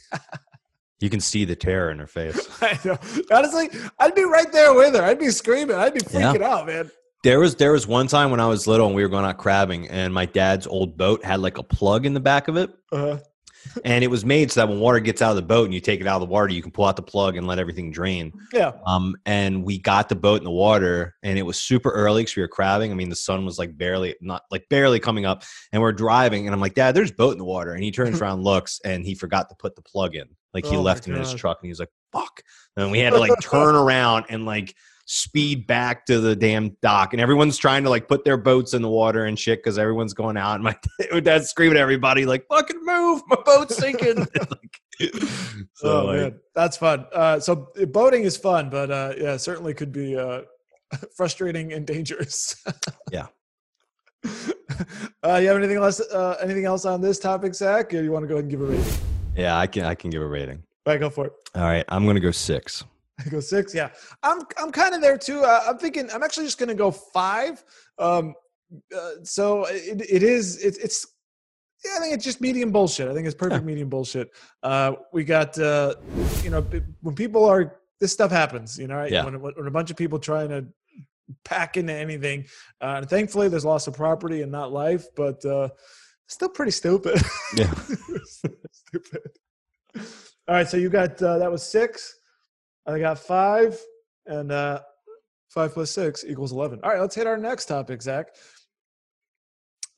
you 1.01 1.11
can 1.11 1.21
see 1.21 1.45
the 1.45 1.55
terror 1.55 1.91
in 1.91 1.99
her 1.99 2.07
face. 2.07 2.49
I 2.63 2.79
know. 2.85 2.99
Honestly, 3.31 3.71
I'd 3.99 4.15
be 4.15 4.25
right 4.25 4.51
there 4.51 4.75
with 4.75 4.95
her. 4.95 5.03
I'd 5.03 5.19
be 5.19 5.31
screaming. 5.31 5.77
I'd 5.77 5.95
be 5.95 6.01
freaking 6.01 6.41
yeah. 6.41 6.49
out, 6.49 6.67
man. 6.67 6.91
There 7.25 7.41
was 7.41 7.57
there 7.57 7.73
was 7.73 7.87
one 7.87 8.07
time 8.07 8.31
when 8.31 8.41
I 8.41 8.47
was 8.47 8.67
little 8.67 8.87
and 8.87 8.95
we 8.95 9.03
were 9.03 9.09
going 9.09 9.25
out 9.25 9.39
crabbing, 9.39 9.89
and 9.89 10.15
my 10.15 10.25
dad's 10.25 10.67
old 10.67 10.97
boat 10.97 11.25
had 11.25 11.41
like 11.41 11.59
a 11.59 11.63
plug 11.63 12.07
in 12.07 12.15
the 12.15 12.21
back 12.21 12.47
of 12.47 12.57
it, 12.57 12.71
uh-huh. 12.93 13.19
and 13.85 14.05
it 14.05 14.07
was 14.07 14.25
made 14.25 14.53
so 14.53 14.61
that 14.61 14.69
when 14.69 14.79
water 14.79 15.01
gets 15.01 15.21
out 15.21 15.31
of 15.31 15.37
the 15.37 15.43
boat 15.43 15.65
and 15.65 15.75
you 15.75 15.81
take 15.81 16.01
it 16.01 16.07
out 16.07 16.23
of 16.23 16.29
the 16.29 16.33
water, 16.33 16.49
you 16.49 16.63
can 16.63 16.71
pull 16.71 16.85
out 16.85 16.95
the 16.95 17.03
plug 17.03 17.37
and 17.37 17.49
let 17.49 17.59
everything 17.59 17.91
drain. 17.91 18.33
Yeah. 18.53 18.71
Um, 18.87 19.17
and 19.27 19.65
we 19.65 19.79
got 19.81 20.09
the 20.09 20.15
boat 20.15 20.39
in 20.39 20.45
the 20.45 20.51
water, 20.53 21.17
and 21.25 21.37
it 21.37 21.43
was 21.43 21.59
super 21.59 21.91
early 21.91 22.23
because 22.23 22.37
we 22.37 22.43
were 22.43 22.49
crabbing. 22.49 22.93
I 22.93 22.95
mean, 22.95 23.09
the 23.09 23.17
sun 23.17 23.45
was 23.45 23.59
like 23.59 23.77
barely 23.77 24.15
not 24.21 24.43
like 24.53 24.69
barely 24.71 25.01
coming 25.01 25.27
up, 25.27 25.43
and 25.73 25.83
we're 25.83 25.93
driving, 25.93 26.47
and 26.47 26.55
I'm 26.55 26.61
like, 26.61 26.75
Dad, 26.75 26.95
there's 26.95 27.11
boat 27.11 27.33
in 27.33 27.39
the 27.39 27.45
water, 27.45 27.73
and 27.73 27.83
he 27.83 27.91
turns 27.91 28.21
around, 28.23 28.45
looks, 28.45 28.81
and 28.85 29.05
he 29.05 29.17
forgot 29.17 29.49
to 29.49 29.57
put 29.59 29.75
the 29.75 29.83
plug 29.83 30.15
in. 30.15 30.29
Like 30.55 30.67
he 30.67 30.77
oh 30.77 30.83
left 30.83 31.09
it 31.09 31.13
in 31.13 31.19
his 31.19 31.35
truck, 31.35 31.59
and 31.61 31.67
he 31.67 31.71
was 31.71 31.81
like, 31.81 31.91
"Fuck!" 32.13 32.43
And 32.77 32.91
we 32.91 33.01
had 33.01 33.13
to 33.13 33.19
like 33.19 33.33
turn 33.43 33.75
around 33.75 34.27
and 34.29 34.47
like 34.47 34.75
speed 35.11 35.67
back 35.67 36.05
to 36.05 36.21
the 36.21 36.37
damn 36.37 36.77
dock 36.83 37.15
and 37.15 37.23
everyone's 37.23 37.57
trying 37.57 37.83
to 37.83 37.89
like 37.89 38.07
put 38.09 38.27
their 38.27 38.37
boats 38.37 38.75
in 38.75 38.83
the 38.83 38.91
water 38.91 39.25
and 39.25 39.39
shit 39.39 39.59
because 39.59 39.79
everyone's 39.79 40.13
going 40.13 40.37
out 40.37 40.57
and 40.57 40.65
my, 40.65 40.77
my 41.11 41.19
dad's 41.19 41.49
screaming 41.49 41.79
at 41.79 41.81
everybody 41.81 42.27
like 42.27 42.47
fucking 42.51 42.79
move 42.85 43.23
my 43.27 43.37
boat's 43.45 43.77
sinking. 43.77 44.27
Like, 45.01 45.15
so 45.75 46.03
oh 46.03 46.07
like, 46.07 46.17
man. 46.17 46.41
That's 46.57 46.77
fun. 46.77 47.07
Uh, 47.13 47.39
so 47.39 47.73
boating 47.89 48.25
is 48.25 48.37
fun 48.37 48.69
but 48.69 48.91
uh, 48.91 49.15
yeah 49.17 49.39
certainly 49.39 49.73
could 49.73 49.93
be 49.93 50.15
uh, 50.15 50.43
frustrating 51.17 51.73
and 51.73 51.87
dangerous. 51.87 52.63
Yeah. 53.11 53.27
Uh, 55.25 55.39
you 55.41 55.49
have 55.49 55.57
anything 55.57 55.79
else 55.79 56.01
uh, 56.01 56.37
anything 56.43 56.67
else 56.67 56.85
on 56.85 57.01
this 57.01 57.19
topic 57.19 57.55
zach 57.55 57.95
or 57.95 58.03
you 58.03 58.13
want 58.13 58.25
to 58.25 58.27
go 58.27 58.35
ahead 58.35 58.45
and 58.45 58.51
give 58.51 58.61
a 58.61 58.65
rating? 58.65 58.93
Yeah 59.35 59.57
i 59.57 59.67
can 59.67 59.85
i 59.85 59.95
can 59.95 60.11
give 60.11 60.21
a 60.21 60.27
rating. 60.27 60.63
All 60.85 60.93
right 60.93 61.01
go 61.01 61.09
for 61.09 61.27
it. 61.29 61.33
All 61.55 61.63
right 61.63 61.85
i'm 61.89 62.05
gonna 62.05 62.21
go 62.21 62.31
six 62.31 62.85
I 63.27 63.29
go 63.29 63.41
six. 63.41 63.75
Yeah, 63.75 63.91
I'm 64.23 64.41
I'm 64.59 64.71
kind 64.71 64.95
of 64.95 65.01
there 65.01 65.19
too. 65.19 65.43
Uh, 65.43 65.65
I'm 65.67 65.79
thinking 65.79 66.09
I'm 66.13 66.23
actually 66.23 66.47
just 66.47 66.59
going 66.59 66.69
to 66.69 66.75
go 66.75 66.91
five. 66.91 67.65
Um, 67.99 68.35
uh, 68.95 69.11
so 69.23 69.65
it, 69.65 70.03
it 70.09 70.23
is 70.23 70.63
it, 70.63 70.79
it's 70.83 71.07
yeah, 71.85 71.93
I 71.97 72.01
think 72.01 72.15
it's 72.15 72.25
just 72.25 72.41
medium 72.41 72.71
bullshit. 72.71 73.09
I 73.09 73.15
think 73.15 73.27
it's 73.27 73.35
perfect 73.35 73.63
yeah. 73.63 73.67
medium 73.67 73.89
bullshit. 73.89 74.31
Uh, 74.63 74.93
we 75.13 75.25
got 75.25 75.59
uh, 75.59 75.95
you 76.43 76.51
know 76.51 76.65
when 77.01 77.15
people 77.15 77.45
are 77.45 77.81
this 78.01 78.13
stuff 78.13 78.31
happens. 78.31 78.79
You 78.79 78.87
know, 78.87 78.97
right? 78.97 79.11
Yeah. 79.11 79.25
When, 79.25 79.41
when 79.41 79.67
a 79.67 79.71
bunch 79.71 79.91
of 79.91 79.97
people 79.97 80.19
trying 80.19 80.49
to 80.51 80.67
pack 81.45 81.77
into 81.77 81.93
anything, 81.93 82.47
uh, 82.81 82.97
and 82.99 83.11
thankfully 83.11 83.49
there's 83.49 83.65
loss 83.65 83.87
of 83.87 83.95
property 83.95 84.43
and 84.43 84.53
not 84.53 84.73
life, 84.73 85.07
but 85.17 85.45
uh, 85.45 85.69
still 86.27 86.49
pretty 86.49 86.73
stupid. 86.73 87.21
Yeah, 87.57 87.73
stupid. 88.73 89.23
All 89.97 90.55
right, 90.55 90.69
so 90.69 90.77
you 90.77 90.89
got 90.89 91.21
uh, 91.23 91.39
that 91.39 91.51
was 91.51 91.63
six. 91.63 92.18
I 92.89 92.99
got 92.99 93.19
five, 93.19 93.79
and 94.27 94.51
uh, 94.51 94.81
five 95.51 95.75
plus 95.75 95.91
six 95.91 96.25
equals 96.27 96.53
11. 96.53 96.81
All 96.83 96.91
right, 96.91 97.01
let's 97.01 97.15
hit 97.15 97.27
our 97.27 97.37
next 97.37 97.67
topic, 97.67 98.03
Zach. 98.03 98.29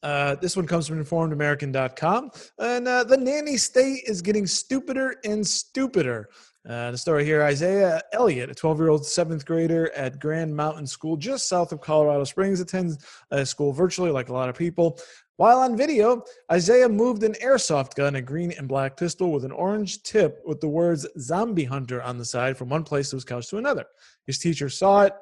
Uh, 0.03 0.35
this 0.37 0.57
one 0.57 0.67
comes 0.67 0.89
from 0.89 1.03
informedamerican.com. 1.03 2.31
And 2.59 2.89
uh, 2.89 3.05
the 3.05 3.17
nanny 3.17 3.57
state 3.59 4.05
is 4.07 4.23
getting 4.23 4.47
stupider 4.47 5.17
and 5.25 5.47
stupider. 5.47 6.31
Uh, 6.69 6.91
the 6.91 6.99
story 6.99 7.25
here 7.25 7.43
Isaiah 7.43 8.03
Elliott, 8.13 8.51
a 8.51 8.55
12 8.55 8.79
year 8.79 8.89
old 8.89 9.07
seventh 9.07 9.47
grader 9.47 9.91
at 9.97 10.21
Grand 10.21 10.55
Mountain 10.55 10.87
School 10.87 11.17
just 11.17 11.49
south 11.49 11.73
of 11.73 11.81
Colorado 11.81 12.25
Springs, 12.25 12.61
attends 12.61 12.99
a 13.31 13.47
school 13.47 13.73
virtually 13.73 14.11
like 14.11 14.29
a 14.29 14.33
lot 14.33 14.49
of 14.49 14.57
people. 14.57 14.99
While 15.41 15.61
on 15.61 15.75
video, 15.75 16.23
Isaiah 16.53 16.87
moved 16.87 17.23
an 17.23 17.33
airsoft 17.33 17.95
gun, 17.95 18.15
a 18.15 18.21
green 18.21 18.53
and 18.53 18.69
black 18.69 18.95
pistol 18.99 19.33
with 19.33 19.43
an 19.43 19.53
orange 19.53 20.03
tip 20.03 20.43
with 20.45 20.61
the 20.61 20.69
words 20.69 21.07
Zombie 21.19 21.65
Hunter 21.65 22.03
on 22.03 22.19
the 22.19 22.27
side 22.27 22.59
from 22.59 22.69
one 22.69 22.85
place 22.85 23.11
of 23.11 23.17
his 23.17 23.25
couch 23.25 23.49
to 23.49 23.57
another. 23.57 23.87
His 24.27 24.39
teacher 24.39 24.69
saw 24.69 25.05
it 25.05 25.15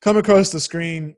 come 0.00 0.16
across 0.16 0.50
the 0.50 0.60
screen, 0.60 1.16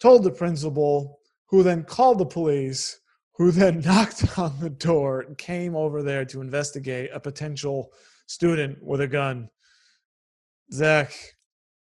told 0.00 0.24
the 0.24 0.32
principal, 0.32 1.20
who 1.46 1.62
then 1.62 1.84
called 1.84 2.18
the 2.18 2.26
police, 2.26 2.98
who 3.36 3.52
then 3.52 3.78
knocked 3.84 4.36
on 4.36 4.58
the 4.58 4.70
door 4.70 5.20
and 5.20 5.38
came 5.38 5.76
over 5.76 6.02
there 6.02 6.24
to 6.24 6.40
investigate 6.40 7.10
a 7.14 7.20
potential 7.20 7.92
student 8.26 8.82
with 8.82 9.00
a 9.00 9.06
gun. 9.06 9.48
Zach, 10.72 11.14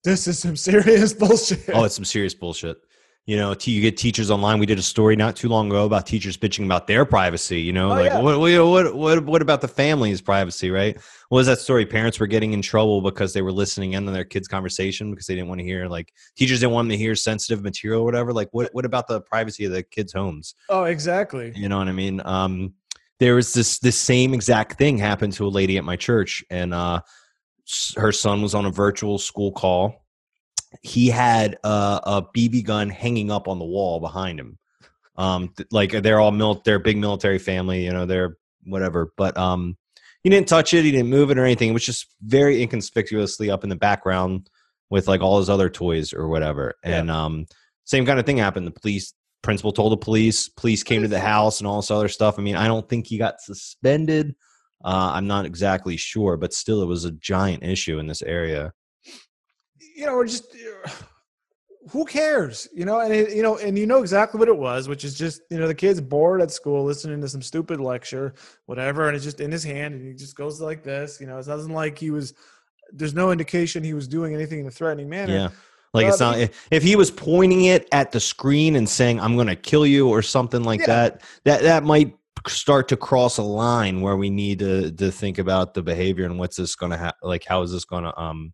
this 0.04 0.28
is 0.28 0.38
some 0.38 0.54
serious 0.70 1.12
bullshit. 1.12 1.70
Oh, 1.74 1.82
it's 1.82 1.96
some 1.96 2.04
serious 2.04 2.32
bullshit. 2.32 2.78
You 3.26 3.36
know, 3.36 3.56
you 3.60 3.80
get 3.80 3.96
teachers 3.96 4.30
online. 4.30 4.60
We 4.60 4.66
did 4.66 4.78
a 4.78 4.82
story 4.82 5.16
not 5.16 5.34
too 5.34 5.48
long 5.48 5.66
ago 5.66 5.84
about 5.84 6.06
teachers 6.06 6.36
bitching 6.36 6.64
about 6.64 6.86
their 6.86 7.04
privacy. 7.04 7.60
You 7.60 7.72
know, 7.72 7.86
Oh, 7.90 7.94
like 7.94 8.12
yeah. 8.12 8.20
what, 8.20 8.38
what, 8.38 8.94
what, 8.94 9.24
what 9.24 9.42
about 9.42 9.60
the 9.60 9.66
family's 9.66 10.20
privacy, 10.20 10.70
right? 10.70 10.96
What 11.28 11.38
was 11.38 11.48
that 11.48 11.58
story? 11.58 11.86
Parents 11.86 12.20
were 12.20 12.28
getting 12.28 12.52
in 12.52 12.62
trouble 12.62 13.00
because 13.02 13.32
they 13.32 13.42
were 13.42 13.50
listening 13.50 13.94
in 13.94 14.06
on 14.06 14.14
their 14.14 14.24
kids' 14.24 14.46
conversation 14.46 15.10
because 15.10 15.26
they 15.26 15.34
didn't 15.34 15.48
want 15.48 15.58
to 15.58 15.64
hear, 15.64 15.88
like, 15.88 16.12
teachers 16.36 16.60
didn't 16.60 16.72
want 16.74 16.86
them 16.86 16.90
to 16.92 16.98
hear 16.98 17.16
sensitive 17.16 17.64
material 17.64 18.02
or 18.02 18.04
whatever. 18.04 18.32
Like, 18.32 18.48
what, 18.52 18.70
what 18.72 18.84
about 18.84 19.08
the 19.08 19.20
privacy 19.22 19.64
of 19.64 19.72
the 19.72 19.82
kids' 19.82 20.12
homes? 20.12 20.54
oh, 20.68 20.84
exactly. 20.84 21.52
You 21.56 21.68
know 21.68 21.78
what 21.78 21.88
I 21.88 21.92
mean? 21.92 22.22
Um, 22.24 22.74
there 23.18 23.34
was 23.34 23.52
this 23.54 23.80
this 23.80 23.98
same 23.98 24.34
exact 24.34 24.78
thing 24.78 24.98
happened 24.98 25.32
to 25.32 25.46
a 25.46 25.48
lady 25.48 25.78
at 25.78 25.84
my 25.84 25.96
church, 25.96 26.44
and 26.48 26.72
uh, 26.72 27.00
her 27.96 28.12
son 28.12 28.40
was 28.40 28.54
on 28.54 28.66
a 28.66 28.70
virtual 28.70 29.18
school 29.18 29.50
call. 29.50 30.05
He 30.82 31.08
had 31.08 31.58
a, 31.64 32.00
a 32.04 32.26
BB 32.36 32.64
gun 32.64 32.90
hanging 32.90 33.30
up 33.30 33.48
on 33.48 33.58
the 33.58 33.64
wall 33.64 34.00
behind 34.00 34.38
him. 34.40 34.58
Um, 35.16 35.52
th- 35.56 35.68
like 35.70 35.92
they're 35.92 36.20
all 36.20 36.30
mil- 36.32 36.62
they're 36.64 36.76
a 36.76 36.80
big 36.80 36.98
military 36.98 37.38
family, 37.38 37.84
you 37.84 37.92
know, 37.92 38.06
they're 38.06 38.36
whatever. 38.64 39.12
But 39.16 39.36
um, 39.36 39.76
he 40.22 40.30
didn't 40.30 40.48
touch 40.48 40.74
it, 40.74 40.84
he 40.84 40.90
didn't 40.90 41.08
move 41.08 41.30
it 41.30 41.38
or 41.38 41.44
anything. 41.44 41.70
It 41.70 41.74
was 41.74 41.86
just 41.86 42.06
very 42.22 42.62
inconspicuously 42.62 43.50
up 43.50 43.64
in 43.64 43.70
the 43.70 43.76
background 43.76 44.50
with 44.90 45.08
like 45.08 45.20
all 45.20 45.38
his 45.38 45.50
other 45.50 45.70
toys 45.70 46.12
or 46.12 46.28
whatever. 46.28 46.74
Yeah. 46.84 46.98
And 46.98 47.10
um, 47.10 47.46
same 47.84 48.04
kind 48.04 48.18
of 48.18 48.26
thing 48.26 48.38
happened. 48.38 48.66
The 48.66 48.72
police 48.72 49.14
principal 49.46 49.72
told 49.72 49.92
the 49.92 49.96
police 49.96 50.48
police 50.48 50.82
came 50.82 51.02
to 51.02 51.08
the 51.08 51.20
house 51.20 51.60
and 51.60 51.68
all 51.68 51.76
this 51.76 51.90
other 51.92 52.08
stuff 52.08 52.36
i 52.36 52.42
mean 52.42 52.56
i 52.56 52.66
don't 52.66 52.88
think 52.88 53.06
he 53.06 53.16
got 53.16 53.40
suspended 53.40 54.34
uh, 54.84 55.12
i'm 55.14 55.28
not 55.28 55.46
exactly 55.46 55.96
sure 55.96 56.36
but 56.36 56.52
still 56.52 56.82
it 56.82 56.86
was 56.86 57.04
a 57.04 57.12
giant 57.12 57.62
issue 57.62 58.00
in 58.00 58.08
this 58.08 58.22
area 58.22 58.72
you 59.96 60.06
know, 60.06 60.22
just 60.24 60.54
who 61.90 62.04
cares, 62.04 62.68
you 62.74 62.84
know, 62.84 63.00
and 63.00 63.12
it, 63.14 63.34
you 63.34 63.42
know, 63.42 63.58
and 63.58 63.78
you 63.78 63.86
know 63.86 64.00
exactly 64.00 64.38
what 64.38 64.48
it 64.48 64.56
was, 64.56 64.88
which 64.88 65.04
is 65.04 65.16
just 65.16 65.42
you 65.50 65.58
know 65.58 65.68
the 65.68 65.74
kid's 65.74 66.00
bored 66.00 66.42
at 66.42 66.50
school 66.50 66.84
listening 66.84 67.20
to 67.20 67.28
some 67.28 67.42
stupid 67.42 67.80
lecture, 67.80 68.34
whatever, 68.66 69.06
and 69.06 69.14
it's 69.16 69.24
just 69.24 69.40
in 69.40 69.52
his 69.52 69.62
hand, 69.64 69.94
and 69.94 70.04
he 70.06 70.12
just 70.14 70.36
goes 70.36 70.60
like 70.60 70.82
this, 70.82 71.20
you 71.20 71.26
know, 71.26 71.38
it 71.38 71.46
doesn't 71.46 71.72
like 71.72 71.98
he 71.98 72.10
was. 72.10 72.34
There's 72.92 73.14
no 73.14 73.32
indication 73.32 73.82
he 73.82 73.94
was 73.94 74.06
doing 74.06 74.34
anything 74.34 74.60
in 74.60 74.66
a 74.66 74.70
threatening 74.70 75.08
manner. 75.08 75.32
yeah 75.32 75.48
like 75.92 76.06
Uh, 76.06 76.08
it's 76.08 76.20
not 76.20 76.38
if, 76.38 76.68
if 76.70 76.82
he 76.82 76.94
was 76.94 77.10
pointing 77.10 77.64
it 77.64 77.88
at 77.90 78.12
the 78.12 78.20
screen 78.20 78.76
and 78.76 78.88
saying 78.88 79.18
i'm 79.20 79.34
going 79.34 79.46
to 79.48 79.56
kill 79.56 79.86
you 79.86 80.08
or 80.08 80.22
something 80.22 80.62
like 80.62 80.80
Yeah. 80.80 80.86
that 80.86 81.22
that 81.44 81.62
that 81.62 81.82
might 81.84 82.16
start 82.46 82.86
to 82.88 82.96
cross 82.96 83.38
a 83.38 83.42
line 83.42 84.02
where 84.02 84.16
we 84.16 84.30
need 84.30 84.58
to 84.60 84.92
to 84.92 85.10
think 85.10 85.38
about 85.38 85.74
the 85.74 85.82
behavior 85.82 86.26
and 86.26 86.38
what's 86.38 86.56
this 86.56 86.76
going 86.76 86.92
to 86.92 86.98
ha- 86.98 87.14
like 87.22 87.44
how 87.44 87.62
is 87.62 87.72
this 87.72 87.84
going 87.84 88.04
to 88.04 88.16
um 88.20 88.52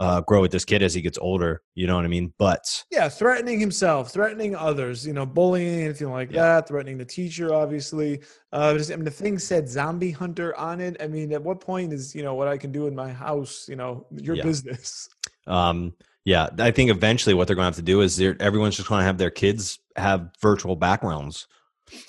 uh 0.00 0.20
grow 0.22 0.40
with 0.40 0.50
this 0.50 0.64
kid 0.64 0.82
as 0.82 0.92
he 0.92 1.00
gets 1.00 1.18
older 1.18 1.62
you 1.76 1.86
know 1.86 1.94
what 1.94 2.04
i 2.04 2.08
mean 2.08 2.32
but 2.38 2.84
Yeah, 2.90 3.08
threatening 3.08 3.60
himself, 3.60 4.10
threatening 4.10 4.56
others, 4.56 5.06
you 5.06 5.12
know, 5.12 5.24
bullying, 5.24 5.84
anything 5.84 6.10
like 6.10 6.30
Yeah. 6.32 6.42
that, 6.42 6.68
threatening 6.68 6.98
the 6.98 7.04
teacher, 7.04 7.54
obviously. 7.54 8.20
Uh, 8.52 8.74
just, 8.76 8.90
I 8.90 8.96
mean, 8.96 9.04
the 9.04 9.10
thing 9.22 9.38
said 9.38 9.68
zombie 9.68 10.10
hunter 10.10 10.56
on 10.58 10.80
it. 10.80 10.96
I 11.00 11.06
mean, 11.06 11.32
at 11.32 11.42
what 11.42 11.60
point 11.60 11.92
is, 11.92 12.14
you 12.16 12.22
know, 12.24 12.34
what 12.34 12.48
I 12.48 12.56
can 12.58 12.72
do 12.72 12.86
in 12.88 12.94
my 12.94 13.12
house, 13.12 13.68
you 13.68 13.76
know, 13.76 14.06
your 14.10 14.36
Yeah. 14.36 14.42
business? 14.42 15.08
um 15.46 15.92
yeah 16.24 16.48
i 16.58 16.70
think 16.70 16.90
eventually 16.90 17.34
what 17.34 17.46
they're 17.46 17.56
going 17.56 17.64
to 17.64 17.68
have 17.74 17.76
to 17.76 17.82
do 17.82 18.00
is 18.02 18.16
they're 18.16 18.36
everyone's 18.40 18.76
just 18.76 18.88
going 18.88 19.00
to 19.00 19.04
have 19.04 19.18
their 19.18 19.30
kids 19.30 19.78
have 19.96 20.30
virtual 20.40 20.76
backgrounds 20.76 21.46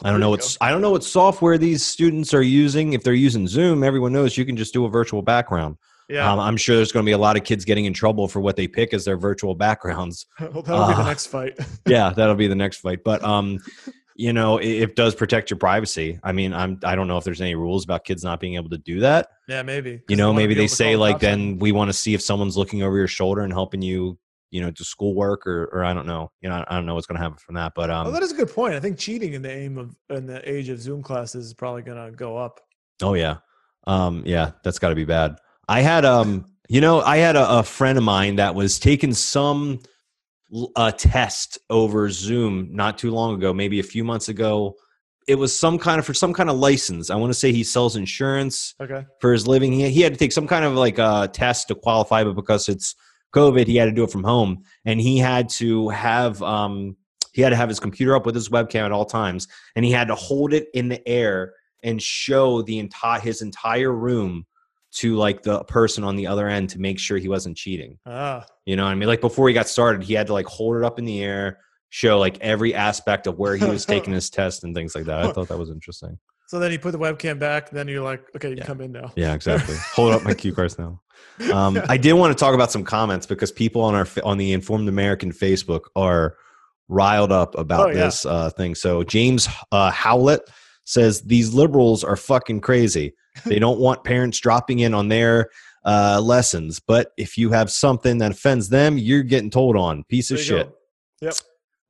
i 0.04 0.12
don't 0.12 0.20
know 0.20 0.30
what's 0.30 0.58
i 0.62 0.70
don't 0.70 0.82
know 0.82 0.92
what 0.92 1.04
software 1.04 1.58
these 1.58 1.86
students 1.86 2.34
are 2.34 2.42
using 2.42 2.94
if 2.94 3.04
they're 3.04 3.14
using 3.14 3.48
zoom 3.48 3.84
everyone 3.84 4.12
knows 4.12 4.38
you 4.38 4.46
can 4.46 4.58
just 4.58 4.74
do 4.74 4.86
a 4.86 4.90
virtual 4.90 5.22
background 5.22 5.76
Yeah. 6.12 6.32
um, 6.32 6.40
i'm 6.40 6.58
sure 6.58 6.76
there's 6.76 6.92
going 6.92 7.06
to 7.06 7.10
be 7.10 7.14
a 7.14 7.18
lot 7.18 7.38
of 7.38 7.44
kids 7.44 7.64
getting 7.66 7.86
in 7.86 7.94
trouble 7.94 8.28
for 8.28 8.40
what 8.40 8.56
they 8.56 8.68
pick 8.68 8.94
as 8.94 9.06
their 9.06 9.18
virtual 9.18 9.56
backgrounds 9.56 10.26
well, 10.40 10.62
that'll 10.62 10.88
be 10.88 10.94
the 10.94 11.02
uh, 11.02 11.06
next 11.06 11.28
fight. 11.28 11.58
yeah 11.88 12.12
that'll 12.12 12.36
be 12.36 12.48
the 12.48 12.56
next 12.56 12.78
fight 12.80 13.04
but 13.04 13.24
um 13.34 13.60
you 14.16 14.34
know 14.34 14.58
it, 14.58 14.70
it 14.70 14.96
does 14.96 15.16
protect 15.16 15.50
your 15.50 15.58
privacy 15.58 16.20
i 16.24 16.32
mean 16.32 16.54
i'm 16.54 16.80
i 16.84 16.96
don't 16.96 17.08
know 17.08 17.18
if 17.18 17.24
there's 17.24 17.42
any 17.42 17.56
rules 17.56 17.84
about 17.84 18.04
kids 18.04 18.24
not 18.24 18.40
being 18.40 18.56
able 18.56 18.70
to 18.70 18.78
do 18.78 19.00
that 19.00 19.30
yeah, 19.48 19.62
maybe. 19.64 20.02
you 20.10 20.16
know 20.16 20.34
maybe 20.34 20.54
they 20.54 20.68
say 20.68 20.96
like 20.96 21.20
then 21.20 21.58
we 21.60 21.72
want 21.72 21.90
to 21.90 21.94
see 21.94 22.14
if 22.14 22.22
someone's 22.22 22.58
looking 22.58 22.84
over 22.84 22.98
your 22.98 23.08
shoulder 23.08 23.42
and 23.42 23.54
helping 23.54 23.82
you 23.82 24.18
you 24.52 24.62
know 24.62 24.70
do 24.70 24.84
schoolwork 24.84 25.48
or 25.48 25.70
or 25.72 25.84
i 25.84 25.94
don't 25.94 26.06
know 26.06 26.30
you 26.42 26.50
know 26.50 26.64
i 26.68 26.76
don't 26.76 26.86
know 26.86 26.94
what's 26.94 27.08
going 27.08 27.16
to 27.16 27.22
happen 27.22 27.38
from 27.38 27.56
that 27.56 27.72
but 27.74 27.90
um 27.90 28.08
oh, 28.08 28.12
that 28.12 28.22
is 28.22 28.32
a 28.32 28.36
good 28.36 28.52
point. 28.52 28.76
I 28.76 28.80
think 28.80 28.98
cheating 28.98 29.34
in 29.34 29.42
the 29.42 29.52
aim 29.52 29.78
of 29.78 29.96
in 30.10 30.26
the 30.26 30.48
age 30.50 30.70
of 30.70 30.80
Zoom 30.80 31.02
classes 31.02 31.46
is 31.46 31.54
probably 31.54 31.82
going 31.82 32.12
to 32.12 32.16
go 32.16 32.38
up. 32.38 32.60
oh 33.02 33.14
yeah 33.14 33.38
um 33.88 34.24
yeah 34.26 34.52
that's 34.64 34.78
got 34.78 34.90
to 34.90 34.96
be 34.96 35.06
bad 35.06 35.38
i 35.72 35.82
had 35.82 36.04
um 36.06 36.46
you 36.70 36.82
know 36.82 37.02
i 37.02 37.18
had 37.18 37.36
a, 37.36 37.60
a 37.60 37.64
friend 37.64 37.98
of 37.98 38.04
mine 38.04 38.36
that 38.36 38.54
was 38.56 38.78
taking 38.80 39.14
some 39.14 39.80
a 40.76 40.92
test 40.92 41.58
over 41.70 42.10
zoom 42.10 42.68
not 42.72 42.98
too 42.98 43.12
long 43.12 43.34
ago 43.36 43.54
maybe 43.54 43.80
a 43.80 43.84
few 43.84 44.04
months 44.04 44.28
ago 44.28 44.76
it 45.28 45.36
was 45.36 45.58
some 45.58 45.78
kind 45.80 45.98
of 46.00 46.06
for 46.06 46.14
some 46.14 46.34
kind 46.34 46.50
of 46.50 46.58
license 46.58 47.10
i 47.10 47.16
want 47.16 47.32
to 47.32 47.40
say 47.40 47.52
he 47.54 47.64
sells 47.64 47.96
insurance 47.96 48.76
Okay. 48.82 49.06
for 49.22 49.32
his 49.32 49.48
living. 49.48 49.72
He, 49.72 49.90
he 49.90 50.02
had 50.02 50.14
to 50.14 50.20
take 50.20 50.34
some 50.34 50.48
kind 50.48 50.66
of 50.66 50.74
like 50.74 50.98
a 50.98 51.30
test 51.32 51.68
to 51.70 51.76
qualify, 51.76 52.24
but 52.24 52.36
because 52.36 52.68
it's 52.68 52.96
COVID, 53.34 53.66
he 53.68 53.78
had 53.78 53.86
to 53.86 53.92
do 53.94 54.04
it 54.04 54.12
from 54.12 54.26
home, 54.26 54.64
and 54.84 55.00
he 55.00 55.18
had 55.20 55.48
to 55.62 55.88
have 55.90 56.42
um, 56.44 56.98
he 57.34 57.42
had 57.42 57.52
to 57.52 57.56
have 57.56 57.70
his 57.70 57.80
computer 57.80 58.14
up 58.16 58.26
with 58.26 58.36
his 58.36 58.50
webcam 58.50 58.84
at 58.84 58.92
all 58.92 59.06
times, 59.06 59.48
and 59.76 59.86
he 59.86 59.92
had 59.92 60.10
to 60.10 60.16
hold 60.16 60.52
it 60.54 60.68
in 60.74 60.90
the 60.90 61.08
air 61.08 61.54
and 61.82 62.02
show 62.02 62.62
the 62.64 62.78
entire 62.80 63.22
his 63.22 63.42
entire 63.42 63.94
room 63.94 64.46
to 65.00 65.16
like 65.16 65.44
the 65.44 65.64
person 65.66 66.04
on 66.04 66.16
the 66.16 66.28
other 66.28 66.48
end 66.48 66.70
to 66.72 66.80
make 66.80 67.00
sure 67.00 67.18
he 67.18 67.30
wasn't 67.30 67.56
cheating. 67.56 67.98
Ah, 68.06 68.46
You 68.66 68.76
know 68.76 68.84
what 68.84 68.92
I 68.92 68.96
mean? 68.96 69.08
Like 69.08 69.22
before 69.22 69.48
he 69.48 69.54
got 69.54 69.68
started, 69.70 70.04
he 70.04 70.14
had 70.14 70.28
to 70.28 70.34
like 70.34 70.46
hold 70.48 70.76
it 70.78 70.84
up 70.84 71.00
in 71.00 71.06
the 71.06 71.24
air, 71.24 71.60
show 71.90 72.20
like 72.20 72.38
every 72.42 72.74
aspect 72.76 73.28
of 73.28 73.38
where 73.40 73.56
he 73.56 73.66
was 73.66 73.86
taking 73.96 74.14
his 74.14 74.30
test 74.30 74.64
and 74.64 74.76
things 74.76 74.94
like 74.96 75.06
that. 75.06 75.20
I 75.26 75.32
thought 75.32 75.48
that 75.48 75.58
was 75.58 75.70
interesting. 75.70 76.18
so 76.48 76.60
then 76.60 76.72
you 76.74 76.80
put 76.80 76.92
the 76.92 77.00
webcam 77.00 77.40
back. 77.40 77.70
Then 77.70 77.88
you're 77.88 78.04
like, 78.04 78.24
okay, 78.36 78.50
you 78.50 78.56
Yeah. 78.58 78.66
come 78.66 78.82
in 78.82 78.92
now. 78.92 79.14
Yeah, 79.16 79.34
exactly. 79.34 79.76
Hold 79.96 80.14
up 80.14 80.24
my 80.24 80.34
cue 80.34 80.54
cards 80.54 80.78
now. 80.78 81.02
Um, 81.54 81.80
I 81.88 81.96
did 81.98 82.14
want 82.14 82.38
to 82.38 82.40
talk 82.40 82.54
about 82.54 82.72
some 82.72 82.84
comments 82.84 83.26
because 83.26 83.52
people 83.52 83.82
on 83.84 83.96
our 83.96 84.08
on 84.26 84.38
the 84.38 84.52
Informed 84.52 84.90
American 84.90 85.32
Facebook 85.32 85.82
are 85.96 86.36
riled 86.90 87.32
up 87.32 87.58
about 87.58 87.88
Oh, 87.88 87.88
yeah. 87.92 87.94
this 88.06 88.26
uh, 88.26 88.50
thing. 88.50 88.76
So 88.76 89.04
James 89.04 89.48
uh, 89.72 89.92
Howlett 89.92 90.42
says 90.92 91.22
these 91.22 91.54
liberals 91.54 92.04
are 92.04 92.16
fucking 92.16 92.62
crazy. 92.62 93.14
They 93.46 93.60
don't 93.60 93.80
want 93.80 94.04
parents 94.04 94.40
dropping 94.40 94.80
in 94.80 94.94
on 94.94 95.08
their 95.08 95.50
uh, 95.86 96.20
lessons, 96.22 96.80
but 96.80 97.12
if 97.18 97.38
you 97.38 97.52
have 97.52 97.72
something 97.72 98.18
that 98.18 98.32
offends 98.32 98.70
them, 98.70 98.98
you're 98.98 99.24
getting 99.24 99.50
told 99.50 99.78
on. 99.78 100.04
Piece 100.06 100.32
of 100.32 100.40
shit. 100.40 100.68
go. 100.68 100.76
Yep. 101.22 101.36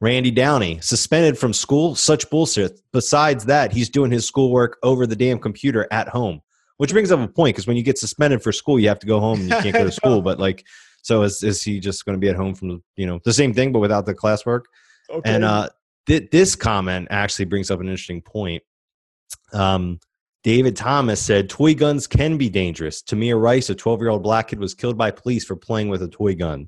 Randy 0.01 0.31
Downey 0.31 0.79
suspended 0.81 1.37
from 1.37 1.53
school. 1.53 1.95
Such 1.95 2.29
bullshit. 2.29 2.79
Besides 2.91 3.45
that, 3.45 3.71
he's 3.71 3.89
doing 3.89 4.11
his 4.11 4.25
schoolwork 4.25 4.77
over 4.83 5.05
the 5.05 5.15
damn 5.15 5.39
computer 5.39 5.87
at 5.91 6.07
home, 6.07 6.41
which 6.77 6.91
brings 6.91 7.11
up 7.11 7.19
a 7.19 7.27
point 7.27 7.55
because 7.55 7.67
when 7.67 7.77
you 7.77 7.83
get 7.83 7.99
suspended 7.99 8.41
for 8.41 8.51
school, 8.51 8.79
you 8.79 8.87
have 8.87 8.99
to 8.99 9.07
go 9.07 9.19
home 9.19 9.39
and 9.41 9.49
you 9.49 9.55
can't 9.57 9.73
go 9.73 9.83
to 9.85 9.91
school. 9.91 10.21
But 10.21 10.39
like, 10.39 10.65
so 11.03 11.21
is 11.23 11.43
is 11.43 11.61
he 11.61 11.79
just 11.79 12.05
going 12.05 12.15
to 12.15 12.19
be 12.19 12.29
at 12.29 12.35
home 12.35 12.55
from 12.55 12.69
the 12.69 12.81
you 12.95 13.05
know 13.05 13.19
the 13.23 13.33
same 13.33 13.53
thing 13.53 13.71
but 13.71 13.79
without 13.79 14.05
the 14.05 14.15
classwork? 14.15 14.61
Okay. 15.09 15.29
And 15.29 15.43
uh, 15.43 15.69
th- 16.07 16.29
this 16.31 16.55
comment 16.55 17.07
actually 17.11 17.45
brings 17.45 17.69
up 17.69 17.79
an 17.79 17.87
interesting 17.87 18.21
point. 18.21 18.63
Um, 19.53 19.99
David 20.43 20.75
Thomas 20.75 21.21
said 21.21 21.49
toy 21.49 21.75
guns 21.75 22.07
can 22.07 22.37
be 22.37 22.49
dangerous. 22.49 23.01
Tamir 23.03 23.39
Rice, 23.39 23.69
a 23.69 23.75
12 23.75 24.01
year 24.01 24.09
old 24.09 24.23
black 24.23 24.49
kid, 24.49 24.59
was 24.59 24.73
killed 24.73 24.97
by 24.97 25.11
police 25.11 25.45
for 25.45 25.55
playing 25.55 25.89
with 25.89 26.01
a 26.01 26.07
toy 26.07 26.35
gun. 26.35 26.67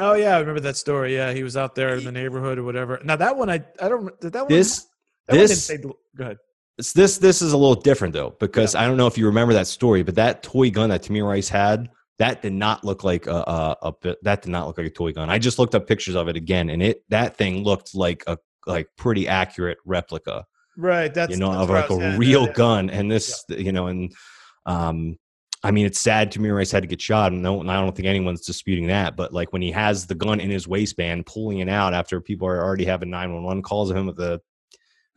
oh 0.00 0.14
yeah, 0.14 0.36
I 0.36 0.40
remember 0.40 0.60
that 0.60 0.76
story. 0.76 1.14
Yeah, 1.14 1.32
he 1.32 1.42
was 1.42 1.56
out 1.56 1.74
there 1.74 1.94
in 1.96 2.04
the 2.04 2.12
neighborhood 2.12 2.58
or 2.58 2.64
whatever. 2.64 3.00
Now 3.04 3.16
that 3.16 3.36
one, 3.36 3.48
I 3.48 3.64
I 3.80 3.88
don't. 3.88 4.20
Did 4.20 4.32
that 4.34 4.42
one? 4.42 4.48
This 4.48 4.86
that 5.26 5.34
one 5.34 5.38
didn't 5.38 5.48
this 5.48 5.64
say. 5.64 5.78
Go 5.78 5.94
ahead. 6.18 6.36
It's 6.76 6.92
this 6.92 7.18
this 7.18 7.42
is 7.42 7.52
a 7.52 7.56
little 7.56 7.74
different 7.74 8.14
though 8.14 8.36
because 8.38 8.74
I 8.74 8.86
don't 8.86 8.96
know 8.96 9.08
if 9.08 9.18
you 9.18 9.26
remember 9.26 9.54
that 9.54 9.66
story, 9.66 10.02
but 10.02 10.14
that 10.14 10.42
toy 10.42 10.70
gun 10.70 10.90
that 10.90 11.02
Tamir 11.02 11.26
Rice 11.26 11.48
had 11.48 11.88
that 12.18 12.42
did 12.42 12.52
not 12.52 12.84
look 12.84 13.04
like 13.04 13.26
a, 13.26 13.30
a, 13.30 13.76
a 13.82 14.14
that 14.22 14.42
did 14.42 14.50
not 14.50 14.66
look 14.66 14.78
like 14.78 14.86
a 14.86 14.90
toy 14.90 15.12
gun. 15.12 15.30
I 15.30 15.38
just 15.38 15.58
looked 15.58 15.74
up 15.74 15.86
pictures 15.86 16.14
of 16.14 16.28
it 16.28 16.36
again, 16.36 16.68
and 16.70 16.82
it 16.82 17.02
that 17.08 17.36
thing 17.36 17.64
looked 17.64 17.94
like 17.94 18.24
a 18.26 18.38
like 18.66 18.88
pretty 18.96 19.26
accurate 19.28 19.78
replica, 19.84 20.44
Right. 20.78 21.12
That's 21.12 21.32
you 21.32 21.36
know, 21.38 21.50
that's 21.50 21.64
of 21.64 21.70
like 21.70 21.90
a 21.90 22.16
real 22.16 22.46
Yeah. 22.46 22.52
gun. 22.52 22.88
And 22.88 23.10
this, 23.10 23.44
you 23.48 23.72
know, 23.72 23.88
and 23.88 24.14
um, 24.64 25.18
I 25.64 25.72
mean, 25.72 25.86
it's 25.86 25.98
sad 25.98 26.32
Tamir 26.32 26.56
Rice 26.56 26.70
had 26.70 26.84
to 26.84 26.86
get 26.86 27.00
shot, 27.00 27.32
and 27.32 27.42
no, 27.42 27.60
and 27.60 27.68
I 27.68 27.80
don't 27.80 27.94
think 27.96 28.06
anyone's 28.06 28.46
disputing 28.46 28.86
that. 28.86 29.16
But 29.16 29.32
like 29.32 29.52
when 29.52 29.60
he 29.60 29.72
has 29.72 30.06
the 30.06 30.14
gun 30.14 30.38
in 30.38 30.50
his 30.50 30.68
waistband, 30.68 31.26
pulling 31.26 31.58
it 31.58 31.68
out 31.68 31.94
after 31.94 32.20
people 32.20 32.46
are 32.46 32.62
already 32.62 32.84
having 32.84 33.10
nine 33.10 33.34
one 33.34 33.42
one 33.42 33.60
calls 33.60 33.90
of 33.90 33.96
him 33.96 34.06
with 34.06 34.16
the 34.16 34.40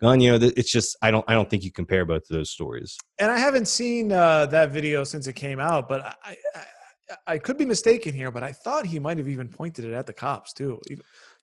gun, 0.01 0.19
you 0.19 0.31
know, 0.31 0.39
it's 0.57 0.71
just 0.71 0.97
I 1.03 1.11
don't 1.11 1.23
I 1.27 1.35
don't 1.35 1.47
think 1.47 1.63
you 1.63 1.71
compare 1.71 2.05
both 2.05 2.23
of 2.23 2.35
those 2.35 2.49
stories. 2.49 2.97
And 3.19 3.29
I 3.29 3.37
haven't 3.37 3.67
seen 3.67 4.11
uh, 4.11 4.47
that 4.47 4.71
video 4.71 5.03
since 5.03 5.27
it 5.27 5.33
came 5.33 5.59
out, 5.59 5.87
but 5.87 6.01
I, 6.23 6.37
I 6.55 6.65
I 7.27 7.37
could 7.37 7.57
be 7.57 7.65
mistaken 7.65 8.15
here, 8.15 8.31
but 8.31 8.41
I 8.41 8.51
thought 8.51 8.85
he 8.87 8.97
might 8.97 9.17
have 9.19 9.27
even 9.27 9.47
pointed 9.47 9.85
it 9.85 9.93
at 9.93 10.07
the 10.07 10.13
cops 10.13 10.53
too. 10.53 10.79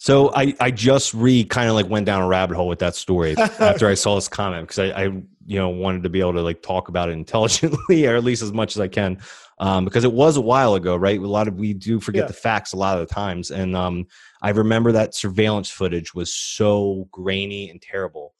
So 0.00 0.32
I, 0.34 0.54
I 0.60 0.70
just 0.70 1.12
re 1.12 1.44
kind 1.44 1.68
of 1.68 1.74
like 1.74 1.88
went 1.88 2.06
down 2.06 2.22
a 2.22 2.26
rabbit 2.26 2.56
hole 2.56 2.68
with 2.68 2.78
that 2.78 2.94
story 2.94 3.36
after 3.58 3.88
I 3.88 3.94
saw 3.94 4.14
this 4.14 4.28
comment 4.28 4.68
because 4.68 4.78
I, 4.78 4.86
I 4.86 5.02
you 5.46 5.58
know 5.58 5.68
wanted 5.70 6.04
to 6.04 6.08
be 6.08 6.20
able 6.20 6.34
to 6.34 6.42
like 6.42 6.62
talk 6.62 6.88
about 6.88 7.08
it 7.08 7.12
intelligently 7.12 8.06
or 8.08 8.16
at 8.16 8.22
least 8.24 8.42
as 8.42 8.52
much 8.52 8.76
as 8.76 8.80
I 8.80 8.86
can 8.88 9.18
um, 9.58 9.84
because 9.84 10.04
it 10.04 10.12
was 10.12 10.36
a 10.36 10.40
while 10.40 10.74
ago 10.74 10.94
right 10.94 11.18
a 11.18 11.26
lot 11.26 11.48
of 11.48 11.54
we 11.58 11.74
do 11.74 11.98
forget 11.98 12.24
Yeah. 12.24 12.26
the 12.28 12.32
facts 12.34 12.72
a 12.72 12.76
lot 12.76 12.98
of 12.98 13.08
the 13.08 13.12
times 13.12 13.50
and 13.50 13.74
um, 13.76 14.06
I 14.40 14.50
remember 14.50 14.92
that 14.92 15.14
surveillance 15.16 15.68
footage 15.68 16.14
was 16.14 16.32
so 16.32 17.08
grainy 17.10 17.68
and 17.70 17.82
terrible. 17.82 18.34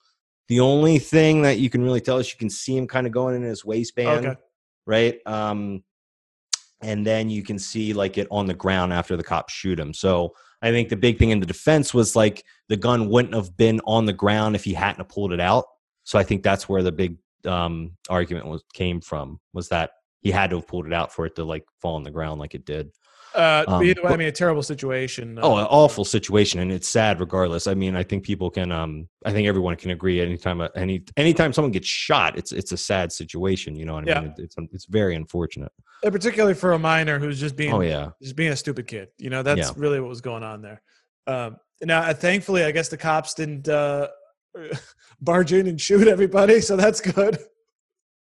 The 0.46 0.60
only 0.60 0.98
thing 1.00 1.42
that 1.42 1.58
you 1.58 1.68
can 1.70 1.82
really 1.82 2.00
tell 2.00 2.18
is 2.18 2.30
you 2.32 2.38
can 2.38 2.50
see 2.50 2.76
him 2.76 2.86
kind 2.86 3.06
of 3.06 3.12
going 3.12 3.34
in 3.34 3.42
his 3.42 3.64
waistband 3.64 4.26
Okay. 4.26 4.36
right? 4.86 5.18
Um, 5.26 5.82
and 6.80 7.04
then 7.04 7.28
you 7.30 7.42
can 7.42 7.58
see 7.58 7.92
like 7.94 8.16
it 8.16 8.28
on 8.30 8.46
the 8.46 8.54
ground 8.54 8.92
after 8.92 9.16
the 9.16 9.24
cops 9.24 9.52
shoot 9.52 9.78
him. 9.80 9.92
So 9.92 10.34
I 10.62 10.70
think 10.70 10.88
the 10.88 10.96
big 10.96 11.18
thing 11.18 11.30
in 11.30 11.40
the 11.40 11.46
defense 11.46 11.94
was 11.94 12.16
like 12.16 12.44
the 12.68 12.76
gun 12.76 13.08
wouldn't 13.08 13.34
have 13.34 13.56
been 13.56 13.80
on 13.84 14.06
the 14.06 14.12
ground 14.12 14.56
if 14.56 14.64
he 14.64 14.74
hadn't 14.74 15.08
pulled 15.08 15.32
it 15.32 15.40
out. 15.40 15.66
So 16.04 16.18
I 16.18 16.24
think 16.24 16.42
that's 16.42 16.68
where 16.68 16.82
the 16.82 16.92
big 16.92 17.18
um, 17.44 17.96
argument 18.08 18.46
was 18.46 18.64
came 18.74 19.00
from 19.00 19.40
was 19.52 19.68
that 19.68 19.90
he 20.20 20.30
had 20.30 20.50
to 20.50 20.56
have 20.56 20.66
pulled 20.66 20.86
it 20.86 20.92
out 20.92 21.12
for 21.12 21.26
it 21.26 21.36
to 21.36 21.44
like 21.44 21.64
fall 21.80 21.94
on 21.94 22.02
the 22.02 22.10
ground 22.10 22.40
like 22.40 22.54
it 22.54 22.64
did. 22.64 22.90
Uh, 23.34 23.64
but 23.66 23.72
Um, 23.74 23.84
either 23.84 24.02
way, 24.02 24.12
I 24.12 24.16
mean, 24.16 24.28
a 24.28 24.32
terrible 24.32 24.62
situation. 24.62 25.38
Oh, 25.42 25.56
uh, 25.56 25.60
an 25.60 25.66
awful 25.70 26.04
situation, 26.04 26.60
and 26.60 26.72
it's 26.72 26.88
sad 26.88 27.20
regardless. 27.20 27.66
I 27.66 27.74
mean, 27.74 27.94
I 27.94 28.02
think 28.02 28.24
people 28.24 28.50
can. 28.50 28.72
Um, 28.72 29.08
I 29.24 29.32
think 29.32 29.46
everyone 29.46 29.76
can 29.76 29.90
agree. 29.90 30.20
Anytime, 30.20 30.60
uh, 30.60 30.68
any 30.74 31.04
anytime 31.16 31.52
someone 31.52 31.70
gets 31.72 31.86
shot, 31.86 32.38
it's 32.38 32.52
it's 32.52 32.72
a 32.72 32.76
sad 32.76 33.12
situation. 33.12 33.76
You 33.76 33.84
know 33.84 33.94
what 33.94 34.08
I 34.08 34.12
Yeah. 34.12 34.20
mean? 34.22 34.34
It- 34.38 34.44
It's 34.44 34.56
it's 34.72 34.84
very 34.86 35.14
unfortunate. 35.14 35.72
uh, 36.04 36.10
particularly 36.10 36.54
for 36.54 36.72
a 36.72 36.78
minor 36.78 37.18
who's 37.18 37.38
just 37.40 37.56
being 37.56 37.72
Oh 37.74 37.80
yeah. 37.80 38.10
just 38.22 38.36
being 38.36 38.52
a 38.52 38.56
stupid 38.56 38.86
kid. 38.86 39.08
You 39.18 39.30
know, 39.30 39.42
that's 39.42 39.68
Yeah. 39.68 39.74
really 39.76 40.00
what 40.00 40.08
was 40.08 40.20
going 40.20 40.42
on 40.44 40.62
there. 40.62 40.80
Um, 41.26 41.56
now, 41.82 42.00
uh, 42.02 42.14
thankfully, 42.14 42.64
I 42.64 42.70
guess 42.70 42.88
the 42.88 42.96
cops 42.96 43.34
didn't 43.34 43.68
uh, 43.68 44.08
barge 45.20 45.52
in 45.52 45.66
and 45.66 45.80
shoot 45.80 46.08
everybody, 46.08 46.60
so 46.60 46.76
that's 46.76 47.00
good. 47.00 47.38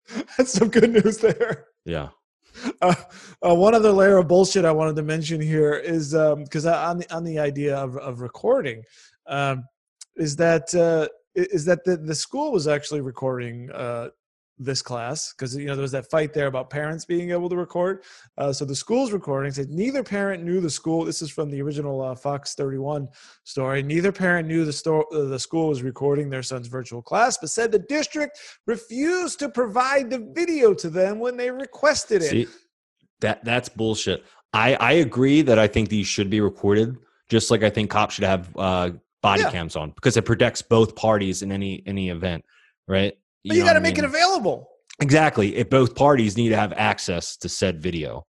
that's 0.39 0.53
some 0.53 0.69
good 0.71 0.91
news 0.93 1.19
there. 1.19 1.67
Yeah. 1.85 2.09
Uh, 2.81 2.95
uh, 3.47 3.55
one 3.55 3.75
other 3.75 3.91
layer 3.91 4.19
of 4.19 4.29
bullshit 4.29 4.65
I 4.65 4.73
wanted 4.73 4.97
to 4.97 5.03
mention 5.03 5.41
here 5.41 5.75
is 5.75 6.13
because 6.13 6.67
on 6.67 6.99
the 6.99 7.15
on 7.15 7.25
the 7.25 7.39
idea 7.39 7.77
of 7.77 7.97
of 7.97 8.21
recording, 8.21 8.83
um, 9.27 9.65
is 10.17 10.37
that 10.37 10.75
uh, 10.75 11.09
is 11.35 11.65
that 11.65 11.85
the 11.85 11.97
the 11.97 12.15
school 12.15 12.53
was 12.53 12.69
actually 12.69 13.01
recording 13.01 13.71
uh, 13.73 14.09
this 14.59 14.83
class 14.83 15.33
because 15.33 15.57
you 15.57 15.67
know 15.67 15.75
there 15.75 15.83
was 15.83 15.91
that 15.93 16.09
fight 16.11 16.33
there 16.33 16.47
about 16.47 16.71
parents 16.71 17.05
being 17.05 17.31
able 17.31 17.49
to 17.49 17.57
record. 17.57 18.03
Uh, 18.39 18.53
so 18.53 18.65
the 18.65 18.75
school's 18.75 19.13
recording 19.13 19.51
said 19.53 19.69
neither 19.71 20.03
parent 20.03 20.45
knew 20.45 20.61
the 20.61 20.71
school. 20.71 21.05
This 21.05 21.23
is 21.23 21.31
from 21.31 21.51
the 21.51 21.61
original 21.61 22.01
uh, 22.01 22.15
Fox 22.15 22.55
31 22.55 23.09
story. 23.43 23.83
Neither 23.83 24.13
parent 24.13 24.47
knew 24.47 24.65
the 24.65 24.73
store 24.73 25.07
uh, 25.13 25.25
the 25.25 25.39
school 25.39 25.69
was 25.69 25.83
recording 25.83 26.31
their 26.31 26.43
son's 26.43 26.69
virtual 26.69 27.03
class, 27.03 27.37
but 27.39 27.51
said 27.51 27.73
the 27.73 27.81
district 27.81 28.39
refused 28.67 29.39
to 29.41 29.49
provide 29.49 30.09
the 30.11 30.31
video 30.35 30.73
to 30.75 30.89
them 30.89 31.19
when 31.19 31.37
they 31.37 31.51
requested 31.51 32.23
it. 32.23 32.31
See, 32.31 32.47
that 33.21 33.45
that's 33.45 33.69
bullshit. 33.69 34.25
I 34.53 34.75
I 34.75 34.93
agree 34.93 35.43
that 35.43 35.59
I 35.59 35.67
think 35.67 35.89
these 35.89 36.07
should 36.07 36.31
be 36.31 36.41
recorded, 36.41 36.97
just 37.29 37.51
like 37.51 37.65
I 37.65 37.71
think 37.71 37.91
cops 37.91 38.15
should 38.15 38.25
have 38.25 38.57
uh, 38.57 38.91
body 39.21 39.43
Yeah. 39.43 39.51
cams 39.51 39.75
on 39.75 39.91
because 39.91 40.17
it 40.17 40.25
protects 40.25 40.63
both 40.63 40.95
parties 40.95 41.43
in 41.43 41.51
any 41.51 41.83
any 41.87 42.11
event, 42.11 42.45
right? 42.87 43.15
But 43.45 43.57
you, 43.57 43.65
got 43.65 43.75
to 43.75 43.79
I 43.79 43.83
make 43.83 43.99
it 43.99 44.05
available. 44.05 44.69
exactly. 45.01 45.57
If 45.57 45.69
both 45.71 45.95
parties 45.95 46.37
need 46.37 46.51
to 46.51 46.57
have 46.57 46.73
access 46.73 47.37
to 47.39 47.49
said 47.49 47.83
video, 47.83 48.27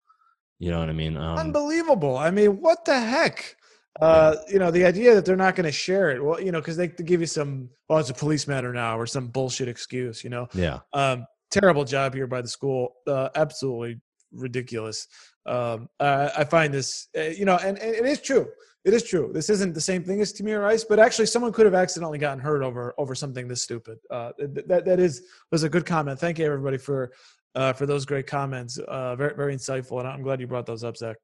you 0.58 0.70
know 0.70 0.80
what 0.80 0.88
I 0.88 0.92
mean? 0.92 1.16
Um, 1.16 1.38
Unbelievable. 1.38 2.16
I 2.16 2.30
mean, 2.30 2.60
what 2.60 2.84
the 2.84 2.98
heck? 2.98 3.56
Uh, 4.00 4.36
you 4.48 4.58
know, 4.58 4.72
the 4.72 4.84
idea 4.84 5.14
that 5.14 5.24
they're 5.24 5.36
not 5.36 5.54
going 5.54 5.66
to 5.66 5.72
share 5.72 6.10
it. 6.10 6.24
Well, 6.24 6.40
you 6.40 6.50
know, 6.50 6.60
because 6.60 6.76
they, 6.76 6.88
they 6.88 7.04
give 7.04 7.20
you 7.20 7.28
some, 7.28 7.68
well, 7.88 7.98
it's 7.98 8.10
a 8.10 8.14
police 8.14 8.48
matter 8.48 8.72
now, 8.72 8.98
or 8.98 9.06
some 9.06 9.28
bullshit 9.28 9.68
excuse. 9.68 10.24
You 10.24 10.30
know, 10.30 10.48
yeah, 10.52 10.80
um, 10.92 11.26
terrible 11.52 11.84
job 11.84 12.12
here 12.12 12.26
by 12.26 12.42
the 12.42 12.48
school. 12.48 12.94
Uh, 13.06 13.28
absolutely 13.36 14.00
ridiculous. 14.32 15.06
Um, 15.46 15.88
uh, 16.00 16.30
I 16.36 16.44
find 16.44 16.74
this, 16.74 17.08
uh, 17.16 17.22
you 17.22 17.44
know, 17.44 17.56
and, 17.56 17.78
and 17.78 17.94
it 17.94 18.04
is 18.04 18.20
true. 18.20 18.48
It 18.84 18.92
is 18.92 19.02
true. 19.02 19.30
This 19.32 19.48
isn't 19.48 19.72
the 19.72 19.80
same 19.80 20.04
thing 20.04 20.20
as 20.20 20.32
Tamir 20.32 20.60
Rice, 20.62 20.84
but 20.84 20.98
actually, 20.98 21.26
someone 21.26 21.52
could 21.52 21.64
have 21.64 21.74
accidentally 21.74 22.18
gotten 22.18 22.38
hurt 22.38 22.62
over 22.62 22.94
over 22.98 23.14
something 23.14 23.48
this 23.48 23.62
stupid. 23.62 23.98
Uh, 24.10 24.32
that 24.38 24.84
that 24.84 25.00
is 25.00 25.22
was 25.50 25.62
a 25.62 25.68
good 25.68 25.86
comment. 25.86 26.18
Thank 26.18 26.38
you 26.38 26.44
everybody 26.44 26.76
for 26.76 27.12
uh, 27.54 27.72
for 27.72 27.86
those 27.86 28.04
great 28.04 28.26
comments. 28.26 28.78
Uh, 28.78 29.16
very 29.16 29.34
very 29.34 29.54
insightful, 29.54 30.00
and 30.00 30.08
I'm 30.08 30.22
glad 30.22 30.38
you 30.40 30.46
brought 30.46 30.66
those 30.66 30.84
up, 30.84 30.96
Zach. 30.98 31.16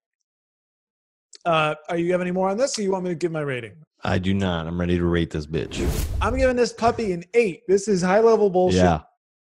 Uh, 1.45 1.75
are 1.89 1.97
you 1.97 2.13
have 2.13 2.21
any 2.21 2.31
more 2.31 2.49
on 2.49 2.57
this, 2.57 2.79
or 2.79 2.83
you 2.83 2.93
want 2.93 3.05
me 3.05 3.11
to 3.11 3.15
give 3.15 3.33
my 3.33 3.41
rating? 3.41 3.73
I 4.03 4.19
do 4.19 4.33
not. 4.33 4.67
I'm 4.67 4.81
ready 4.81 4.97
to 4.99 5.05
rate 5.05 5.31
this 5.31 5.47
bitch. 5.47 5.79
I'm 6.23 6.37
giving 6.37 6.57
this 6.57 6.73
puppy 6.73 7.13
an 7.13 7.25
eight. 7.35 7.63
This 7.69 7.89
is 7.89 8.01
high 8.03 8.21
level 8.21 8.49
bullshit. 8.49 8.81
Yeah, 8.81 9.01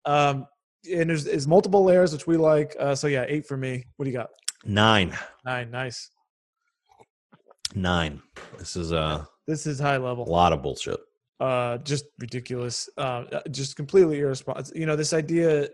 Um, 0.05 0.47
and 0.91 1.09
there's, 1.09 1.25
there's 1.25 1.49
multiple 1.49 1.83
layers 1.85 2.13
which 2.13 2.27
we 2.27 2.37
like. 2.37 2.77
Uh, 2.79 2.95
so 2.95 3.07
yeah, 3.07 3.25
eight 3.29 3.47
for 3.47 3.57
me. 3.57 3.85
What 3.97 4.05
do 4.05 4.11
you 4.11 4.17
got? 4.17 4.29
nine, 4.65 5.17
Nine. 5.45 5.71
Nice. 5.71 6.11
Nine. 7.77 8.23
This 8.59 8.77
is 8.77 8.93
a 8.93 9.27
This 9.47 9.67
is 9.67 9.79
high 9.81 9.97
level. 9.97 10.29
A 10.29 10.31
lot 10.31 10.53
of 10.53 10.63
bullshit. 10.63 11.01
Uh, 11.41 11.79
just 11.79 12.05
ridiculous. 12.21 12.89
Uh, 12.97 13.25
uh, 13.33 13.41
just 13.51 13.75
completely 13.77 14.21
irresponsible. 14.21 14.79
You 14.79 14.87
know, 14.87 14.97
this 14.97 15.13
idea. 15.13 15.65
I 15.65 15.69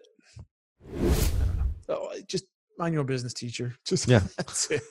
don't 0.95 1.57
know. 1.59 1.65
Oh, 1.91 2.11
just 2.27 2.45
mind 2.79 2.95
your 2.95 3.05
business, 3.05 3.35
teacher. 3.35 3.75
Just 3.87 4.09
Yeah. 4.09 4.21
that's 4.37 4.71
it. 4.71 4.83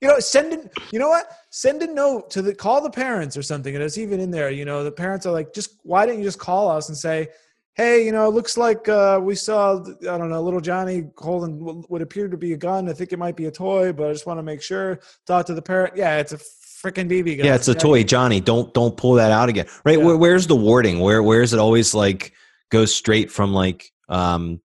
you 0.00 0.08
know, 0.08 0.18
send 0.20 0.52
in. 0.52 0.70
You 0.90 0.98
know 0.98 1.08
what? 1.08 1.26
Send 1.50 1.82
a 1.82 1.92
note 1.92 2.30
to 2.30 2.42
the 2.42 2.54
call 2.54 2.80
the 2.80 2.90
parents 2.90 3.36
or 3.36 3.42
something. 3.42 3.74
And 3.74 3.84
it's 3.84 3.98
even 3.98 4.20
in 4.20 4.30
there. 4.30 4.50
You 4.50 4.64
know, 4.64 4.82
the 4.82 4.90
parents 4.92 5.26
are 5.26 5.32
like, 5.32 5.52
just 5.52 5.76
why 5.82 6.06
didn't 6.06 6.20
you 6.20 6.24
just 6.24 6.38
call 6.38 6.68
us 6.70 6.88
and 6.88 6.96
say, 6.96 7.28
hey, 7.74 8.04
you 8.04 8.12
know, 8.12 8.26
it 8.26 8.34
looks 8.34 8.56
like 8.56 8.88
uh, 8.88 9.20
we 9.22 9.34
saw, 9.34 9.80
I 9.80 10.18
don't 10.18 10.30
know, 10.30 10.42
little 10.42 10.60
Johnny 10.60 11.10
holding 11.16 11.60
what 11.88 12.02
appeared 12.02 12.30
to 12.32 12.36
be 12.36 12.52
a 12.52 12.56
gun. 12.56 12.88
I 12.88 12.92
think 12.92 13.12
it 13.12 13.18
might 13.18 13.36
be 13.36 13.46
a 13.46 13.50
toy, 13.50 13.92
but 13.92 14.08
I 14.08 14.12
just 14.12 14.26
want 14.26 14.38
to 14.38 14.42
make 14.42 14.62
sure. 14.62 15.00
Talk 15.26 15.46
to 15.46 15.54
the 15.54 15.62
parent. 15.62 15.96
Yeah, 15.96 16.18
it's 16.18 16.32
a 16.32 16.38
freaking 16.38 17.08
BB 17.08 17.38
gun. 17.38 17.46
Yeah, 17.46 17.54
it's 17.54 17.68
a 17.68 17.74
toy, 17.74 18.02
Johnny. 18.04 18.40
Don't 18.40 18.72
don't 18.74 18.96
pull 18.96 19.14
that 19.14 19.30
out 19.30 19.48
again. 19.48 19.66
Right? 19.84 19.98
Yeah. 19.98 20.04
Where, 20.04 20.16
where's 20.16 20.46
the 20.46 20.56
wording? 20.56 21.00
Where 21.00 21.22
where 21.22 21.42
is 21.42 21.52
it 21.52 21.58
always 21.58 21.94
like 21.94 22.32
goes 22.70 22.94
straight 22.94 23.30
from 23.30 23.52
like 23.52 23.92
um 24.08 24.60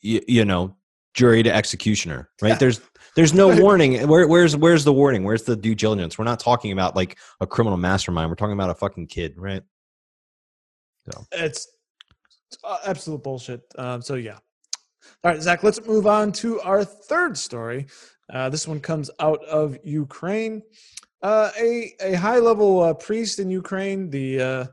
you, 0.00 0.20
you 0.26 0.44
know 0.44 0.76
jury 1.14 1.42
to 1.42 1.54
executioner? 1.54 2.30
Right? 2.42 2.50
Yeah. 2.50 2.56
There's 2.56 2.80
there's 3.14 3.34
no 3.34 3.54
warning. 3.62 4.06
Where 4.08 4.26
where's 4.26 4.56
where's 4.56 4.84
the 4.84 4.92
warning? 4.92 5.24
Where's 5.24 5.44
the 5.44 5.56
due 5.56 5.74
diligence? 5.74 6.18
We're 6.18 6.24
not 6.24 6.40
talking 6.40 6.72
about 6.72 6.96
like 6.96 7.18
a 7.40 7.46
criminal 7.46 7.78
mastermind. 7.78 8.30
We're 8.30 8.36
talking 8.36 8.54
about 8.54 8.70
a 8.70 8.74
fucking 8.74 9.06
kid, 9.08 9.34
right? 9.36 9.62
It's 11.32 11.68
uh, 12.64 12.78
absolute 12.86 13.22
bullshit. 13.22 13.62
Um, 13.78 14.02
so 14.02 14.14
yeah. 14.14 14.38
All 15.24 15.32
right, 15.32 15.40
Zach. 15.40 15.62
Let's 15.62 15.84
move 15.86 16.06
on 16.06 16.32
to 16.32 16.60
our 16.62 16.84
third 16.84 17.36
story. 17.36 17.86
Uh, 18.32 18.48
this 18.48 18.66
one 18.66 18.80
comes 18.80 19.10
out 19.20 19.44
of 19.44 19.78
Ukraine. 19.84 20.62
Uh, 21.22 21.50
a 21.58 21.92
a 22.00 22.14
high 22.14 22.38
level 22.38 22.82
uh, 22.82 22.94
priest 22.94 23.38
in 23.38 23.50
Ukraine, 23.50 24.10
the 24.10 24.40
uh, 24.40 24.64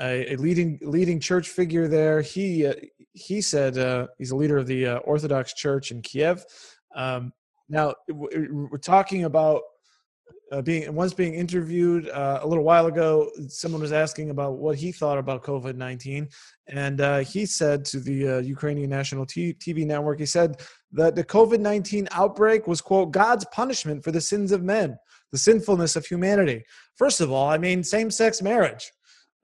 a, 0.00 0.32
a 0.32 0.36
leading 0.36 0.78
leading 0.82 1.20
church 1.20 1.48
figure 1.48 1.88
there. 1.88 2.20
He 2.20 2.66
uh, 2.66 2.74
he 3.12 3.40
said 3.40 4.08
he's 4.18 4.30
a 4.30 4.36
leader 4.36 4.56
of 4.58 4.66
the 4.66 4.96
Orthodox 4.98 5.54
Church 5.54 5.90
in 5.90 6.02
Kiev. 6.02 6.44
Um, 6.94 7.32
now 7.68 7.94
we're 8.08 8.78
talking 8.78 9.24
about 9.24 9.62
uh, 10.52 10.62
being 10.62 10.94
once 10.94 11.12
being 11.12 11.34
interviewed 11.34 12.08
uh, 12.10 12.40
a 12.42 12.46
little 12.46 12.64
while 12.64 12.86
ago. 12.86 13.30
Someone 13.48 13.80
was 13.80 13.92
asking 13.92 14.30
about 14.30 14.58
what 14.58 14.76
he 14.76 14.92
thought 14.92 15.18
about 15.18 15.42
COVID 15.42 15.76
nineteen, 15.76 16.28
and 16.68 17.00
uh, 17.00 17.18
he 17.18 17.46
said 17.46 17.84
to 17.86 18.00
the 18.00 18.28
uh, 18.28 18.38
Ukrainian 18.38 18.90
national 18.90 19.26
T- 19.26 19.54
TV 19.54 19.86
network, 19.86 20.20
he 20.20 20.26
said 20.26 20.60
that 20.92 21.16
the 21.16 21.24
COVID 21.24 21.60
nineteen 21.60 22.08
outbreak 22.12 22.66
was 22.66 22.80
quote 22.80 23.10
God's 23.10 23.44
punishment 23.52 24.04
for 24.04 24.12
the 24.12 24.20
sins 24.20 24.52
of 24.52 24.62
men, 24.62 24.96
the 25.32 25.38
sinfulness 25.38 25.96
of 25.96 26.06
humanity. 26.06 26.62
First 26.96 27.20
of 27.20 27.32
all, 27.32 27.48
I 27.48 27.58
mean 27.58 27.82
same 27.82 28.10
sex 28.10 28.42
marriage. 28.42 28.92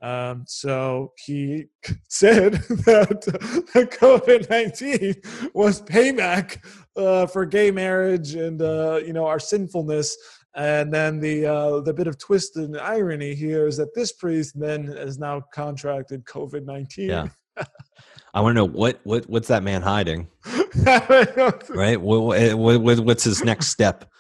Um, 0.03 0.45
so 0.47 1.13
he 1.27 1.67
said 2.09 2.53
that 2.85 3.97
COVID 4.01 4.51
nineteen 4.51 5.15
was 5.55 5.83
payback 5.83 6.59
uh, 6.97 7.27
for 7.27 7.45
gay 7.47 7.71
marriage 7.71 8.35
and 8.35 8.63
uh, 8.63 9.01
you 9.05 9.13
know 9.13 9.27
our 9.27 9.41
sinfulness. 9.41 10.17
And 10.57 10.93
then 10.93 11.21
the 11.21 11.47
uh, 11.47 11.81
the 11.81 11.95
bit 11.95 12.09
of 12.09 12.19
twist 12.19 12.57
and 12.57 12.77
irony 12.77 13.35
here 13.35 13.67
is 13.67 13.77
that 13.77 13.95
this 13.95 14.13
priest 14.13 14.59
then 14.59 14.85
has 14.85 15.19
now 15.19 15.43
contracted 15.55 16.25
COVID 16.25 16.65
nineteen. 16.65 17.11
Yeah. 17.11 17.29
I 18.35 18.41
want 18.41 18.57
to 18.57 18.61
know 18.61 18.67
what 18.67 19.01
what 19.05 19.29
what's 19.29 19.49
that 19.49 19.63
man 19.63 19.83
hiding? 19.83 20.29
right. 20.85 22.01
What, 22.01 22.55
what, 22.57 23.01
what's 23.01 23.25
his 23.25 23.45
next 23.45 23.69
step? 23.69 24.11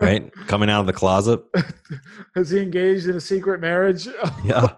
Right, 0.00 0.32
coming 0.48 0.68
out 0.68 0.80
of 0.80 0.86
the 0.86 0.92
closet. 0.92 1.40
Has 2.34 2.50
he 2.50 2.58
engaged 2.58 3.06
in 3.06 3.14
a 3.14 3.20
secret 3.20 3.60
marriage? 3.60 4.08
yeah. 4.44 4.68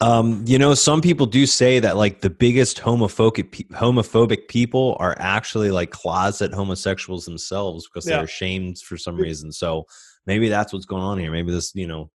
Um, 0.00 0.42
you 0.46 0.58
know, 0.58 0.74
some 0.74 1.00
people 1.00 1.26
do 1.26 1.46
say 1.46 1.78
that 1.78 1.96
like 1.96 2.20
the 2.20 2.30
biggest 2.30 2.78
homophobic 2.78 3.68
homophobic 3.70 4.48
people 4.48 4.96
are 4.98 5.14
actually 5.18 5.70
like 5.70 5.90
closet 5.90 6.52
homosexuals 6.52 7.24
themselves 7.24 7.86
because 7.86 8.04
they're 8.04 8.24
ashamed 8.24 8.78
for 8.78 8.96
some 8.96 9.16
reason. 9.16 9.52
So 9.52 9.84
maybe 10.26 10.48
that's 10.48 10.72
what's 10.72 10.86
going 10.86 11.02
on 11.02 11.18
here. 11.18 11.30
Maybe 11.30 11.52
this, 11.52 11.72
you 11.74 11.86
know, 11.86 12.10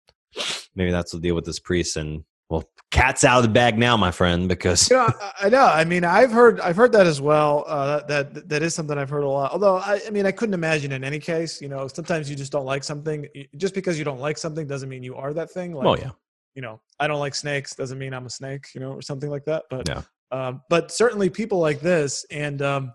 maybe 0.75 0.91
that's 0.91 1.11
the 1.11 1.19
deal 1.19 1.35
with 1.35 1.45
this 1.45 1.59
priest 1.59 1.97
and 1.97 2.23
well, 2.51 2.69
cat's 2.91 3.23
out 3.23 3.37
of 3.37 3.43
the 3.43 3.49
bag 3.49 3.77
now, 3.77 3.95
my 3.95 4.11
friend, 4.11 4.49
because 4.49 4.89
you 4.89 4.97
know, 4.97 5.07
I, 5.21 5.45
I 5.45 5.49
know. 5.49 5.65
I 5.65 5.85
mean, 5.85 6.03
I've 6.03 6.33
heard, 6.33 6.59
I've 6.59 6.75
heard 6.75 6.91
that 6.91 7.07
as 7.07 7.21
well. 7.21 7.63
Uh, 7.65 8.01
that 8.07 8.49
that 8.49 8.61
is 8.61 8.75
something 8.75 8.97
I've 8.97 9.09
heard 9.09 9.23
a 9.23 9.29
lot. 9.29 9.53
Although, 9.53 9.77
I, 9.77 10.01
I 10.05 10.09
mean, 10.09 10.25
I 10.25 10.31
couldn't 10.31 10.53
imagine 10.53 10.91
in 10.91 11.05
any 11.05 11.17
case. 11.17 11.61
You 11.61 11.69
know, 11.69 11.87
sometimes 11.87 12.29
you 12.29 12.35
just 12.35 12.51
don't 12.51 12.65
like 12.65 12.83
something. 12.83 13.25
Just 13.55 13.73
because 13.73 13.97
you 13.97 14.03
don't 14.03 14.19
like 14.19 14.37
something 14.37 14.67
doesn't 14.67 14.89
mean 14.89 15.01
you 15.01 15.15
are 15.15 15.33
that 15.33 15.49
thing. 15.49 15.73
Like, 15.73 15.87
oh 15.87 15.95
yeah. 15.95 16.11
You 16.55 16.61
know, 16.61 16.81
I 16.99 17.07
don't 17.07 17.19
like 17.19 17.35
snakes 17.35 17.75
doesn't 17.75 17.97
mean 17.97 18.13
I'm 18.13 18.25
a 18.25 18.29
snake. 18.29 18.67
You 18.73 18.81
know, 18.81 18.93
or 18.93 19.01
something 19.01 19.29
like 19.29 19.45
that. 19.45 19.63
But 19.69 19.87
yeah. 19.87 20.01
Um, 20.31 20.61
but 20.69 20.91
certainly 20.91 21.29
people 21.29 21.59
like 21.59 21.81
this, 21.81 22.25
and 22.31 22.61
um, 22.61 22.93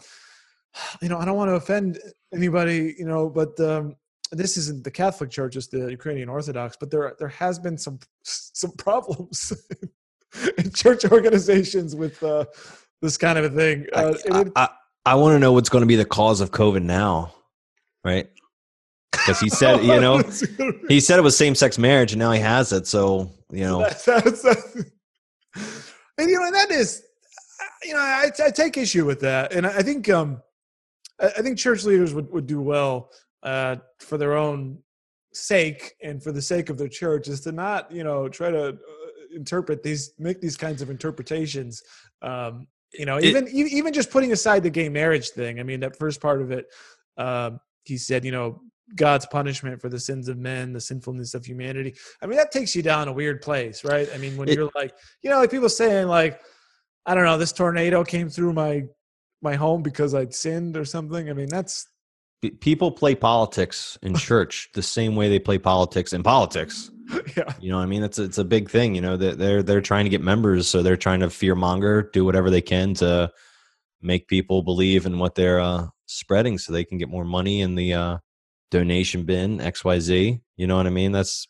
you 1.02 1.08
know, 1.08 1.18
I 1.18 1.24
don't 1.24 1.36
want 1.36 1.50
to 1.50 1.54
offend 1.54 1.98
anybody. 2.34 2.94
You 2.98 3.06
know, 3.06 3.28
but 3.28 3.58
um, 3.60 3.96
this 4.32 4.56
isn't 4.56 4.84
the 4.84 4.90
Catholic 4.90 5.30
Church, 5.30 5.56
it's 5.56 5.68
the 5.68 5.90
Ukrainian 5.90 6.28
Orthodox, 6.28 6.76
but 6.78 6.90
there 6.90 7.14
there 7.18 7.28
has 7.28 7.58
been 7.58 7.78
some 7.78 7.98
some 8.22 8.72
problems 8.72 9.52
in 10.58 10.72
church 10.72 11.04
organizations 11.04 11.94
with 11.94 12.22
uh, 12.22 12.44
this 13.02 13.16
kind 13.16 13.38
of 13.38 13.44
a 13.44 13.50
thing. 13.50 13.86
Uh, 13.92 14.14
I, 14.30 14.38
I, 14.38 14.44
I, 14.56 14.68
I 15.06 15.14
want 15.14 15.34
to 15.34 15.38
know 15.38 15.52
what's 15.52 15.68
going 15.68 15.82
to 15.82 15.86
be 15.86 15.96
the 15.96 16.04
cause 16.04 16.40
of 16.40 16.50
COVID 16.50 16.82
now, 16.82 17.34
right? 18.04 18.28
Because 19.26 19.40
he 19.40 19.48
said, 19.50 19.82
you 19.82 20.00
know, 20.00 20.18
he 20.88 21.00
said 21.00 21.18
it 21.18 21.22
was 21.22 21.36
same 21.36 21.54
sex 21.54 21.78
marriage, 21.78 22.12
and 22.12 22.20
now 22.20 22.32
he 22.32 22.40
has 22.40 22.72
it. 22.72 22.86
So 22.86 23.30
you 23.50 23.64
know, 23.64 23.80
that's, 23.80 24.04
that's, 24.04 24.42
that's, 24.42 24.76
and 26.18 26.30
you 26.30 26.38
know 26.38 26.50
that 26.52 26.70
is, 26.70 27.02
you 27.84 27.94
know, 27.94 28.00
I, 28.00 28.30
I 28.44 28.50
take 28.50 28.76
issue 28.76 29.04
with 29.04 29.20
that, 29.20 29.52
and 29.52 29.66
I 29.66 29.82
think 29.82 30.08
um, 30.08 30.42
I 31.20 31.42
think 31.42 31.58
church 31.58 31.84
leaders 31.84 32.14
would, 32.14 32.30
would 32.32 32.46
do 32.46 32.60
well 32.60 33.10
uh, 33.42 33.76
for 33.98 34.18
their 34.18 34.36
own 34.36 34.78
sake 35.32 35.94
and 36.02 36.22
for 36.22 36.32
the 36.32 36.42
sake 36.42 36.70
of 36.70 36.78
their 36.78 36.88
church 36.88 37.28
is 37.28 37.40
to 37.42 37.52
not 37.52 37.90
you 37.92 38.02
know 38.02 38.28
try 38.28 38.50
to 38.50 38.68
uh, 38.68 38.74
interpret 39.34 39.82
these 39.82 40.12
make 40.18 40.40
these 40.40 40.56
kinds 40.56 40.80
of 40.80 40.88
interpretations 40.88 41.82
um 42.22 42.66
you 42.94 43.04
know 43.04 43.20
even 43.20 43.46
it, 43.46 43.52
even 43.52 43.92
just 43.92 44.10
putting 44.10 44.32
aside 44.32 44.62
the 44.62 44.70
gay 44.70 44.88
marriage 44.88 45.30
thing 45.30 45.60
i 45.60 45.62
mean 45.62 45.80
that 45.80 45.98
first 45.98 46.22
part 46.22 46.40
of 46.40 46.50
it 46.50 46.66
um 47.18 47.60
he 47.84 47.98
said 47.98 48.24
you 48.24 48.32
know 48.32 48.62
god's 48.94 49.26
punishment 49.26 49.80
for 49.80 49.88
the 49.88 49.98
sins 49.98 50.28
of 50.28 50.38
men 50.38 50.72
the 50.72 50.80
sinfulness 50.80 51.34
of 51.34 51.44
humanity 51.44 51.94
i 52.22 52.26
mean 52.26 52.36
that 52.36 52.52
takes 52.52 52.76
you 52.76 52.82
down 52.82 53.08
a 53.08 53.12
weird 53.12 53.42
place 53.42 53.84
right 53.84 54.08
i 54.14 54.18
mean 54.18 54.36
when 54.36 54.48
it, 54.48 54.54
you're 54.54 54.70
like 54.74 54.94
you 55.22 55.30
know 55.30 55.38
like 55.38 55.50
people 55.50 55.68
saying 55.68 56.06
like 56.06 56.40
i 57.04 57.14
don't 57.14 57.24
know 57.24 57.36
this 57.36 57.52
tornado 57.52 58.04
came 58.04 58.28
through 58.28 58.52
my 58.52 58.84
my 59.42 59.56
home 59.56 59.82
because 59.82 60.14
i'd 60.14 60.32
sinned 60.32 60.76
or 60.76 60.84
something 60.84 61.28
i 61.28 61.32
mean 61.32 61.48
that's 61.48 61.88
people 62.60 62.90
play 62.90 63.14
politics 63.14 63.98
in 64.02 64.14
church 64.16 64.68
the 64.74 64.82
same 64.82 65.16
way 65.16 65.28
they 65.28 65.38
play 65.38 65.58
politics 65.58 66.12
in 66.12 66.22
politics. 66.22 66.90
Yeah. 67.36 67.52
You 67.60 67.70
know, 67.70 67.78
I 67.78 67.86
mean, 67.86 68.02
it's 68.02 68.18
it's 68.18 68.38
a 68.38 68.44
big 68.44 68.68
thing. 68.68 68.96
You 68.96 69.00
know, 69.00 69.16
that 69.16 69.38
they're 69.38 69.62
they're 69.62 69.80
trying 69.80 70.06
to 70.06 70.10
get 70.10 70.22
members, 70.22 70.66
so 70.66 70.82
they're 70.82 70.96
trying 70.96 71.20
to 71.20 71.30
fear 71.30 71.54
monger, 71.54 72.10
do 72.12 72.24
whatever 72.24 72.50
they 72.50 72.60
can 72.60 72.94
to 72.94 73.30
make 74.02 74.26
people 74.26 74.62
believe 74.62 75.06
in 75.06 75.20
what 75.20 75.36
they're 75.36 75.60
uh, 75.60 75.86
spreading, 76.06 76.58
so 76.58 76.72
they 76.72 76.82
can 76.82 76.98
get 76.98 77.08
more 77.08 77.24
money 77.24 77.60
in 77.60 77.76
the 77.76 77.94
uh, 77.94 78.18
donation 78.70 79.24
bin 79.24 79.60
X 79.60 79.84
Y 79.84 79.98
Z. 79.98 80.40
You 80.56 80.66
know 80.66 80.76
what 80.76 80.86
I 80.86 80.90
mean? 80.90 81.12
That's 81.12 81.46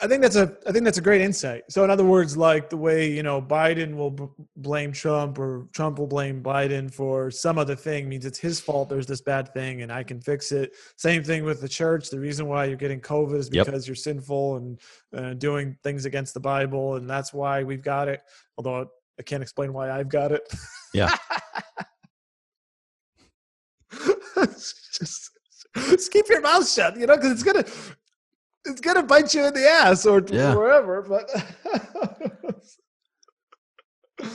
I 0.00 0.06
think 0.06 0.22
that's 0.22 0.36
a 0.36 0.56
I 0.64 0.70
think 0.70 0.84
that's 0.84 0.98
a 0.98 1.02
great 1.02 1.20
insight. 1.20 1.64
So 1.70 1.82
in 1.82 1.90
other 1.90 2.04
words, 2.04 2.36
like 2.36 2.70
the 2.70 2.76
way 2.76 3.10
you 3.10 3.24
know 3.24 3.42
Biden 3.42 3.96
will 3.96 4.12
b- 4.12 4.26
blame 4.56 4.92
Trump 4.92 5.40
or 5.40 5.66
Trump 5.72 5.98
will 5.98 6.06
blame 6.06 6.40
Biden 6.40 6.92
for 6.92 7.32
some 7.32 7.58
other 7.58 7.74
thing 7.74 8.08
means 8.08 8.24
it's 8.24 8.38
his 8.38 8.60
fault. 8.60 8.88
There's 8.88 9.06
this 9.06 9.20
bad 9.20 9.52
thing, 9.52 9.82
and 9.82 9.90
I 9.90 10.04
can 10.04 10.20
fix 10.20 10.52
it. 10.52 10.76
Same 10.96 11.24
thing 11.24 11.44
with 11.44 11.60
the 11.60 11.68
church. 11.68 12.10
The 12.10 12.20
reason 12.20 12.46
why 12.46 12.66
you're 12.66 12.76
getting 12.76 13.00
COVID 13.00 13.38
is 13.38 13.50
because 13.50 13.66
yep. 13.66 13.86
you're 13.86 13.96
sinful 13.96 14.56
and 14.56 14.80
uh, 15.16 15.34
doing 15.34 15.76
things 15.82 16.04
against 16.04 16.32
the 16.32 16.40
Bible, 16.40 16.94
and 16.94 17.10
that's 17.10 17.32
why 17.34 17.64
we've 17.64 17.82
got 17.82 18.06
it. 18.06 18.20
Although 18.56 18.88
I 19.18 19.22
can't 19.24 19.42
explain 19.42 19.72
why 19.72 19.90
I've 19.90 20.08
got 20.08 20.30
it. 20.30 20.42
Yeah. 20.94 21.14
just, 24.36 25.30
just 25.74 26.07
keep 26.18 26.28
your 26.28 26.40
mouth 26.40 26.68
shut, 26.68 26.98
you 26.98 27.06
know, 27.06 27.16
because 27.16 27.32
it's 27.32 27.42
gonna 27.42 27.64
it's 28.64 28.80
gonna 28.80 29.02
bite 29.02 29.32
you 29.34 29.46
in 29.46 29.54
the 29.54 29.68
ass 29.68 30.06
or 30.06 30.22
yeah. 30.30 30.54
wherever. 30.54 31.02
But 31.02 31.30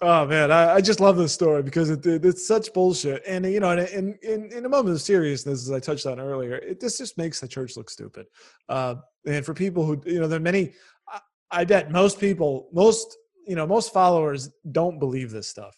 oh 0.00 0.26
man, 0.26 0.50
I, 0.50 0.74
I, 0.74 0.80
just 0.80 1.00
love 1.00 1.16
this 1.16 1.32
story 1.32 1.62
because 1.62 1.90
it, 1.90 2.04
it, 2.06 2.24
it's 2.24 2.46
such 2.46 2.72
bullshit. 2.72 3.22
And 3.26 3.44
you 3.46 3.60
know, 3.60 3.70
in, 3.72 4.18
in 4.22 4.50
in 4.52 4.64
a 4.64 4.68
moment 4.68 4.94
of 4.94 5.00
seriousness, 5.00 5.62
as 5.62 5.72
I 5.72 5.80
touched 5.80 6.06
on 6.06 6.20
earlier, 6.20 6.56
it 6.56 6.80
this 6.80 6.98
just 6.98 7.16
makes 7.18 7.40
the 7.40 7.48
church 7.48 7.76
look 7.76 7.90
stupid. 7.90 8.26
Uh, 8.68 8.96
and 9.26 9.44
for 9.44 9.54
people 9.54 9.84
who 9.84 10.02
you 10.04 10.20
know, 10.20 10.26
there 10.26 10.38
are 10.38 10.42
many. 10.42 10.72
I, 11.08 11.20
I 11.50 11.64
bet 11.64 11.90
most 11.90 12.18
people, 12.18 12.68
most 12.72 13.16
you 13.46 13.56
know, 13.56 13.66
most 13.66 13.92
followers 13.92 14.50
don't 14.72 14.98
believe 14.98 15.30
this 15.30 15.46
stuff. 15.46 15.76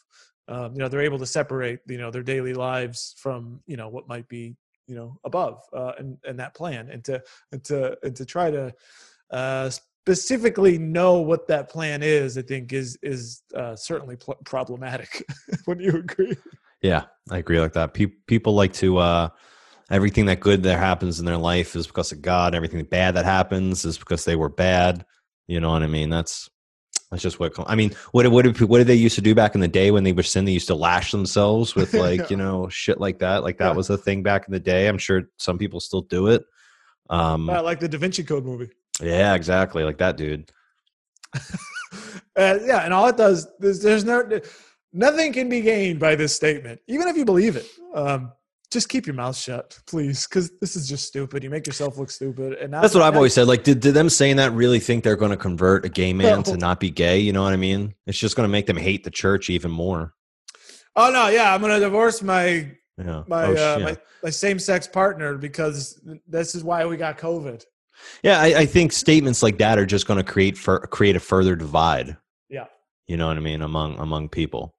Um, 0.49 0.75
you 0.75 0.79
know, 0.79 0.89
they're 0.89 1.01
able 1.01 1.19
to 1.19 1.27
separate 1.27 1.81
you 1.87 1.99
know 1.99 2.11
their 2.11 2.23
daily 2.23 2.55
lives 2.55 3.15
from 3.19 3.61
you 3.67 3.77
know 3.77 3.89
what 3.89 4.09
might 4.09 4.29
be 4.29 4.57
you 4.87 4.95
know 4.95 5.19
above 5.25 5.63
uh, 5.73 5.93
and 5.99 6.19
and 6.25 6.39
that 6.39 6.55
plan 6.55 6.89
and 6.91 7.05
to 7.05 7.23
and 7.53 7.63
to 7.65 7.97
and 8.03 8.15
to 8.17 8.25
try 8.25 8.51
to 8.51 8.73
uh, 9.31 9.69
specifically 9.71 10.79
know 10.79 11.21
what 11.21 11.49
that 11.49 11.69
plan 11.69 12.03
is 12.03 12.39
i 12.39 12.43
think 12.43 12.73
is 12.73 12.99
is 13.03 13.43
uh, 13.55 13.75
certainly 13.75 14.17
pl- 14.17 14.39
problematic. 14.45 15.25
Would 15.67 15.81
you 15.81 15.97
agree? 15.97 16.37
Yeah 16.83 17.05
i 17.31 17.39
agree 17.39 17.61
like 17.61 17.73
that. 17.73 17.95
Pe- 17.95 18.07
people 18.27 18.55
like 18.55 18.73
to 18.75 18.99
uh 18.99 19.29
everything 19.91 20.27
that 20.27 20.41
good 20.41 20.63
that 20.65 20.79
happens 20.79 21.21
in 21.21 21.27
their 21.27 21.37
life 21.37 21.77
is 21.77 21.87
because 21.87 22.13
of 22.13 22.23
god. 22.23 22.55
Everything 22.55 22.83
bad 22.85 23.15
that 23.15 23.25
happens 23.25 23.85
is 23.85 23.99
because 23.99 24.25
they 24.25 24.37
were 24.37 24.49
bad. 24.49 25.05
You 25.49 25.61
know 25.61 25.71
what 25.71 25.83
i 25.83 25.87
mean? 25.87 26.11
That's 26.11 26.49
that's 27.11 27.23
just 27.23 27.39
what 27.39 27.53
I 27.67 27.77
mean. 27.77 27.93
What 28.11 28.27
what 28.31 28.45
did 28.45 28.61
what 28.61 28.79
did 28.79 28.89
they 28.89 28.95
used 28.95 29.15
to 29.15 29.21
do 29.21 29.35
back 29.35 29.55
in 29.55 29.61
the 29.61 29.69
day 29.69 29.91
when 29.91 30.03
they 30.03 30.13
were 30.13 30.25
sin? 30.25 30.45
They 30.45 30.53
used 30.53 30.67
to 30.69 30.75
lash 30.75 31.13
themselves 31.13 31.75
with 31.75 31.95
like 32.07 32.21
yeah. 32.21 32.27
you 32.31 32.37
know 32.37 32.69
shit 32.69 33.01
like 33.01 33.21
that. 33.21 33.45
Like 33.45 33.59
that 33.59 33.69
yeah. 33.69 33.77
was 33.77 33.91
a 33.91 33.97
thing 33.97 34.23
back 34.23 34.47
in 34.49 34.53
the 34.53 34.61
day. 34.61 34.89
I'm 34.89 34.99
sure 34.99 35.31
some 35.37 35.57
people 35.57 35.79
still 35.79 36.03
do 36.03 36.27
it. 36.29 36.45
Um, 37.09 37.49
uh, 37.49 37.63
like 37.63 37.79
the 37.79 37.89
Da 37.89 37.99
Vinci 37.99 38.25
Code 38.25 38.45
movie. 38.45 38.71
Yeah, 39.01 39.35
exactly. 39.35 39.85
Like 39.85 39.99
that 39.99 40.17
dude. 40.17 40.51
uh, 41.35 42.59
yeah, 42.65 42.85
and 42.85 42.93
all 42.93 43.07
it 43.07 43.17
does 43.17 43.47
there's, 43.61 43.81
there's 43.83 44.05
no 44.05 44.29
nothing 44.93 45.33
can 45.33 45.49
be 45.49 45.61
gained 45.61 46.01
by 46.01 46.17
this 46.17 46.35
statement, 46.35 46.81
even 46.89 47.07
if 47.07 47.17
you 47.17 47.25
believe 47.25 47.55
it. 47.55 47.67
Um, 47.95 48.33
just 48.77 48.91
keep 48.91 49.07
your 49.07 49.15
mouth 49.15 49.35
shut, 49.35 49.79
please, 49.87 50.27
because 50.27 50.51
this 50.61 50.77
is 50.77 50.87
just 50.87 51.07
stupid. 51.07 51.43
You 51.43 51.49
make 51.49 51.67
yourself 51.67 51.97
look 51.97 52.11
stupid, 52.11 52.53
and 52.55 52.73
that's 52.73 52.95
what 52.95 53.03
I've 53.03 53.17
always 53.17 53.33
said. 53.33 53.49
Like, 53.49 53.65
did, 53.65 53.81
did 53.81 53.95
them 53.95 54.11
saying 54.11 54.37
that 54.37 54.53
really 54.53 54.81
think 54.81 55.03
they're 55.03 55.17
going 55.17 55.31
to 55.31 55.37
convert 55.37 55.87
a 55.87 55.89
gay 55.89 56.13
man 56.13 56.37
no. 56.37 56.43
to 56.43 56.57
not 56.59 56.79
be 56.79 56.91
gay? 56.91 57.19
You 57.19 57.33
know 57.33 57.43
what 57.43 57.55
I 57.55 57.57
mean? 57.57 57.95
It's 58.07 58.19
just 58.19 58.37
going 58.37 58.47
to 58.47 58.53
make 58.53 58.67
them 58.67 58.77
hate 58.77 59.03
the 59.03 59.11
church 59.11 59.49
even 59.49 59.71
more. 59.71 60.13
Oh 60.95 61.11
no, 61.11 61.29
yeah, 61.29 61.55
I'm 61.55 61.63
going 61.63 61.73
to 61.73 61.81
divorce 61.81 62.23
my 62.23 62.71
yeah. 62.99 63.23
my, 63.27 63.45
oh, 63.47 63.55
uh, 63.55 63.79
my 63.79 63.97
my 64.23 64.31
same 64.31 64.59
sex 64.59 64.87
partner 64.87 65.39
because 65.39 65.99
this 66.29 66.55
is 66.55 66.63
why 66.63 66.85
we 66.85 66.99
got 66.99 67.19
COVID. 67.19 67.65
Yeah, 68.23 68.39
I, 68.39 68.47
I 68.47 68.67
think 68.67 68.93
statements 68.93 69.43
like 69.43 69.57
that 69.59 69.79
are 69.79 69.87
just 69.87 70.07
going 70.07 70.19
to 70.19 70.25
create 70.25 70.59
for 70.59 70.81
create 70.81 71.17
a 71.17 71.21
further 71.21 71.57
divide. 71.57 72.19
Yeah, 72.51 72.67
you 73.07 73.17
know 73.17 73.27
what 73.29 73.39
I 73.39 73.41
mean 73.41 73.63
among 73.63 73.99
among 73.99 74.29
people 74.29 74.75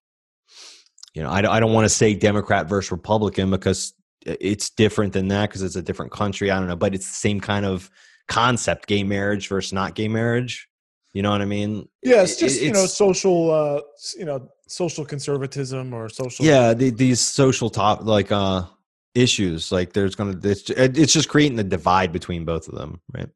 you 1.18 1.24
know, 1.24 1.32
I, 1.32 1.40
I 1.56 1.60
don't 1.60 1.74
want 1.74 1.86
to 1.86 1.90
say 1.90 2.14
Democrat 2.14 2.70
versus 2.70 2.92
Republican 2.92 3.50
because 3.50 3.94
it's 4.24 4.70
different 4.70 5.14
than 5.14 5.30
that 5.30 5.50
because 5.50 5.64
it's 5.64 5.76
a 5.76 5.82
different 5.82 6.12
country. 6.12 6.52
I 6.52 6.60
don't 6.60 6.68
know, 6.68 6.76
but 6.76 6.94
it's 6.94 7.08
the 7.08 7.16
same 7.16 7.40
kind 7.40 7.66
of 7.66 7.90
concept: 8.28 8.86
gay 8.86 9.02
marriage 9.02 9.48
versus 9.48 9.74
not 9.74 9.96
gay 9.96 10.08
marriage. 10.08 10.70
You 11.14 11.24
know 11.24 11.32
what 11.32 11.42
I 11.42 11.46
mean? 11.46 11.90
Yeah, 12.04 12.22
it's 12.22 12.36
just 12.36 12.58
it's, 12.58 12.64
you 12.64 12.72
know 12.72 12.86
social, 12.86 13.50
uh, 13.50 13.82
you 14.16 14.26
know, 14.26 14.48
social 14.68 15.04
conservatism 15.06 15.92
or 15.92 16.08
social. 16.08 16.46
Yeah, 16.46 16.76
the, 16.76 16.92
these 16.92 17.20
social 17.20 17.72
top 17.72 18.06
like 18.06 18.32
uh 18.32 18.66
issues 19.16 19.72
like 19.72 19.94
there's 19.94 20.14
gonna 20.14 20.38
it's, 20.44 20.70
it's 20.70 21.14
just 21.14 21.30
creating 21.30 21.58
the 21.58 21.64
divide 21.64 22.12
between 22.12 22.46
both 22.46 22.68
of 22.68 22.76
them, 22.76 23.02
right? 23.12 23.30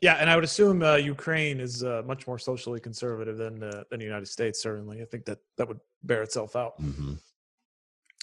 Yeah, 0.00 0.14
and 0.14 0.30
I 0.30 0.36
would 0.36 0.44
assume 0.44 0.82
uh, 0.82 0.94
Ukraine 0.94 1.58
is 1.58 1.82
uh, 1.82 2.02
much 2.06 2.26
more 2.26 2.38
socially 2.38 2.78
conservative 2.78 3.36
than 3.36 3.62
uh, 3.62 3.84
than 3.90 3.98
the 3.98 4.04
United 4.04 4.26
States. 4.26 4.62
Certainly, 4.62 5.02
I 5.02 5.04
think 5.04 5.24
that 5.24 5.38
that 5.56 5.66
would 5.66 5.80
bear 6.04 6.22
itself 6.22 6.54
out. 6.54 6.80
Mm-hmm. 6.80 7.14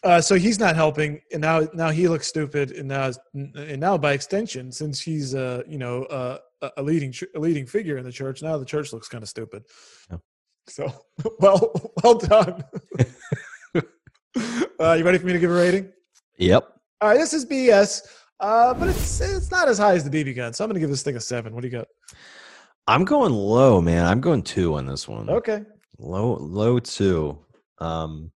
Uh, 0.03 0.21
so 0.21 0.35
he's 0.35 0.59
not 0.59 0.75
helping, 0.75 1.21
and 1.33 1.41
now 1.41 1.67
now 1.73 1.89
he 1.89 2.07
looks 2.07 2.27
stupid, 2.27 2.71
and 2.71 2.87
now 2.87 3.11
and 3.33 3.79
now 3.79 3.97
by 3.97 4.13
extension, 4.13 4.71
since 4.71 5.01
he's 5.01 5.35
uh 5.35 5.63
you 5.67 5.77
know 5.77 6.03
uh, 6.03 6.37
a 6.77 6.83
leading 6.83 7.13
a 7.35 7.39
leading 7.39 7.65
figure 7.65 7.97
in 7.97 8.05
the 8.05 8.11
church, 8.11 8.41
now 8.41 8.57
the 8.57 8.65
church 8.65 8.93
looks 8.93 9.07
kind 9.07 9.23
of 9.23 9.29
stupid. 9.29 9.63
So 10.67 10.91
well 11.39 11.73
well 12.03 12.15
done. 12.15 12.63
uh, 14.79 14.93
you 14.93 15.03
ready 15.03 15.17
for 15.17 15.25
me 15.25 15.33
to 15.33 15.39
give 15.39 15.51
a 15.51 15.53
rating? 15.53 15.91
Yep. 16.37 16.71
All 17.01 17.09
right, 17.09 17.17
this 17.17 17.33
is 17.33 17.45
BS. 17.45 18.01
Uh, 18.39 18.73
but 18.73 18.89
it's 18.89 19.21
it's 19.21 19.51
not 19.51 19.67
as 19.67 19.77
high 19.77 19.93
as 19.93 20.07
the 20.07 20.09
BB 20.09 20.35
gun, 20.35 20.53
so 20.53 20.63
I'm 20.63 20.69
gonna 20.69 20.79
give 20.79 20.89
this 20.89 21.03
thing 21.03 21.15
a 21.15 21.21
seven. 21.21 21.53
What 21.53 21.61
do 21.61 21.67
you 21.67 21.71
got? 21.71 21.87
I'm 22.87 23.05
going 23.05 23.33
low, 23.33 23.81
man. 23.81 24.05
I'm 24.05 24.21
going 24.21 24.43
two 24.43 24.75
on 24.75 24.85
this 24.85 25.07
one. 25.07 25.29
Okay. 25.29 25.61
Low, 25.97 26.35
low 26.35 26.79
two. 26.79 27.37
Um, 27.79 28.31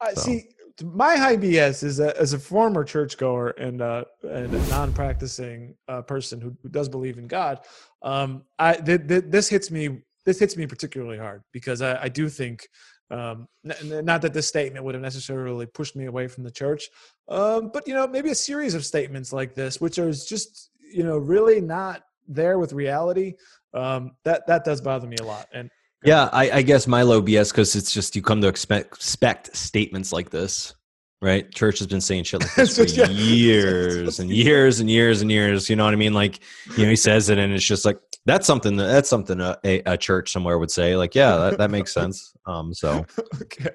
I 0.00 0.14
so. 0.14 0.20
see. 0.22 0.44
My 0.82 1.16
high 1.16 1.36
BS 1.36 1.84
is 1.84 2.00
a, 2.00 2.18
as 2.18 2.32
a 2.32 2.38
former 2.38 2.82
churchgoer 2.82 3.50
and 3.50 3.82
uh, 3.82 4.04
and 4.22 4.52
a 4.52 4.68
non-practicing 4.68 5.76
uh, 5.86 6.02
person 6.02 6.40
who, 6.40 6.56
who 6.62 6.70
does 6.70 6.88
believe 6.88 7.18
in 7.18 7.28
God. 7.28 7.60
Um, 8.02 8.42
I 8.58 8.74
th- 8.74 9.06
th- 9.06 9.24
this 9.28 9.48
hits 9.48 9.70
me. 9.70 10.02
This 10.24 10.38
hits 10.38 10.56
me 10.56 10.66
particularly 10.66 11.18
hard 11.18 11.42
because 11.52 11.82
I, 11.82 12.04
I 12.04 12.08
do 12.08 12.28
think 12.28 12.68
um, 13.12 13.46
not 13.62 14.22
that 14.22 14.32
this 14.32 14.48
statement 14.48 14.84
would 14.84 14.94
have 14.94 15.02
necessarily 15.02 15.66
pushed 15.66 15.94
me 15.94 16.06
away 16.06 16.28
from 16.28 16.44
the 16.44 16.50
church, 16.50 16.88
um, 17.28 17.70
but 17.72 17.86
you 17.86 17.94
know, 17.94 18.06
maybe 18.06 18.30
a 18.30 18.34
series 18.34 18.74
of 18.74 18.84
statements 18.84 19.32
like 19.32 19.54
this, 19.54 19.80
which 19.80 19.98
are 19.98 20.10
just 20.10 20.70
you 20.92 21.04
know 21.04 21.18
really 21.18 21.60
not 21.60 22.02
there 22.26 22.58
with 22.58 22.72
reality. 22.72 23.34
Um, 23.74 24.12
that 24.24 24.46
that 24.46 24.64
does 24.64 24.80
bother 24.80 25.06
me 25.06 25.16
a 25.20 25.24
lot. 25.24 25.46
And 25.52 25.70
yeah, 26.04 26.30
I, 26.32 26.50
I 26.50 26.62
guess 26.62 26.86
my 26.86 27.02
low 27.02 27.22
BS 27.22 27.52
because 27.52 27.76
it's 27.76 27.92
just 27.92 28.16
you 28.16 28.22
come 28.22 28.40
to 28.40 28.48
expect, 28.48 28.94
expect 28.96 29.54
statements 29.54 30.12
like 30.12 30.30
this 30.30 30.74
right? 31.22 31.50
Church 31.54 31.78
has 31.78 31.86
been 31.86 32.00
saying 32.00 32.24
shit 32.24 32.40
like 32.40 32.54
this 32.54 32.76
for 32.76 32.84
yeah. 32.84 33.08
years 33.08 34.18
and 34.18 34.28
years 34.28 34.80
and 34.80 34.90
years 34.90 35.22
and 35.22 35.30
years. 35.30 35.70
You 35.70 35.76
know 35.76 35.84
what 35.84 35.94
I 35.94 35.96
mean? 35.96 36.12
Like, 36.12 36.40
you 36.76 36.82
know, 36.82 36.90
he 36.90 36.96
says 36.96 37.30
it, 37.30 37.38
and 37.38 37.52
it's 37.54 37.64
just 37.64 37.86
like 37.86 37.98
that's 38.26 38.46
something 38.46 38.76
that 38.76 38.86
that's 38.86 39.08
something 39.08 39.40
a, 39.40 39.56
a 39.64 39.96
church 39.96 40.32
somewhere 40.32 40.58
would 40.58 40.70
say. 40.70 40.96
Like, 40.96 41.14
yeah, 41.14 41.36
that, 41.36 41.58
that 41.58 41.70
makes 41.70 41.94
sense. 41.94 42.34
Um, 42.44 42.74
so 42.74 43.06
okay. 43.42 43.70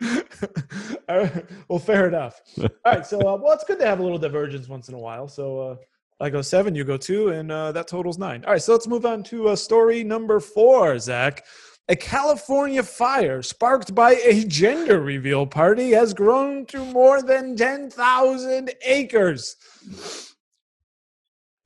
well, 1.68 1.78
fair 1.78 2.08
enough. 2.08 2.40
All 2.58 2.68
right, 2.84 3.06
so 3.06 3.18
uh, 3.20 3.36
well, 3.36 3.52
it's 3.52 3.64
good 3.64 3.78
to 3.78 3.86
have 3.86 4.00
a 4.00 4.02
little 4.02 4.18
divergence 4.18 4.68
once 4.68 4.88
in 4.88 4.94
a 4.94 4.98
while. 4.98 5.28
So 5.28 5.60
uh, 5.60 5.76
I 6.20 6.30
go 6.30 6.42
seven, 6.42 6.74
you 6.74 6.84
go 6.84 6.96
two, 6.96 7.28
and 7.28 7.50
uh, 7.50 7.72
that 7.72 7.88
totals 7.88 8.18
nine. 8.18 8.44
All 8.44 8.52
right, 8.52 8.62
so 8.62 8.72
let's 8.72 8.86
move 8.86 9.06
on 9.06 9.22
to 9.24 9.48
uh, 9.48 9.56
story 9.56 10.04
number 10.04 10.40
four, 10.40 10.98
Zach. 10.98 11.44
A 11.88 11.94
California 11.94 12.82
fire 12.82 13.42
sparked 13.42 13.94
by 13.94 14.14
a 14.14 14.44
gender 14.44 15.00
reveal 15.00 15.46
party 15.46 15.90
has 15.92 16.14
grown 16.14 16.66
to 16.66 16.84
more 16.84 17.22
than 17.22 17.56
10,000 17.56 18.70
acres. 18.84 19.56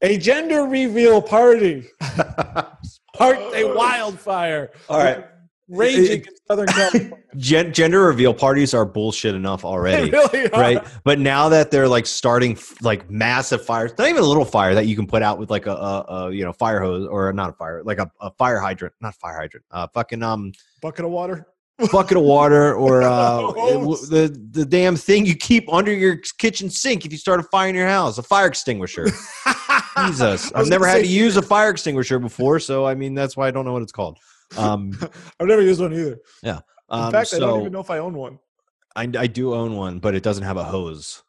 A 0.02 0.18
gender 0.18 0.64
reveal 0.64 1.22
party 1.22 1.88
sparked 2.82 3.54
a 3.54 3.72
wildfire. 3.74 4.70
All 4.88 4.98
right 4.98 5.24
raging 5.70 6.24
in 6.26 6.34
Southern 6.46 6.66
California. 6.66 7.16
Gender 7.70 8.00
reveal 8.02 8.34
parties 8.34 8.74
are 8.74 8.84
bullshit 8.84 9.34
enough 9.34 9.64
already, 9.64 10.10
really 10.10 10.48
right? 10.48 10.84
But 11.04 11.18
now 11.18 11.48
that 11.48 11.70
they're 11.70 11.88
like 11.88 12.06
starting 12.06 12.58
like 12.82 13.08
massive 13.10 13.64
fires, 13.64 13.92
not 13.96 14.08
even 14.08 14.22
a 14.22 14.26
little 14.26 14.44
fire 14.44 14.74
that 14.74 14.86
you 14.86 14.96
can 14.96 15.06
put 15.06 15.22
out 15.22 15.38
with 15.38 15.50
like 15.50 15.66
a, 15.66 15.72
a, 15.72 16.04
a 16.08 16.32
you 16.32 16.44
know 16.44 16.52
fire 16.52 16.80
hose 16.80 17.06
or 17.06 17.32
not 17.32 17.50
a 17.50 17.52
fire, 17.52 17.82
like 17.84 17.98
a, 17.98 18.10
a 18.20 18.30
fire 18.32 18.58
hydrant, 18.58 18.94
not 19.00 19.14
fire 19.14 19.38
hydrant, 19.38 19.64
uh, 19.70 19.86
fucking 19.94 20.22
um 20.22 20.52
bucket 20.82 21.04
of 21.04 21.10
water. 21.10 21.46
bucket 21.92 22.16
of 22.16 22.24
water 22.24 22.74
or 22.74 23.02
uh, 23.04 23.52
the 23.52 24.36
the 24.50 24.66
damn 24.66 24.96
thing 24.96 25.24
you 25.24 25.36
keep 25.36 25.72
under 25.72 25.92
your 25.92 26.16
kitchen 26.38 26.68
sink 26.68 27.06
if 27.06 27.12
you 27.12 27.18
start 27.18 27.40
a 27.40 27.44
fire 27.44 27.68
in 27.68 27.74
your 27.74 27.88
house, 27.88 28.18
a 28.18 28.22
fire 28.22 28.46
extinguisher. 28.46 29.06
Jesus, 30.06 30.52
I've 30.52 30.68
never 30.68 30.86
had 30.86 31.02
to 31.02 31.06
use 31.06 31.36
a 31.36 31.42
fire 31.42 31.70
extinguisher 31.70 32.18
before, 32.18 32.58
so 32.58 32.86
I 32.86 32.94
mean 32.94 33.14
that's 33.14 33.36
why 33.36 33.48
I 33.48 33.50
don't 33.50 33.64
know 33.64 33.72
what 33.72 33.82
it's 33.82 33.92
called. 33.92 34.18
Um, 34.56 34.92
I've 35.40 35.46
never 35.46 35.62
used 35.62 35.80
one 35.80 35.92
either. 35.92 36.18
Yeah. 36.42 36.60
Um, 36.88 37.06
In 37.06 37.12
fact, 37.12 37.28
so 37.28 37.36
I 37.36 37.40
don't 37.40 37.60
even 37.60 37.72
know 37.72 37.80
if 37.80 37.90
I 37.90 37.98
own 37.98 38.14
one. 38.14 38.38
I, 38.96 39.02
I 39.02 39.26
do 39.26 39.54
own 39.54 39.76
one, 39.76 40.00
but 40.00 40.14
it 40.14 40.22
doesn't 40.22 40.44
have 40.44 40.56
a 40.56 40.64
hose. 40.64 41.22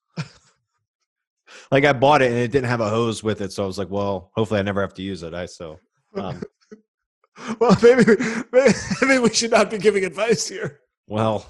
like 1.71 1.85
I 1.85 1.93
bought 1.93 2.21
it 2.21 2.31
and 2.31 2.39
it 2.39 2.51
didn't 2.51 2.69
have 2.69 2.81
a 2.81 2.89
hose 2.89 3.23
with 3.23 3.41
it, 3.41 3.53
so 3.53 3.63
I 3.63 3.67
was 3.67 3.77
like, 3.77 3.89
well, 3.89 4.31
hopefully 4.35 4.59
I 4.59 4.63
never 4.63 4.81
have 4.81 4.93
to 4.95 5.01
use 5.03 5.23
it. 5.23 5.33
I 5.33 5.45
so. 5.45 5.79
Um, 6.15 6.41
well, 7.59 7.77
maybe, 7.83 8.03
maybe 8.51 8.73
maybe 9.01 9.19
we 9.19 9.33
should 9.33 9.51
not 9.51 9.69
be 9.69 9.77
giving 9.77 10.03
advice 10.03 10.47
here. 10.47 10.79
Well, 11.07 11.45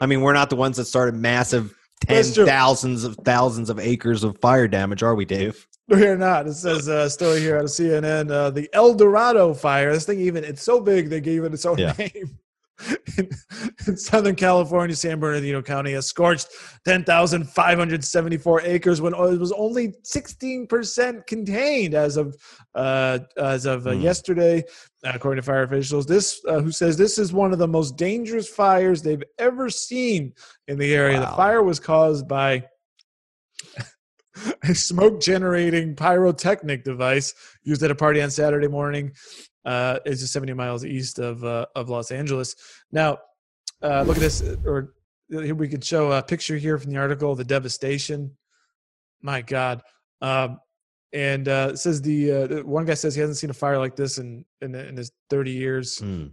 I 0.00 0.06
mean, 0.06 0.22
we're 0.22 0.32
not 0.32 0.50
the 0.50 0.56
ones 0.56 0.76
that 0.78 0.86
started 0.86 1.14
massive 1.14 1.74
ten 2.00 2.24
thousands 2.24 3.04
of 3.04 3.16
thousands 3.24 3.70
of 3.70 3.78
acres 3.78 4.24
of 4.24 4.38
fire 4.38 4.68
damage, 4.68 5.02
are 5.02 5.14
we, 5.14 5.24
Dave? 5.24 5.66
We 5.88 6.06
are 6.06 6.16
not. 6.16 6.46
It 6.46 6.54
says 6.54 6.88
uh, 6.88 7.08
story 7.08 7.40
here 7.40 7.56
out 7.56 7.64
of 7.64 7.70
CNN. 7.70 8.30
Uh, 8.30 8.50
the 8.50 8.70
El 8.72 8.94
Dorado 8.94 9.52
fire. 9.52 9.92
This 9.92 10.06
thing 10.06 10.20
even 10.20 10.44
it's 10.44 10.62
so 10.62 10.80
big 10.80 11.10
they 11.10 11.20
gave 11.20 11.42
it 11.42 11.52
its 11.52 11.66
own 11.66 11.78
yeah. 11.78 11.94
name. 11.98 12.38
In, 13.18 13.28
in, 13.86 13.96
Southern 13.96 14.34
California, 14.34 14.96
San 14.96 15.20
Bernardino 15.20 15.60
County 15.60 15.92
has 15.92 16.06
scorched 16.06 16.48
10,574 16.86 18.62
acres 18.62 19.02
when 19.02 19.12
it 19.12 19.38
was 19.38 19.52
only 19.52 19.88
16% 20.02 21.26
contained 21.26 21.92
as 21.92 22.16
of 22.16 22.34
uh, 22.74 23.18
as 23.36 23.66
of 23.66 23.82
mm. 23.82 24.00
yesterday, 24.00 24.64
according 25.04 25.42
to 25.42 25.46
fire 25.46 25.62
officials. 25.62 26.06
This 26.06 26.40
uh, 26.46 26.60
who 26.60 26.70
says 26.70 26.96
this 26.96 27.18
is 27.18 27.32
one 27.32 27.52
of 27.52 27.58
the 27.58 27.68
most 27.68 27.96
dangerous 27.96 28.48
fires 28.48 29.02
they've 29.02 29.22
ever 29.38 29.70
seen 29.70 30.32
in 30.68 30.78
the 30.78 30.94
area. 30.94 31.20
Wow. 31.20 31.30
The 31.30 31.36
fire 31.36 31.62
was 31.62 31.80
caused 31.80 32.28
by 32.28 32.64
a 34.62 34.74
smoke 34.74 35.20
generating 35.20 35.96
pyrotechnic 35.96 36.84
device 36.84 37.34
used 37.62 37.82
at 37.82 37.90
a 37.90 37.94
party 37.94 38.20
on 38.22 38.30
Saturday 38.30 38.68
morning. 38.68 39.12
Uh, 39.64 39.98
it's 40.04 40.20
just 40.20 40.32
70 40.32 40.54
miles 40.54 40.84
east 40.84 41.18
of 41.18 41.44
uh, 41.44 41.66
of 41.74 41.88
Los 41.88 42.10
Angeles. 42.10 42.54
Now, 42.92 43.18
uh, 43.82 44.02
look 44.02 44.16
at 44.16 44.22
this, 44.22 44.42
or 44.64 44.94
here 45.28 45.54
we 45.54 45.68
could 45.68 45.84
show 45.84 46.12
a 46.12 46.22
picture 46.22 46.56
here 46.56 46.78
from 46.78 46.90
the 46.90 46.98
article. 46.98 47.34
The 47.34 47.44
devastation. 47.44 48.36
My 49.22 49.42
God. 49.42 49.82
Um, 50.22 50.60
and 51.12 51.48
uh, 51.48 51.74
says 51.74 52.00
the 52.00 52.32
uh, 52.32 52.62
one 52.62 52.84
guy 52.84 52.94
says 52.94 53.14
he 53.14 53.20
hasn't 53.20 53.38
seen 53.38 53.50
a 53.50 53.54
fire 53.54 53.78
like 53.78 53.96
this 53.96 54.18
in 54.18 54.44
in, 54.60 54.74
in 54.74 54.96
his 54.96 55.10
30 55.28 55.50
years 55.50 55.98
mm. 56.04 56.30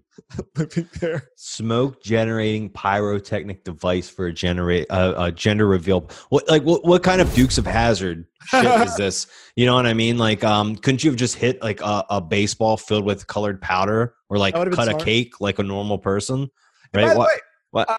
living 0.55 0.89
there. 0.99 1.29
Smoke 1.35 2.03
generating 2.03 2.69
pyrotechnic 2.69 3.63
device 3.63 4.09
for 4.09 4.27
a 4.27 4.33
generate 4.33 4.85
uh, 4.91 5.13
a 5.17 5.31
gender 5.31 5.67
reveal. 5.67 6.09
What 6.29 6.47
like 6.47 6.63
what, 6.63 6.85
what 6.85 7.03
kind 7.03 7.21
of 7.21 7.33
Dukes 7.33 7.57
of 7.57 7.65
Hazzard 7.65 8.25
shit 8.45 8.65
is 8.65 8.95
this? 8.97 9.27
You 9.55 9.65
know 9.65 9.75
what 9.75 9.87
I 9.87 9.93
mean? 9.93 10.17
Like, 10.17 10.43
um, 10.43 10.75
couldn't 10.75 11.03
you 11.03 11.09
have 11.09 11.17
just 11.17 11.35
hit 11.35 11.61
like 11.61 11.81
a, 11.81 12.05
a 12.09 12.21
baseball 12.21 12.77
filled 12.77 13.05
with 13.05 13.25
colored 13.27 13.61
powder 13.61 14.13
or 14.29 14.37
like 14.37 14.53
cut 14.53 14.89
a 14.89 14.97
cake 15.03 15.41
like 15.41 15.59
a 15.59 15.63
normal 15.63 15.97
person? 15.97 16.49
Right? 16.93 17.17
What? 17.17 17.27
Way, 17.27 17.39
what? 17.71 17.89
Uh, 17.89 17.97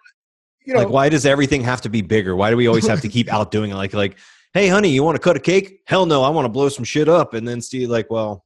you 0.64 0.74
know, 0.74 0.80
like, 0.80 0.90
why 0.90 1.08
does 1.08 1.24
everything 1.24 1.62
have 1.62 1.80
to 1.80 1.88
be 1.88 2.02
bigger? 2.02 2.36
Why 2.36 2.50
do 2.50 2.56
we 2.56 2.66
always 2.68 2.86
have 2.86 3.00
to 3.00 3.08
keep 3.08 3.32
outdoing 3.32 3.70
it? 3.70 3.74
Like, 3.74 3.94
like 3.94 4.18
hey, 4.54 4.68
honey, 4.68 4.88
you 4.88 5.02
want 5.02 5.16
to 5.16 5.20
cut 5.20 5.36
a 5.36 5.40
cake? 5.40 5.80
Hell 5.86 6.06
no, 6.06 6.22
I 6.22 6.28
want 6.30 6.44
to 6.44 6.50
blow 6.50 6.68
some 6.68 6.84
shit 6.84 7.08
up. 7.08 7.34
And 7.34 7.46
then 7.46 7.60
Steve, 7.60 7.88
like, 7.88 8.10
well, 8.10 8.44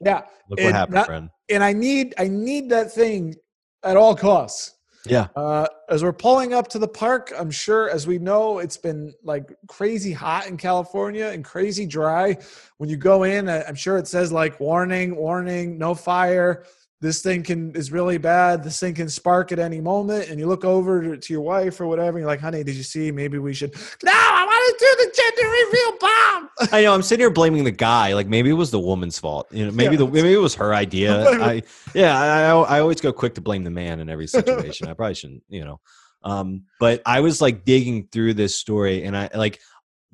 yeah, 0.00 0.22
look 0.48 0.60
what 0.60 0.72
happened, 0.72 0.94
not, 0.94 1.06
friend. 1.06 1.30
And 1.50 1.62
I 1.62 1.72
need, 1.72 2.14
I 2.18 2.28
need 2.28 2.70
that 2.70 2.92
thing 2.92 3.34
at 3.82 3.96
all 3.96 4.14
costs. 4.14 4.72
Yeah. 5.06 5.28
Uh, 5.36 5.66
as 5.90 6.02
we're 6.02 6.14
pulling 6.14 6.54
up 6.54 6.68
to 6.68 6.78
the 6.78 6.88
park, 6.88 7.32
I'm 7.36 7.50
sure, 7.50 7.90
as 7.90 8.06
we 8.06 8.18
know, 8.18 8.58
it's 8.58 8.78
been 8.78 9.12
like 9.22 9.54
crazy 9.68 10.12
hot 10.12 10.46
in 10.46 10.56
California 10.56 11.26
and 11.26 11.44
crazy 11.44 11.84
dry. 11.84 12.38
When 12.78 12.88
you 12.88 12.96
go 12.96 13.24
in, 13.24 13.48
I'm 13.48 13.74
sure 13.74 13.98
it 13.98 14.08
says 14.08 14.32
like 14.32 14.58
warning, 14.60 15.14
warning, 15.14 15.76
no 15.76 15.94
fire 15.94 16.64
this 17.00 17.22
thing 17.22 17.42
can 17.42 17.74
is 17.74 17.92
really 17.92 18.18
bad. 18.18 18.64
This 18.64 18.80
thing 18.80 18.94
can 18.94 19.08
spark 19.08 19.52
at 19.52 19.58
any 19.58 19.80
moment. 19.80 20.28
And 20.28 20.38
you 20.38 20.46
look 20.46 20.64
over 20.64 21.16
to 21.16 21.32
your 21.32 21.42
wife 21.42 21.80
or 21.80 21.86
whatever 21.86 22.16
and 22.16 22.18
you're 22.18 22.26
like 22.26 22.40
honey 22.40 22.64
did 22.64 22.74
you 22.76 22.82
see? 22.82 23.10
Maybe 23.10 23.38
we 23.38 23.52
should 23.52 23.74
no 24.02 24.12
i 24.12 24.44
want 24.44 24.78
to 24.78 24.84
do 24.84 25.04
the 25.04 25.12
gender 25.16 25.50
reveal 25.50 25.98
bomb! 26.00 26.72
I 26.72 26.82
know 26.82 26.94
i'm 26.94 27.02
sitting 27.02 27.22
here 27.22 27.30
blaming 27.30 27.64
the 27.64 27.70
guy. 27.70 28.14
Like 28.14 28.28
maybe 28.28 28.50
it 28.50 28.54
was 28.54 28.70
the 28.70 28.80
woman's 28.80 29.18
fault. 29.18 29.48
You 29.50 29.66
know 29.66 29.72
maybe 29.72 29.96
yeah. 29.96 29.98
the 29.98 30.08
maybe 30.08 30.32
it 30.32 30.38
was 30.38 30.54
her 30.54 30.74
idea. 30.74 31.28
I 31.42 31.62
yeah 31.94 32.18
I, 32.18 32.76
I 32.76 32.80
always 32.80 33.00
go 33.00 33.12
quick 33.12 33.34
to 33.34 33.40
blame 33.40 33.64
the 33.64 33.70
man 33.70 34.00
in 34.00 34.08
every 34.08 34.26
situation. 34.26 34.88
I 34.88 34.94
probably 34.94 35.14
shouldn't 35.14 35.42
you 35.48 35.64
know. 35.64 35.80
Um 36.22 36.64
but 36.80 37.02
i 37.04 37.20
was 37.20 37.42
like 37.42 37.64
digging 37.64 38.08
through 38.10 38.34
this 38.34 38.56
story 38.56 39.04
and 39.04 39.14
i 39.16 39.28
like 39.34 39.60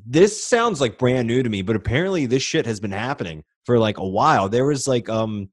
this 0.04 0.42
sounds 0.42 0.80
like 0.80 0.98
brand 0.98 1.28
new 1.28 1.42
to 1.42 1.48
me 1.48 1.62
but 1.62 1.76
apparently 1.76 2.26
this 2.26 2.42
shit 2.42 2.66
has 2.66 2.80
been 2.80 2.90
happening 2.90 3.44
for 3.64 3.78
like 3.78 3.98
a 3.98 4.07
while. 4.07 4.48
There 4.48 4.64
was 4.64 4.88
like 4.88 5.09
um 5.09 5.50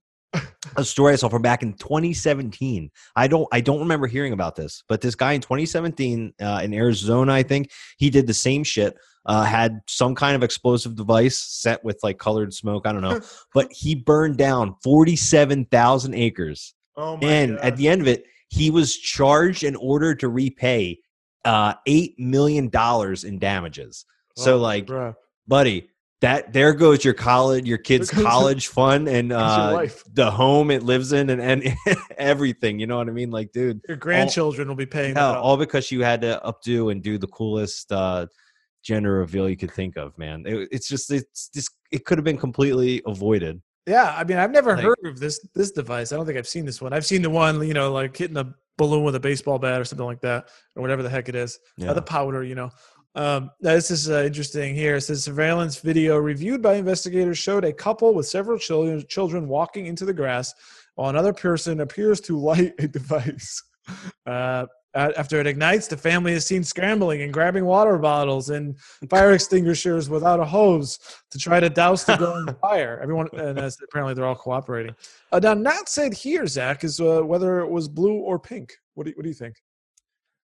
a 0.75 0.84
story 0.84 1.13
I 1.13 1.15
saw 1.15 1.30
from 1.30 1.41
back 1.41 1.63
in 1.63 1.73
2017. 1.73 2.91
I 3.15 3.28
don't 3.28 3.47
I 3.51 3.61
don't 3.61 3.80
remember 3.80 4.07
hearing 4.07 4.34
about 4.34 4.55
this, 4.55 4.84
but 4.88 5.01
this 5.01 5.15
guy 5.15 5.34
in 5.34 5.41
2017 5.41 6.34
uh, 6.41 6.61
in 6.63 6.73
Arizona, 6.73 7.34
I 7.34 7.43
think 7.43 7.71
he 7.97 8.09
did 8.09 8.28
the 8.28 8.34
same 8.34 8.63
shit. 8.63 8.95
Uh, 9.25 9.43
had 9.43 9.82
some 9.88 10.15
kind 10.15 10.36
of 10.38 10.43
explosive 10.43 10.95
device 10.95 11.38
set 11.38 11.84
with 11.84 11.99
like 12.01 12.17
colored 12.17 12.53
smoke. 12.53 12.88
I 12.88 12.93
don't 12.93 13.01
know, 13.01 13.19
but 13.53 13.67
he 13.71 13.93
burned 13.93 14.38
down 14.38 14.75
47,000 14.84 16.13
acres. 16.13 16.73
Oh 16.95 17.17
and 17.21 17.59
at 17.59 17.75
the 17.78 17.88
end 17.89 18.01
of 18.01 18.07
it, 18.07 18.23
he 18.49 18.71
was 18.71 18.95
charged 18.95 19.63
and 19.63 19.75
ordered 19.78 20.19
to 20.21 20.30
repay 20.30 20.99
uh, 21.45 21.73
eight 21.86 22.17
million 22.17 22.69
dollars 22.69 23.23
in 23.25 23.38
damages. 23.39 24.05
So, 24.38 24.55
Oh, 24.55 24.59
like, 24.59 24.86
bruh. 24.86 25.15
buddy, 25.47 25.89
that 26.22 26.51
there 26.51 26.74
goes 26.74 27.05
your 27.05 27.13
college, 27.13 27.65
your 27.68 27.78
kid's 27.78 28.09
college 28.09 28.68
fund, 28.68 29.07
and 29.07 29.32
uh, 29.34 29.72
life. 29.74 30.03
the 30.13 30.30
home 30.32 30.72
it 30.72 30.82
lives 30.84 31.13
in, 31.13 31.30
and, 31.30 31.41
and 31.41 31.76
everything. 32.18 32.80
You 32.80 32.88
know 32.88 32.97
what 32.97 33.07
I 33.07 33.11
mean? 33.11 33.30
Like, 33.32 33.51
dude, 33.51 33.82
Your 33.88 33.97
grandchildren 33.97 34.68
will 34.68 34.76
be 34.76 34.86
paying. 34.88 35.15
hell, 35.15 35.36
all 35.36 35.57
because 35.57 35.91
you 35.91 36.03
had 36.03 36.22
to 36.22 36.41
updo 36.43 36.91
and 36.91 37.03
do 37.03 37.18
the 37.18 37.28
coolest 37.28 37.91
uh, 37.91 38.26
gender 38.84 39.13
reveal 39.20 39.47
you 39.49 39.57
could 39.57 39.72
think 39.72 39.95
of, 39.97 40.18
man. 40.18 40.43
It, 40.47 40.70
it's 40.72 40.88
just, 40.88 41.11
it's 41.11 41.49
just, 41.49 41.72
it 41.91 42.05
could 42.05 42.18
have 42.18 42.26
been 42.26 42.38
completely 42.38 43.01
avoided. 43.05 43.61
Yeah, 43.86 44.13
I 44.18 44.24
mean, 44.24 44.38
I've 44.38 44.51
never 44.51 44.76
Like- 44.76 44.84
heard 44.84 44.97
of 45.05 45.20
this 45.20 45.39
this 45.55 45.72
device. 45.72 46.11
I 46.11 46.18
don't 46.18 46.26
think 46.26 46.38
I've 46.38 46.47
seen 46.47 46.65
this 46.65 46.82
one. 46.82 46.91
I've 46.93 47.05
seen 47.05 47.22
the 47.22 47.30
one, 47.30 47.65
you 47.65 47.74
know, 47.74 47.93
like 47.93 48.18
hitting 48.18 48.36
a 48.38 48.53
balloon 48.78 49.03
with 49.03 49.15
a 49.15 49.20
baseball 49.20 49.59
bat 49.59 49.80
or 49.80 49.86
something 49.86 50.05
like 50.05 50.20
that, 50.22 50.49
or 50.76 50.82
whatever 50.82 51.03
the 51.03 51.09
heck 51.09 51.30
it 51.30 51.36
is. 51.36 51.57
Yeah. 51.78 51.91
Uh, 51.91 51.93
the 51.93 52.01
powder, 52.01 52.43
you 52.43 52.53
know. 52.55 52.70
Um, 53.18 53.49
this 53.59 53.89
is 53.89 54.11
uh, 54.11 54.22
interesting 54.22 54.76
here. 54.76 54.97
It 54.97 55.01
says 55.01 55.24
surveillance 55.24 55.80
video 55.80 56.18
reviewed 56.18 56.61
by 56.61 56.76
investigators 56.76 57.39
showed 57.39 57.65
a 57.65 57.74
couple 57.74 58.13
with 58.13 58.28
several 58.28 58.59
children 58.59 59.03
children 59.09 59.47
walking 59.47 59.88
into 59.88 60.05
the 60.05 60.13
grass 60.13 60.53
while 60.93 61.09
another 61.09 61.34
person 61.34 61.82
appears 61.82 62.22
to 62.22 62.38
light 62.38 62.74
a 62.80 62.88
device. 62.88 63.61
Uh, 64.26 64.65
after 64.93 65.39
it 65.39 65.47
ignites, 65.47 65.88
the 65.88 65.95
family 65.95 66.34
is 66.34 66.45
seen 66.45 66.61
scrambling 66.61 67.22
and 67.22 67.32
grabbing 67.32 67.63
water 67.63 67.97
bottles 67.97 68.49
and 68.49 68.78
fire 69.09 69.32
extinguishers 69.32 70.09
without 70.09 70.41
a 70.41 70.45
hose 70.45 70.99
to 71.32 71.38
try 71.38 71.59
to 71.59 71.70
douse 71.70 72.03
the 72.03 72.18
growing 72.18 72.47
fire. 72.61 72.99
Everyone, 73.01 73.30
and 73.34 73.59
apparently 73.59 74.13
they're 74.13 74.26
all 74.26 74.36
cooperating. 74.36 74.93
Uh, 75.32 75.39
now, 75.39 75.53
not 75.53 75.88
said 75.88 76.13
here, 76.13 76.47
Zach, 76.47 76.84
is 76.84 76.99
uh, 76.99 77.22
whether 77.22 77.59
it 77.59 77.70
was 77.70 77.88
blue 77.88 78.15
or 78.15 78.39
pink. 78.39 78.74
What 78.95 79.05
do 79.05 79.11
you, 79.11 79.15
what 79.15 79.24
do 79.24 79.30
you 79.30 79.36
think? 79.36 79.55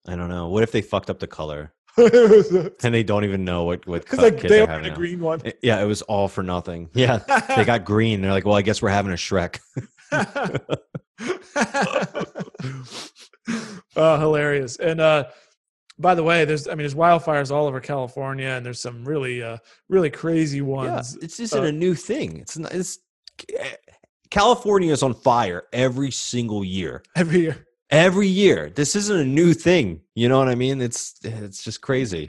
I 0.08 0.16
don't 0.16 0.30
know. 0.30 0.48
What 0.48 0.64
if 0.64 0.72
they 0.72 0.82
fucked 0.82 1.10
up 1.10 1.20
the 1.20 1.28
color 1.28 1.74
and 2.82 2.94
they 2.94 3.03
don't 3.03 3.24
even 3.24 3.44
know 3.44 3.64
what 3.64 3.86
what 3.86 4.07
co- 4.07 4.22
like 4.22 4.40
they 4.40 4.64
having 4.64 4.90
a 4.90 4.94
green 4.94 5.20
one. 5.20 5.40
It- 5.44 5.59
Yeah, 5.62 5.82
it 5.82 5.86
was 5.86 6.03
all 6.03 6.28
for 6.28 6.42
nothing. 6.42 6.88
Yeah, 6.94 7.18
they 7.57 7.64
got 7.64 7.84
green. 7.84 8.22
They're 8.22 8.32
like, 8.32 8.44
well, 8.44 8.55
I 8.57 8.62
guess 8.62 8.80
we're 8.80 8.88
having 8.90 9.12
a 9.12 9.16
Shrek. 9.16 9.59
oh, 13.96 14.18
hilarious! 14.18 14.76
And 14.76 15.01
uh, 15.01 15.24
by 15.99 16.14
the 16.14 16.22
way, 16.22 16.44
there's 16.44 16.66
I 16.68 16.72
mean 16.72 16.78
there's 16.78 16.94
wildfires 16.94 17.51
all 17.51 17.66
over 17.66 17.80
California, 17.80 18.49
and 18.49 18.64
there's 18.64 18.80
some 18.80 19.05
really 19.05 19.42
uh, 19.42 19.59
really 19.88 20.11
crazy 20.11 20.59
Yeah, 20.59 20.62
ones. 20.64 21.16
it's 21.20 21.40
isn't 21.40 21.62
uh, 21.62 21.66
a 21.66 21.72
new 21.72 21.94
thing. 21.94 22.38
It's 22.38 22.59
not. 22.59 22.72
It's 22.72 22.99
California 24.30 24.92
is 24.92 25.03
on 25.03 25.14
fire 25.14 25.64
every 25.72 26.11
single 26.11 26.64
year. 26.64 27.03
every 27.16 27.40
year. 27.40 27.66
Every 27.91 28.28
year, 28.28 28.70
this 28.74 28.95
isn't 28.95 29.18
a 29.18 29.24
new 29.24 29.55
thing. 29.55 30.03
You 30.14 30.28
know 30.28 30.39
what 30.39 30.49
I 30.49 30.55
mean? 30.55 30.80
It's 30.82 31.14
it's 31.24 31.62
just 31.64 31.80
crazy. 31.80 32.28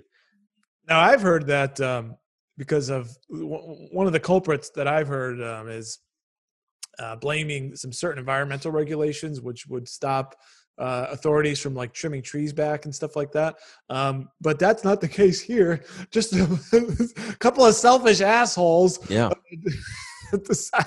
Now 0.88 0.99
I've 1.01 1.22
heard 1.22 1.47
that 1.47 1.80
um, 1.82 2.16
because 2.57 2.89
of 2.89 3.10
w- 3.30 3.88
one 3.91 4.07
of 4.07 4.14
the 4.14 4.20
culprits 4.20 4.70
that 4.72 4.88
I've 4.88 5.07
heard 5.10 5.41
um, 5.41 5.68
is 5.70 5.99
uh, 6.97 7.16
blaming 7.18 7.76
some 7.76 7.91
certain 7.91 8.20
environmental 8.20 8.72
regulations, 8.72 9.41
which 9.41 9.68
would 9.68 9.88
stop 9.88 10.36
uh, 10.78 11.07
authorities 11.10 11.60
from 11.60 11.76
like 11.76 11.91
trimming 11.93 12.22
trees 12.22 12.53
back 12.53 12.86
and 12.86 12.95
stuff 12.95 13.18
like 13.18 13.32
that. 13.34 13.57
Um, 13.89 14.30
but 14.39 14.60
that's 14.60 14.86
not 14.86 15.01
the 15.01 15.07
case 15.22 15.41
here. 15.41 15.84
Just 16.10 16.34
a 16.34 17.36
couple 17.39 17.66
of 17.66 17.76
selfish 17.76 18.22
assholes 18.22 18.97
Yeah, 19.10 19.30
decide- 20.45 20.86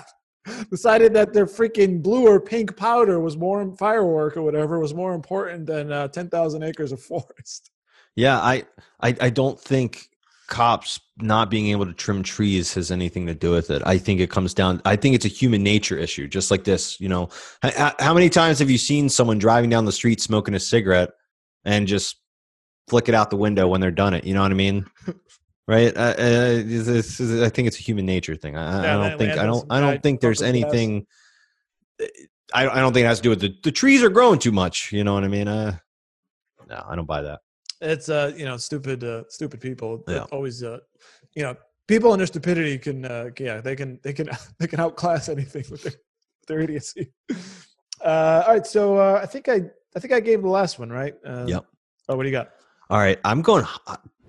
decided 0.71 1.15
that 1.15 1.33
their 1.33 1.47
freaking 1.47 2.03
blue 2.03 2.27
or 2.27 2.41
pink 2.41 2.77
powder 2.77 3.21
was 3.21 3.37
more 3.37 3.75
firework 3.77 4.37
or 4.37 4.43
whatever 4.43 4.79
was 4.79 4.95
more 4.95 5.15
important 5.15 5.67
than 5.67 5.93
uh, 5.93 6.09
10,000 6.09 6.63
acres 6.63 6.93
of 6.93 7.01
forest. 7.11 7.71
yeah. 8.17 8.39
I 8.39 8.65
I, 9.01 9.17
I 9.21 9.31
don't 9.31 9.59
think 9.59 10.09
cops 10.53 11.01
not 11.17 11.49
being 11.49 11.69
able 11.69 11.87
to 11.87 11.95
trim 11.95 12.23
trees 12.23 12.75
has 12.75 12.91
anything 12.91 13.27
to 13.27 13.35
do 13.35 13.51
with 13.51 13.71
it. 13.71 13.81
I 13.87 13.97
think 13.97 14.21
it 14.21 14.29
comes 14.29 14.53
down. 14.53 14.83
I 14.85 14.97
think 14.97 15.15
it's 15.15 15.25
a 15.25 15.29
human 15.29 15.63
nature 15.63 15.97
issue, 15.97 16.29
just 16.29 16.51
like 16.51 16.65
this. 16.65 17.01
You 17.01 17.09
know, 17.09 17.31
how 17.63 18.13
many 18.13 18.29
times 18.29 18.59
have 18.59 18.71
you 18.71 18.77
seen 18.77 19.09
someone 19.09 19.39
driving 19.39 19.71
down 19.71 19.87
the 19.87 19.93
street 19.93 20.21
smoking 20.21 20.55
a 20.55 20.61
cigarette 20.61 21.11
and 21.65 21.87
just 21.87 22.17
flick 22.89 23.09
it 23.09 23.15
out 23.15 23.31
the 23.31 23.37
window 23.37 23.67
when 23.67 23.81
they're 23.81 23.91
done 23.91 24.13
it? 24.13 24.25
You 24.25 24.35
know 24.35 24.43
what 24.43 24.51
I 24.51 24.55
mean? 24.55 24.85
Right? 25.69 25.97
Uh, 25.97 26.01
uh, 26.01 26.15
this 26.65 27.21
is- 27.21 27.43
I 27.43 27.49
think 27.49 27.69
it's 27.69 27.79
a 27.79 27.83
human 27.83 28.05
nature 28.07 28.35
thing. 28.37 28.57
I, 28.57 28.81
I 28.81 29.09
don't 29.09 29.19
think. 29.19 29.33
I 29.39 29.47
don't. 29.47 29.67
I 29.71 29.81
don't 29.81 30.03
think 30.03 30.21
there's 30.21 30.43
anything. 30.43 31.07
I, 32.55 32.69
I 32.69 32.81
don't 32.81 32.93
think 32.93 33.05
it 33.05 33.09
has 33.09 33.19
to 33.19 33.23
do 33.23 33.31
with 33.31 33.41
the, 33.41 33.55
the 33.63 33.73
trees 33.73 34.03
are 34.03 34.11
growing 34.11 34.39
too 34.39 34.53
much. 34.53 34.93
You 34.93 35.05
know 35.05 35.15
what 35.15 35.25
I 35.25 35.29
mean? 35.29 35.49
Uh, 35.49 35.79
no, 36.69 36.85
I 36.87 36.97
don't 36.97 37.07
buy 37.07 37.23
that. 37.23 37.41
It's 37.81 38.09
uh, 38.09 38.33
you 38.37 38.45
know, 38.45 38.57
stupid, 38.57 39.03
uh, 39.05 39.25
stupid 39.29 39.61
people. 39.61 40.05
Yeah. 40.07 40.25
Always, 40.31 40.63
uh, 40.63 40.79
you 41.35 41.43
know, 41.45 41.57
people 41.89 42.13
in 42.13 42.19
their 42.19 42.27
stupidity 42.27 42.79
can, 42.79 43.05
uh, 43.05 43.31
yeah, 43.39 43.61
they 43.61 43.75
can, 43.75 43.99
they 44.03 44.13
can, 44.13 44.29
they 44.59 44.67
can 44.67 44.81
outclass 44.81 45.29
anything 45.29 45.65
with 45.71 45.83
their, 45.83 45.93
with 45.93 46.49
their 46.49 46.61
idiocy. 46.61 47.13
Uh, 48.05 48.43
all 48.49 48.55
right, 48.55 48.67
so 48.67 48.97
uh, 48.97 49.21
I 49.23 49.27
think 49.27 49.49
I, 49.49 49.63
I 49.95 50.01
think 50.01 50.13
I 50.13 50.19
gave 50.19 50.43
the 50.43 50.49
last 50.49 50.77
one, 50.81 50.91
right? 50.91 51.15
Uh, 51.25 51.45
Yep. 51.47 51.65
Oh, 52.09 52.17
what 52.17 52.25
do 52.25 52.29
you 52.29 52.33
got? 52.35 52.51
All 52.91 52.99
right, 52.99 53.17
I'm 53.25 53.43
going, 53.43 53.65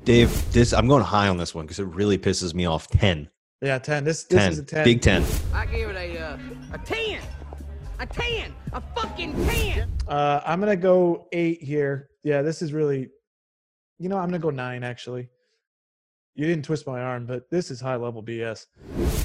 Dave. 0.05 0.51
This 0.51 0.73
I'm 0.73 0.87
going 0.87 1.03
high 1.03 1.29
on 1.29 1.37
this 1.37 1.55
one 1.55 1.65
because 1.65 1.79
it 1.79 1.85
really 1.85 2.17
pisses 2.17 2.53
me 2.53 2.65
off. 2.65 2.87
Ten. 2.87 3.29
Yeah, 3.61 3.79
ten. 3.79 4.03
This, 4.03 4.23
this 4.25 4.39
10. 4.39 4.51
is 4.51 4.59
a 4.59 4.63
ten. 4.63 4.83
Big 4.83 5.01
ten. 5.01 5.23
I 5.53 5.65
give 5.65 5.89
it 5.89 5.95
a 5.95 6.17
uh, 6.19 6.37
a 6.73 6.77
ten, 6.79 7.21
a 7.99 8.05
ten, 8.05 8.53
a 8.73 8.81
fucking 8.95 9.33
ten. 9.45 9.89
Uh, 10.07 10.41
I'm 10.45 10.59
gonna 10.59 10.75
go 10.75 11.27
eight 11.31 11.61
here. 11.61 12.09
Yeah, 12.23 12.41
this 12.41 12.61
is 12.61 12.73
really, 12.73 13.09
you 13.97 14.09
know, 14.09 14.17
I'm 14.17 14.27
gonna 14.27 14.39
go 14.39 14.49
nine 14.49 14.83
actually. 14.83 15.29
You 16.35 16.47
didn't 16.47 16.65
twist 16.65 16.85
my 16.85 17.01
arm, 17.01 17.25
but 17.25 17.49
this 17.49 17.71
is 17.71 17.79
high 17.79 17.95
level 17.95 18.23
BS. 18.23 18.65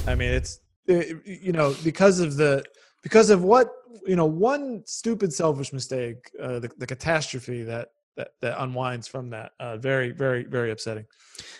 I 0.07 0.15
mean, 0.15 0.31
it's 0.31 0.59
it, 0.85 1.17
you 1.25 1.51
know 1.51 1.75
because 1.83 2.19
of 2.21 2.37
the 2.37 2.63
because 3.03 3.29
of 3.29 3.43
what 3.43 3.69
you 4.07 4.15
know 4.15 4.25
one 4.25 4.83
stupid 4.85 5.33
selfish 5.33 5.73
mistake, 5.73 6.31
uh, 6.41 6.59
the 6.59 6.69
the 6.77 6.87
catastrophe 6.87 7.63
that 7.63 7.89
that 8.17 8.29
that 8.41 8.61
unwinds 8.61 9.07
from 9.07 9.31
that. 9.31 9.51
Uh, 9.59 9.77
very 9.77 10.11
very 10.11 10.43
very 10.43 10.71
upsetting. 10.71 11.05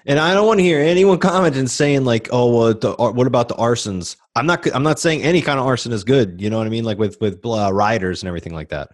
And 0.05 0.19
I 0.19 0.33
don't 0.33 0.47
want 0.47 0.59
to 0.59 0.63
hear 0.63 0.79
anyone 0.79 1.17
commenting 1.19 1.67
saying 1.67 2.05
like, 2.05 2.29
"Oh, 2.31 2.53
well, 2.55 2.73
the, 2.73 2.93
what 2.93 3.27
about 3.27 3.47
the 3.47 3.55
arsons?" 3.55 4.17
I'm 4.35 4.45
not. 4.45 4.65
I'm 4.73 4.83
not 4.83 4.99
saying 4.99 5.23
any 5.23 5.41
kind 5.41 5.59
of 5.59 5.65
arson 5.65 5.91
is 5.91 6.03
good. 6.03 6.41
You 6.41 6.49
know 6.49 6.57
what 6.57 6.67
I 6.67 6.69
mean? 6.69 6.83
Like 6.83 6.97
with 6.97 7.19
with 7.21 7.39
uh, 7.45 7.71
riders 7.73 8.21
and 8.21 8.27
everything 8.27 8.53
like 8.53 8.69
that. 8.69 8.89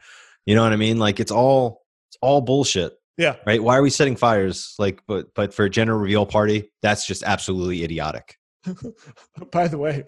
You 0.45 0.55
know 0.55 0.63
what 0.63 0.73
I 0.73 0.77
mean? 0.77 0.99
Like 0.99 1.19
it's 1.19 1.31
all 1.31 1.83
it's 2.09 2.17
all 2.21 2.41
bullshit, 2.41 2.93
Yeah, 3.17 3.35
right? 3.45 3.61
Why 3.61 3.77
are 3.77 3.81
we 3.81 3.89
setting 3.89 4.15
fires? 4.15 4.75
Like, 4.77 5.01
but 5.07 5.27
but 5.35 5.53
for 5.53 5.65
a 5.65 5.69
gender 5.69 5.97
reveal 5.97 6.25
party, 6.25 6.71
that's 6.81 7.05
just 7.07 7.23
absolutely 7.23 7.83
idiotic. 7.83 8.37
By 9.51 9.67
the 9.67 9.77
way, 9.77 10.05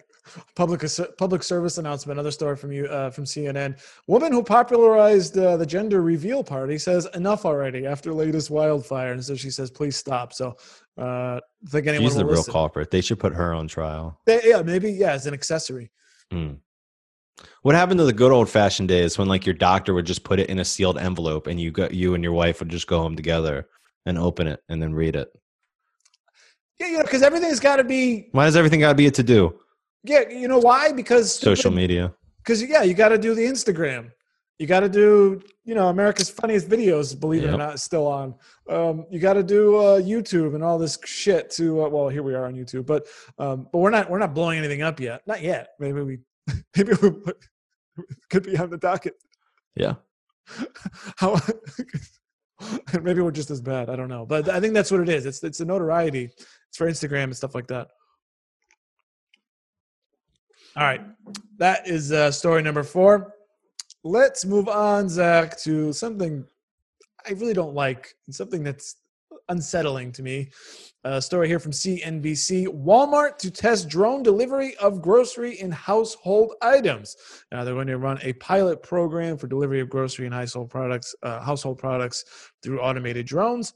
public 0.54 0.82
public 1.16 1.42
service 1.42 1.78
announcement. 1.78 2.18
Another 2.18 2.30
story 2.30 2.56
from 2.56 2.72
you 2.72 2.86
uh, 2.86 3.10
from 3.10 3.24
CNN. 3.24 3.80
Woman 4.06 4.32
who 4.32 4.42
popularized 4.42 5.36
uh, 5.38 5.56
the 5.56 5.66
gender 5.66 6.02
reveal 6.02 6.42
party 6.42 6.78
says 6.78 7.06
enough 7.14 7.44
already 7.44 7.86
after 7.86 8.12
latest 8.12 8.50
wildfire, 8.50 9.12
and 9.12 9.24
so 9.24 9.34
she 9.34 9.50
says 9.50 9.70
please 9.70 9.96
stop. 9.96 10.32
So, 10.32 10.56
uh, 10.98 11.40
I 11.40 11.40
think 11.68 11.86
anyone 11.86 12.06
She's 12.06 12.16
the 12.16 12.26
real 12.26 12.44
culprit. 12.44 12.90
They 12.90 13.00
should 13.00 13.18
put 13.18 13.34
her 13.34 13.54
on 13.54 13.68
trial. 13.68 14.20
They- 14.26 14.42
yeah, 14.44 14.62
maybe 14.62 14.92
yeah, 14.92 15.12
as 15.12 15.26
an 15.26 15.34
accessory. 15.34 15.90
Hmm. 16.30 16.54
What 17.62 17.74
happened 17.74 17.98
to 17.98 18.04
the 18.04 18.12
good 18.12 18.32
old 18.32 18.48
fashioned 18.48 18.88
days 18.88 19.18
when 19.18 19.28
like 19.28 19.46
your 19.46 19.54
doctor 19.54 19.94
would 19.94 20.06
just 20.06 20.24
put 20.24 20.40
it 20.40 20.48
in 20.50 20.58
a 20.58 20.64
sealed 20.64 20.98
envelope 20.98 21.46
and 21.46 21.60
you 21.60 21.70
got 21.70 21.94
you 21.94 22.14
and 22.14 22.24
your 22.24 22.32
wife 22.32 22.60
would 22.60 22.68
just 22.68 22.86
go 22.86 22.98
home 22.98 23.16
together 23.16 23.68
and 24.06 24.18
open 24.18 24.46
it 24.46 24.60
and 24.68 24.82
then 24.82 24.94
read 24.94 25.16
it? 25.16 25.28
Yeah, 26.80 26.88
you 26.88 26.98
know, 26.98 27.02
because 27.04 27.22
everything's 27.22 27.60
got 27.60 27.76
to 27.76 27.84
be. 27.84 28.28
Why 28.32 28.44
does 28.44 28.56
everything 28.56 28.80
got 28.80 28.90
to 28.90 28.94
be 28.94 29.06
a 29.06 29.10
to 29.10 29.22
do? 29.22 29.58
Yeah, 30.04 30.28
you 30.28 30.48
know 30.48 30.58
why? 30.58 30.92
Because 30.92 31.34
Social 31.34 31.70
media. 31.70 32.14
Because 32.38 32.62
yeah, 32.62 32.82
you 32.82 32.94
got 32.94 33.10
to 33.10 33.18
do 33.18 33.34
the 33.34 33.42
Instagram. 33.42 34.10
You 34.58 34.66
got 34.66 34.80
to 34.80 34.88
do, 34.88 35.40
you 35.64 35.76
know, 35.76 35.88
America's 35.88 36.28
funniest 36.28 36.68
videos. 36.68 37.18
Believe 37.18 37.44
it 37.44 37.54
or 37.54 37.56
not, 37.56 37.78
still 37.78 38.08
on. 38.08 38.34
Um, 38.68 39.06
you 39.08 39.20
got 39.20 39.34
to 39.34 39.44
do 39.44 39.76
uh, 39.76 40.00
YouTube 40.00 40.56
and 40.56 40.64
all 40.64 40.78
this 40.78 40.98
shit. 41.04 41.50
To 41.52 41.84
uh, 41.84 41.88
well, 41.88 42.08
here 42.08 42.24
we 42.24 42.34
are 42.34 42.44
on 42.44 42.54
YouTube, 42.54 42.84
but 42.86 43.06
um, 43.38 43.68
but 43.72 43.78
we're 43.78 43.90
not 43.90 44.10
we're 44.10 44.18
not 44.18 44.34
blowing 44.34 44.58
anything 44.58 44.82
up 44.82 44.98
yet. 44.98 45.22
Not 45.28 45.42
yet. 45.42 45.68
Maybe 45.78 46.00
we 46.00 46.18
maybe 46.76 46.92
we 47.00 47.10
could 48.30 48.42
be 48.44 48.58
on 48.58 48.70
the 48.70 48.78
docket. 48.78 49.14
Yeah. 49.76 49.94
How? 51.18 51.40
maybe 53.00 53.20
we're 53.20 53.30
just 53.30 53.50
as 53.50 53.60
bad. 53.60 53.88
I 53.88 53.94
don't 53.94 54.08
know, 54.08 54.26
but 54.26 54.48
I 54.48 54.58
think 54.58 54.74
that's 54.74 54.90
what 54.90 55.00
it 55.00 55.08
is. 55.08 55.24
It's 55.24 55.42
it's 55.44 55.58
the 55.58 55.66
notoriety. 55.66 56.30
It's 56.68 56.76
for 56.76 56.88
Instagram 56.88 57.24
and 57.24 57.36
stuff 57.36 57.54
like 57.54 57.68
that. 57.68 57.88
All 60.76 60.84
right. 60.84 61.00
That 61.58 61.88
is 61.88 62.12
uh, 62.12 62.30
story 62.30 62.62
number 62.62 62.82
four. 62.82 63.34
Let's 64.04 64.44
move 64.44 64.68
on, 64.68 65.08
Zach, 65.08 65.58
to 65.60 65.92
something 65.92 66.46
I 67.26 67.32
really 67.32 67.54
don't 67.54 67.74
like, 67.74 68.14
and 68.26 68.34
something 68.34 68.62
that's 68.62 68.96
unsettling 69.48 70.12
to 70.12 70.22
me. 70.22 70.50
A 71.04 71.20
story 71.22 71.48
here 71.48 71.58
from 71.58 71.72
CNBC 71.72 72.66
Walmart 72.68 73.38
to 73.38 73.50
test 73.50 73.88
drone 73.88 74.22
delivery 74.22 74.76
of 74.76 75.00
grocery 75.00 75.58
and 75.60 75.72
household 75.72 76.54
items. 76.62 77.16
Now, 77.50 77.64
they're 77.64 77.74
going 77.74 77.86
to 77.86 77.98
run 77.98 78.18
a 78.22 78.34
pilot 78.34 78.82
program 78.82 79.36
for 79.36 79.46
delivery 79.46 79.80
of 79.80 79.88
grocery 79.88 80.26
and 80.26 80.34
household 80.34 80.70
products, 80.70 81.14
uh, 81.22 81.40
household 81.40 81.78
products 81.78 82.24
through 82.62 82.80
automated 82.80 83.26
drones 83.26 83.74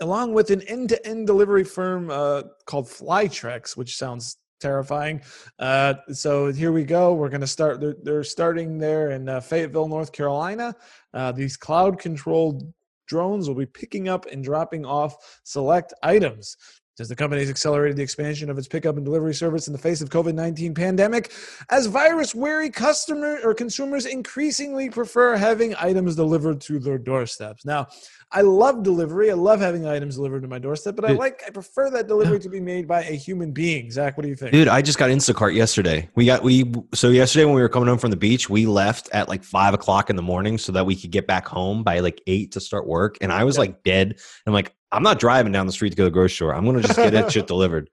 along 0.00 0.32
with 0.32 0.50
an 0.50 0.62
end-to-end 0.62 1.26
delivery 1.26 1.64
firm 1.64 2.10
uh, 2.10 2.42
called 2.66 2.86
Flytrex, 2.86 3.76
which 3.76 3.96
sounds 3.96 4.38
terrifying. 4.62 5.20
Uh, 5.58 5.94
so 6.12 6.52
here 6.52 6.72
we 6.72 6.84
go. 6.84 7.12
We're 7.14 7.28
going 7.28 7.42
to 7.42 7.46
start. 7.46 7.80
They're, 7.80 7.96
they're, 8.02 8.24
starting 8.24 8.78
there 8.78 9.10
in 9.10 9.28
uh, 9.28 9.40
Fayetteville, 9.40 9.88
North 9.88 10.12
Carolina. 10.12 10.74
Uh, 11.12 11.32
these 11.32 11.56
cloud-controlled 11.56 12.72
drones 13.06 13.48
will 13.48 13.56
be 13.56 13.66
picking 13.66 14.08
up 14.08 14.26
and 14.26 14.42
dropping 14.42 14.86
off 14.86 15.40
select 15.42 15.92
items. 16.02 16.56
As 17.00 17.08
the 17.08 17.16
company 17.16 17.40
has 17.40 17.48
accelerated 17.48 17.96
the 17.96 18.02
expansion 18.02 18.50
of 18.50 18.58
its 18.58 18.68
pickup 18.68 18.96
and 18.96 19.04
delivery 19.04 19.32
service 19.32 19.66
in 19.66 19.72
the 19.72 19.78
face 19.78 20.02
of 20.02 20.10
COVID-19 20.10 20.74
pandemic, 20.76 21.32
as 21.70 21.86
virus-wary 21.86 22.68
customer 22.68 23.38
or 23.42 23.54
consumers 23.54 24.04
increasingly 24.04 24.90
prefer 24.90 25.34
having 25.36 25.74
items 25.76 26.16
delivered 26.16 26.60
to 26.60 26.78
their 26.78 26.98
doorsteps. 26.98 27.64
Now, 27.64 27.88
I 28.30 28.42
love 28.42 28.82
delivery. 28.82 29.30
I 29.30 29.34
love 29.34 29.60
having 29.60 29.86
items 29.86 30.16
delivered 30.16 30.42
to 30.42 30.48
my 30.48 30.58
doorstep, 30.58 30.94
but 30.94 31.06
I 31.06 31.12
like 31.12 31.42
I 31.46 31.50
prefer 31.50 31.90
that 31.90 32.08
delivery 32.08 32.38
to 32.40 32.48
be 32.48 32.60
made 32.60 32.86
by 32.86 33.02
a 33.02 33.12
human 33.12 33.52
being. 33.52 33.90
Zach, 33.90 34.16
what 34.16 34.22
do 34.22 34.28
you 34.28 34.36
think? 34.36 34.52
Dude, 34.52 34.68
I 34.68 34.82
just 34.82 34.98
got 34.98 35.10
Instacart 35.10 35.54
yesterday. 35.54 36.08
We 36.14 36.26
got 36.26 36.42
we 36.42 36.72
so 36.94 37.08
yesterday 37.08 37.44
when 37.44 37.54
we 37.54 37.62
were 37.62 37.68
coming 37.68 37.88
home 37.88 37.98
from 37.98 38.10
the 38.10 38.16
beach, 38.16 38.48
we 38.48 38.66
left 38.66 39.08
at 39.12 39.28
like 39.28 39.44
five 39.44 39.74
o'clock 39.74 40.08
in 40.08 40.16
the 40.16 40.22
morning 40.22 40.56
so 40.56 40.72
that 40.72 40.86
we 40.86 40.96
could 40.96 41.10
get 41.10 41.26
back 41.26 41.46
home 41.46 41.82
by 41.82 42.00
like 42.00 42.22
eight 42.26 42.52
to 42.52 42.60
start 42.60 42.86
work. 42.86 43.18
And 43.20 43.32
I 43.32 43.44
was 43.44 43.58
like 43.58 43.82
dead. 43.82 44.18
I'm 44.46 44.52
like, 44.54 44.74
I'm 44.92 45.02
not 45.02 45.18
driving 45.18 45.52
down 45.52 45.66
the 45.66 45.72
street 45.72 45.90
to 45.90 45.96
go 45.96 46.04
to 46.04 46.10
the 46.10 46.14
grocery 46.14 46.36
store. 46.36 46.54
I'm 46.54 46.64
gonna 46.64 46.82
just 46.82 46.96
get 46.96 47.12
that 47.12 47.32
shit 47.32 47.46
delivered. 47.48 47.90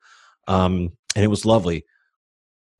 Um, 0.47 0.91
and 1.15 1.23
it 1.23 1.29
was 1.29 1.45
lovely. 1.45 1.85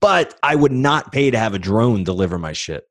But 0.02 0.38
I 0.44 0.56
would 0.56 0.72
not 0.72 1.12
pay 1.12 1.32
to 1.32 1.38
have 1.38 1.54
a 1.54 1.60
drone 1.60 2.04
deliver 2.04 2.38
my 2.38 2.54
shit 2.54 2.84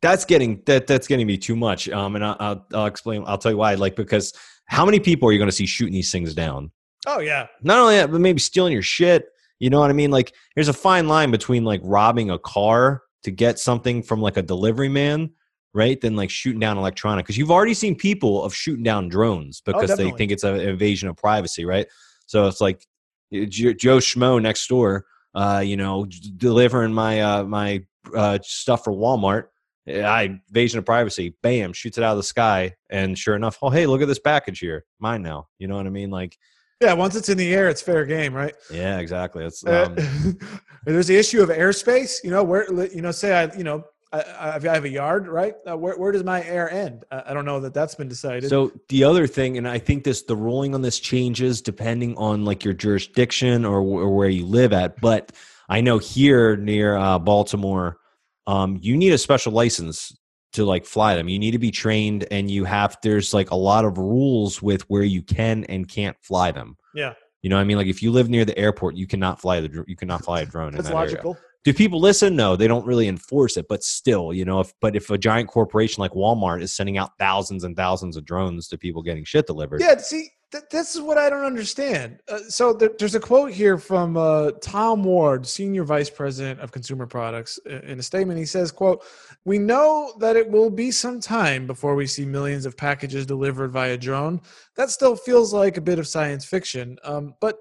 that's 0.00 0.24
getting 0.24 0.62
that 0.66 0.86
that's 0.86 1.06
getting 1.06 1.26
me 1.26 1.36
too 1.36 1.56
much. 1.56 1.88
Um, 1.88 2.14
and 2.14 2.24
I'll, 2.24 2.66
I'll 2.72 2.86
explain. 2.86 3.24
I'll 3.26 3.38
tell 3.38 3.52
you 3.52 3.58
why. 3.58 3.74
Like 3.74 3.96
because 3.96 4.32
how 4.66 4.84
many 4.84 5.00
people 5.00 5.28
are 5.28 5.32
you 5.32 5.38
going 5.38 5.50
to 5.50 5.56
see 5.56 5.66
shooting 5.66 5.94
these 5.94 6.12
things 6.12 6.34
down? 6.34 6.70
Oh 7.06 7.20
yeah. 7.20 7.46
Not 7.62 7.78
only 7.78 7.96
that, 7.96 8.10
but 8.10 8.20
maybe 8.20 8.38
stealing 8.38 8.72
your 8.72 8.82
shit. 8.82 9.26
You 9.58 9.70
know 9.70 9.80
what 9.80 9.90
I 9.90 9.94
mean? 9.94 10.10
Like 10.10 10.34
there's 10.54 10.68
a 10.68 10.74
fine 10.74 11.08
line 11.08 11.30
between 11.30 11.64
like 11.64 11.80
robbing 11.82 12.30
a 12.30 12.38
car 12.38 13.02
to 13.24 13.30
get 13.30 13.58
something 13.58 14.02
from 14.02 14.20
like 14.20 14.36
a 14.36 14.42
delivery 14.42 14.88
man, 14.88 15.30
right? 15.74 16.00
Than 16.00 16.16
like 16.16 16.30
shooting 16.30 16.60
down 16.60 16.78
electronic. 16.78 17.24
Because 17.24 17.38
you've 17.38 17.50
already 17.50 17.74
seen 17.74 17.94
people 17.94 18.42
of 18.44 18.54
shooting 18.54 18.84
down 18.84 19.08
drones 19.08 19.62
oh, 19.66 19.72
because 19.72 19.90
oh, 19.90 19.96
they 19.96 20.10
think 20.12 20.32
it's 20.32 20.44
an 20.44 20.60
invasion 20.60 21.08
of 21.08 21.16
privacy, 21.16 21.64
right? 21.64 21.86
So 22.26 22.46
it's 22.46 22.60
like 22.60 22.86
Joe 23.32 23.98
Schmo 23.98 24.40
next 24.40 24.66
door, 24.68 25.06
uh, 25.34 25.62
you 25.64 25.76
know, 25.76 26.06
delivering 26.36 26.92
my 26.92 27.20
uh, 27.20 27.44
my 27.44 27.84
uh, 28.14 28.38
stuff 28.42 28.84
for 28.84 28.92
Walmart 28.92 29.44
I 29.88 30.40
invasion 30.48 30.78
of 30.78 30.84
privacy, 30.84 31.34
bam, 31.42 31.72
shoots 31.72 31.98
it 31.98 32.04
out 32.04 32.12
of 32.12 32.18
the 32.18 32.22
sky, 32.22 32.74
and 32.90 33.18
sure 33.18 33.36
enough, 33.36 33.58
oh 33.62 33.70
hey, 33.70 33.86
look 33.86 34.02
at 34.02 34.08
this 34.08 34.18
package 34.18 34.58
here, 34.58 34.84
mine 34.98 35.22
now. 35.22 35.48
You 35.58 35.68
know 35.68 35.76
what 35.76 35.86
I 35.86 35.90
mean? 35.90 36.10
Like, 36.10 36.36
yeah, 36.80 36.92
once 36.92 37.16
it's 37.16 37.28
in 37.28 37.38
the 37.38 37.54
air, 37.54 37.68
it's 37.68 37.82
fair 37.82 38.04
game, 38.04 38.34
right? 38.34 38.54
Yeah, 38.70 38.98
exactly. 38.98 39.44
It's 39.44 39.64
uh, 39.64 39.94
um, 39.96 40.38
there's 40.84 41.06
the 41.06 41.16
issue 41.16 41.42
of 41.42 41.48
airspace. 41.48 42.22
You 42.22 42.30
know 42.30 42.42
where 42.42 42.70
you 42.88 43.02
know 43.02 43.10
say 43.10 43.34
I 43.34 43.54
you 43.56 43.64
know 43.64 43.84
I, 44.12 44.56
I 44.56 44.74
have 44.74 44.84
a 44.84 44.88
yard, 44.88 45.28
right? 45.28 45.54
Uh, 45.68 45.76
where, 45.76 45.96
where 45.96 46.12
does 46.12 46.24
my 46.24 46.42
air 46.44 46.70
end? 46.70 47.04
I 47.10 47.34
don't 47.34 47.44
know 47.44 47.60
that 47.60 47.74
that's 47.74 47.94
been 47.94 48.08
decided. 48.08 48.48
So 48.48 48.72
the 48.88 49.04
other 49.04 49.26
thing, 49.26 49.58
and 49.58 49.68
I 49.68 49.78
think 49.78 50.04
this, 50.04 50.22
the 50.22 50.36
ruling 50.36 50.74
on 50.74 50.82
this 50.82 50.98
changes 50.98 51.60
depending 51.60 52.16
on 52.16 52.44
like 52.44 52.64
your 52.64 52.74
jurisdiction 52.74 53.64
or, 53.64 53.80
or 53.80 54.14
where 54.14 54.28
you 54.28 54.46
live 54.46 54.72
at. 54.72 55.00
But 55.00 55.32
I 55.68 55.82
know 55.82 55.98
here 55.98 56.56
near 56.56 56.96
uh, 56.96 57.18
Baltimore, 57.18 57.98
um, 58.46 58.78
you 58.80 58.96
need 58.96 59.12
a 59.12 59.18
special 59.18 59.52
license 59.52 60.16
to 60.54 60.64
like 60.64 60.86
fly 60.86 61.14
them. 61.14 61.28
You 61.28 61.38
need 61.38 61.50
to 61.50 61.58
be 61.58 61.70
trained, 61.70 62.26
and 62.30 62.50
you 62.50 62.64
have 62.64 62.96
there's 63.02 63.34
like 63.34 63.50
a 63.50 63.56
lot 63.56 63.84
of 63.84 63.98
rules 63.98 64.62
with 64.62 64.88
where 64.88 65.02
you 65.02 65.22
can 65.22 65.64
and 65.64 65.86
can't 65.86 66.16
fly 66.22 66.50
them. 66.50 66.78
Yeah, 66.94 67.12
you 67.42 67.50
know, 67.50 67.56
what 67.56 67.62
I 67.62 67.64
mean, 67.64 67.76
like 67.76 67.86
if 67.86 68.02
you 68.02 68.10
live 68.10 68.28
near 68.28 68.44
the 68.44 68.58
airport, 68.58 68.96
you 68.96 69.06
cannot 69.06 69.40
fly 69.40 69.60
the 69.60 69.84
you 69.86 69.96
cannot 69.96 70.24
fly 70.24 70.40
a 70.40 70.46
drone. 70.46 70.72
That's 70.72 70.88
that 70.88 70.94
logical. 70.94 71.34
Area. 71.34 71.44
Do 71.64 71.74
people 71.74 72.00
listen? 72.00 72.36
No, 72.36 72.56
they 72.56 72.68
don't 72.68 72.86
really 72.86 73.08
enforce 73.08 73.56
it, 73.56 73.66
but 73.68 73.82
still, 73.82 74.32
you 74.32 74.44
know, 74.44 74.60
if 74.60 74.72
but 74.80 74.94
if 74.94 75.10
a 75.10 75.18
giant 75.18 75.48
corporation 75.48 76.00
like 76.00 76.12
Walmart 76.12 76.62
is 76.62 76.72
sending 76.72 76.98
out 76.98 77.18
thousands 77.18 77.64
and 77.64 77.76
thousands 77.76 78.16
of 78.16 78.24
drones 78.24 78.68
to 78.68 78.78
people 78.78 79.02
getting 79.02 79.24
shit 79.24 79.46
delivered, 79.46 79.80
yeah. 79.80 79.98
See, 79.98 80.30
th- 80.52 80.64
this 80.70 80.94
is 80.94 81.00
what 81.02 81.18
I 81.18 81.28
don't 81.28 81.44
understand. 81.44 82.20
Uh, 82.28 82.38
so 82.48 82.72
there, 82.72 82.90
there's 82.98 83.16
a 83.16 83.20
quote 83.20 83.50
here 83.50 83.76
from 83.76 84.16
uh, 84.16 84.52
Tom 84.62 85.02
Ward, 85.02 85.46
Senior 85.46 85.82
Vice 85.82 86.08
President 86.08 86.60
of 86.60 86.70
Consumer 86.70 87.06
Products, 87.06 87.58
in 87.66 87.98
a 87.98 88.02
statement. 88.02 88.38
He 88.38 88.46
says, 88.46 88.70
"quote 88.70 89.04
We 89.44 89.58
know 89.58 90.14
that 90.20 90.36
it 90.36 90.48
will 90.48 90.70
be 90.70 90.92
some 90.92 91.20
time 91.20 91.66
before 91.66 91.96
we 91.96 92.06
see 92.06 92.24
millions 92.24 92.66
of 92.66 92.76
packages 92.76 93.26
delivered 93.26 93.72
via 93.72 93.98
drone. 93.98 94.40
That 94.76 94.90
still 94.90 95.16
feels 95.16 95.52
like 95.52 95.76
a 95.76 95.82
bit 95.82 95.98
of 95.98 96.06
science 96.06 96.44
fiction, 96.44 96.98
um, 97.02 97.34
but 97.40 97.56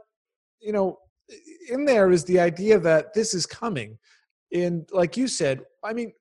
you 0.59 0.71
know." 0.71 0.99
In 1.69 1.85
there 1.85 2.11
is 2.11 2.23
the 2.23 2.39
idea 2.39 2.79
that 2.79 3.13
this 3.13 3.33
is 3.33 3.45
coming. 3.45 3.97
And 4.53 4.87
like 4.93 5.17
you 5.17 5.27
said 5.27 5.65
i 5.87 5.93
mean 5.93 6.11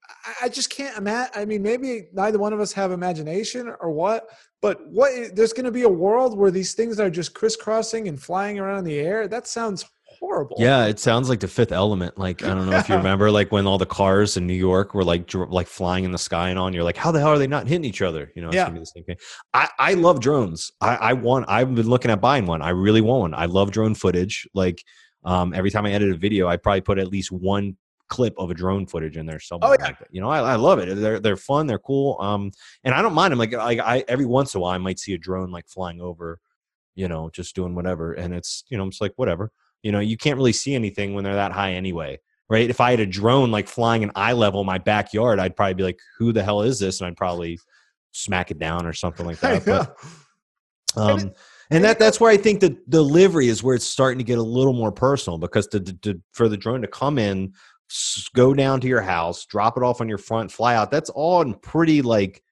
i 0.41 0.49
just 0.49 0.71
can't 0.71 0.97
imagine 0.97 1.33
i 1.35 1.45
mean 1.45 1.63
maybe 1.63 2.09
neither 2.13 2.39
one 2.39 2.53
of 2.53 2.61
us 2.61 2.73
have 2.73 2.93
imagination 2.93 3.73
or 3.81 3.91
what 3.91 4.29
but 4.63 4.87
what 4.89 5.35
there's 5.35 5.53
going 5.53 5.65
to 5.65 5.73
be 5.73 5.83
a 5.83 5.89
world 5.89 6.39
where 6.39 6.51
these 6.51 6.75
things 6.75 7.01
are 7.01 7.11
just 7.11 7.35
crisscrossing 7.35 8.09
and 8.09 8.23
flying 8.23 8.59
around 8.59 8.79
in 8.79 8.85
the 8.85 8.99
air 8.99 9.27
that 9.27 9.47
sounds 9.47 9.85
horrible 10.21 10.57
yeah 10.59 10.87
it 10.87 10.99
sounds 10.99 11.29
like 11.29 11.41
the 11.41 11.49
fifth 11.49 11.73
element 11.73 12.17
like 12.19 12.43
i 12.45 12.49
don't 12.49 12.69
know 12.69 12.77
if 12.77 12.89
you 12.89 12.95
remember 12.97 13.31
like 13.31 13.53
when 13.53 13.67
all 13.67 13.79
the 13.79 13.87
cars 13.87 14.37
in 14.37 14.47
new 14.47 14.55
york 14.55 14.95
were 14.95 15.05
like 15.05 15.27
dr- 15.27 15.51
like 15.51 15.67
flying 15.67 16.05
in 16.05 16.13
the 16.13 16.19
sky 16.19 16.51
and 16.51 16.59
on 16.59 16.73
you're 16.73 16.85
like 16.85 16.97
how 16.97 17.11
the 17.11 17.19
hell 17.19 17.29
are 17.29 17.39
they 17.39 17.47
not 17.47 17.67
hitting 17.67 17.85
each 17.85 18.03
other 18.03 18.33
you 18.35 18.43
know 18.43 18.49
it's 18.49 18.57
yeah. 18.57 18.65
gonna 18.65 18.75
be 18.75 18.81
the 18.81 18.87
same 18.87 19.05
thing 19.05 19.17
i 19.55 19.69
i 19.79 19.95
love 19.95 20.21
drones 20.21 20.73
i 20.81 20.97
i 20.97 21.13
want 21.13 21.45
i've 21.49 21.75
been 21.75 21.89
looking 21.89 22.11
at 22.11 22.21
buying 22.21 22.47
one 22.47 22.63
i 22.63 22.71
really 22.71 23.01
want 23.01 23.21
one 23.21 23.35
i 23.35 23.47
love 23.47 23.71
drone 23.71 23.95
footage 23.95 24.49
like 24.55 24.83
um, 25.27 25.53
every 25.53 25.71
time 25.71 25.85
I 25.85 25.93
edit 25.93 26.13
a 26.13 26.17
video, 26.17 26.47
I 26.47 26.57
probably 26.57 26.81
put 26.81 26.99
at 26.99 27.09
least 27.09 27.33
one 27.33 27.77
clip 28.09 28.35
of 28.39 28.51
a 28.51 28.55
drone 28.55 28.87
footage 28.87 29.17
in 29.17 29.27
there 29.27 29.41
somewhere. 29.41 29.73
Oh 29.73 29.77
yeah, 29.79 29.87
like 29.87 29.99
you 30.13 30.21
know, 30.21 30.31
I, 30.31 30.53
I 30.53 30.55
love 30.55 30.79
it. 30.79 30.95
They're 30.95 31.19
they're 31.19 31.37
fun. 31.37 31.67
They're 31.67 31.81
cool. 31.81 32.17
Um, 32.21 32.53
and 32.85 32.95
I 32.95 33.03
don't 33.03 33.13
mind 33.13 33.33
them. 33.33 33.41
Like 33.41 33.53
like 33.53 33.81
I 33.81 34.05
every 34.07 34.25
once 34.25 34.55
in 34.55 34.59
a 34.59 34.63
while 34.63 34.73
I 34.73 34.79
might 34.79 35.01
see 35.01 35.15
a 35.15 35.19
drone 35.19 35.51
like 35.51 35.69
flying 35.69 36.01
over, 36.01 36.39
you 36.95 37.09
know, 37.09 37.29
just 37.31 37.57
doing 37.57 37.75
whatever, 37.75 38.13
and 38.13 38.33
it's 38.33 38.63
you 38.69 38.79
know 38.79 38.87
it's 38.87 39.01
like 39.01 39.13
whatever. 39.17 39.51
You 39.83 39.93
know, 39.93 40.01
you 40.01 40.17
can't 40.17 40.37
really 40.37 40.53
see 40.53 40.75
anything 40.75 41.15
when 41.15 41.25
they're 41.25 41.35
that 41.35 41.53
high 41.53 41.73
anyway. 41.73 42.19
Right. 42.49 42.71
If 42.71 42.81
I 42.81 42.93
had 42.93 43.01
a 43.01 43.07
drone 43.07 43.51
like 43.51 43.67
flying 43.67 44.05
an 44.05 44.13
eye 44.15 44.33
level 44.33 44.61
in 44.61 44.67
my 44.67 44.79
backyard, 44.79 45.41
I'd 45.41 45.57
probably 45.57 45.75
be 45.75 45.83
like, 45.83 45.99
"Who 46.19 46.33
the 46.33 46.45
hell 46.45 46.63
is 46.63 46.79
this?" 46.79 47.01
And 47.01 47.09
I'd 47.09 47.17
probably 47.17 47.59
smack 48.13 48.53
it 48.53 48.59
down 48.59 48.87
or 48.87 48.93
something 48.93 49.27
like 49.27 49.41
that. 49.41 49.65
But, 49.65 49.97
um, 50.97 51.33
and 51.71 51.83
that 51.83 51.99
that's 51.99 52.21
where 52.21 52.31
I 52.31 52.37
think 52.37 52.61
the 52.61 52.79
delivery 52.89 53.49
is 53.49 53.65
where 53.65 53.75
it's 53.75 53.85
starting 53.85 54.19
to 54.19 54.25
get 54.25 54.39
a 54.39 54.43
little 54.43 54.73
more 54.73 54.93
personal 54.93 55.39
because 55.39 55.67
to, 55.69 55.81
to, 55.81 56.21
for 56.33 56.49
the 56.49 56.57
drone 56.57 56.83
to 56.83 56.89
come 56.89 57.19
in 57.19 57.53
go 58.35 58.53
down 58.53 58.81
to 58.81 58.89
your 58.89 59.03
house, 59.03 59.47
drop 59.47 59.77
it 59.77 59.83
off 59.83 60.01
on 60.01 60.09
your 60.09 60.19
front, 60.19 60.51
fly 60.51 60.75
out. 60.75 60.91
That's 60.91 61.11
all 61.11 61.43
in 61.43 61.55
pretty 61.55 62.03
like 62.03 62.43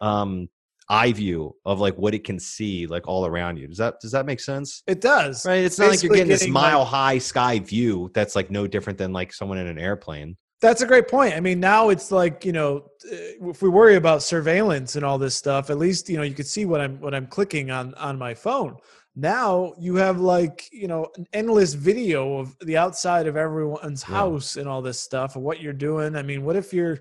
um 0.00 0.48
eye 0.88 1.12
view 1.12 1.54
of 1.64 1.80
like 1.80 1.96
what 1.96 2.14
it 2.14 2.24
can 2.24 2.38
see 2.38 2.86
like 2.86 3.06
all 3.06 3.26
around 3.26 3.58
you. 3.58 3.68
Does 3.68 3.78
that 3.78 4.00
does 4.00 4.12
that 4.12 4.26
make 4.26 4.40
sense? 4.40 4.82
It 4.86 5.00
does. 5.00 5.44
Right. 5.46 5.64
It's 5.64 5.78
not 5.78 5.90
like 5.90 6.02
you're 6.02 6.10
getting, 6.10 6.28
getting 6.28 6.46
this 6.46 6.52
mile 6.52 6.80
like, 6.80 6.88
high 6.88 7.18
sky 7.18 7.58
view 7.58 8.10
that's 8.14 8.34
like 8.34 8.50
no 8.50 8.66
different 8.66 8.98
than 8.98 9.12
like 9.12 9.32
someone 9.32 9.58
in 9.58 9.66
an 9.66 9.78
airplane. 9.78 10.36
That's 10.60 10.82
a 10.82 10.86
great 10.86 11.06
point. 11.06 11.34
I 11.34 11.40
mean, 11.40 11.60
now 11.60 11.90
it's 11.90 12.10
like 12.10 12.44
you 12.44 12.52
know, 12.52 12.84
uh, 13.04 13.48
if 13.48 13.62
we 13.62 13.68
worry 13.68 13.96
about 13.96 14.22
surveillance 14.22 14.96
and 14.96 15.04
all 15.04 15.18
this 15.18 15.36
stuff, 15.36 15.70
at 15.70 15.78
least 15.78 16.08
you 16.08 16.16
know 16.16 16.22
you 16.22 16.34
could 16.34 16.46
see 16.46 16.64
what 16.64 16.80
I'm 16.80 17.00
what 17.00 17.14
I'm 17.14 17.26
clicking 17.26 17.70
on 17.70 17.94
on 17.94 18.18
my 18.18 18.34
phone 18.34 18.76
now 19.18 19.72
you 19.78 19.96
have 19.96 20.20
like 20.20 20.68
you 20.70 20.86
know 20.86 21.08
an 21.16 21.26
endless 21.32 21.74
video 21.74 22.38
of 22.38 22.56
the 22.60 22.76
outside 22.76 23.26
of 23.26 23.36
everyone's 23.36 24.04
yeah. 24.08 24.14
house 24.14 24.56
and 24.56 24.68
all 24.68 24.80
this 24.80 25.00
stuff 25.00 25.34
and 25.34 25.44
what 25.44 25.60
you're 25.60 25.72
doing 25.72 26.14
i 26.14 26.22
mean 26.22 26.44
what 26.44 26.54
if 26.54 26.72
you're 26.72 26.98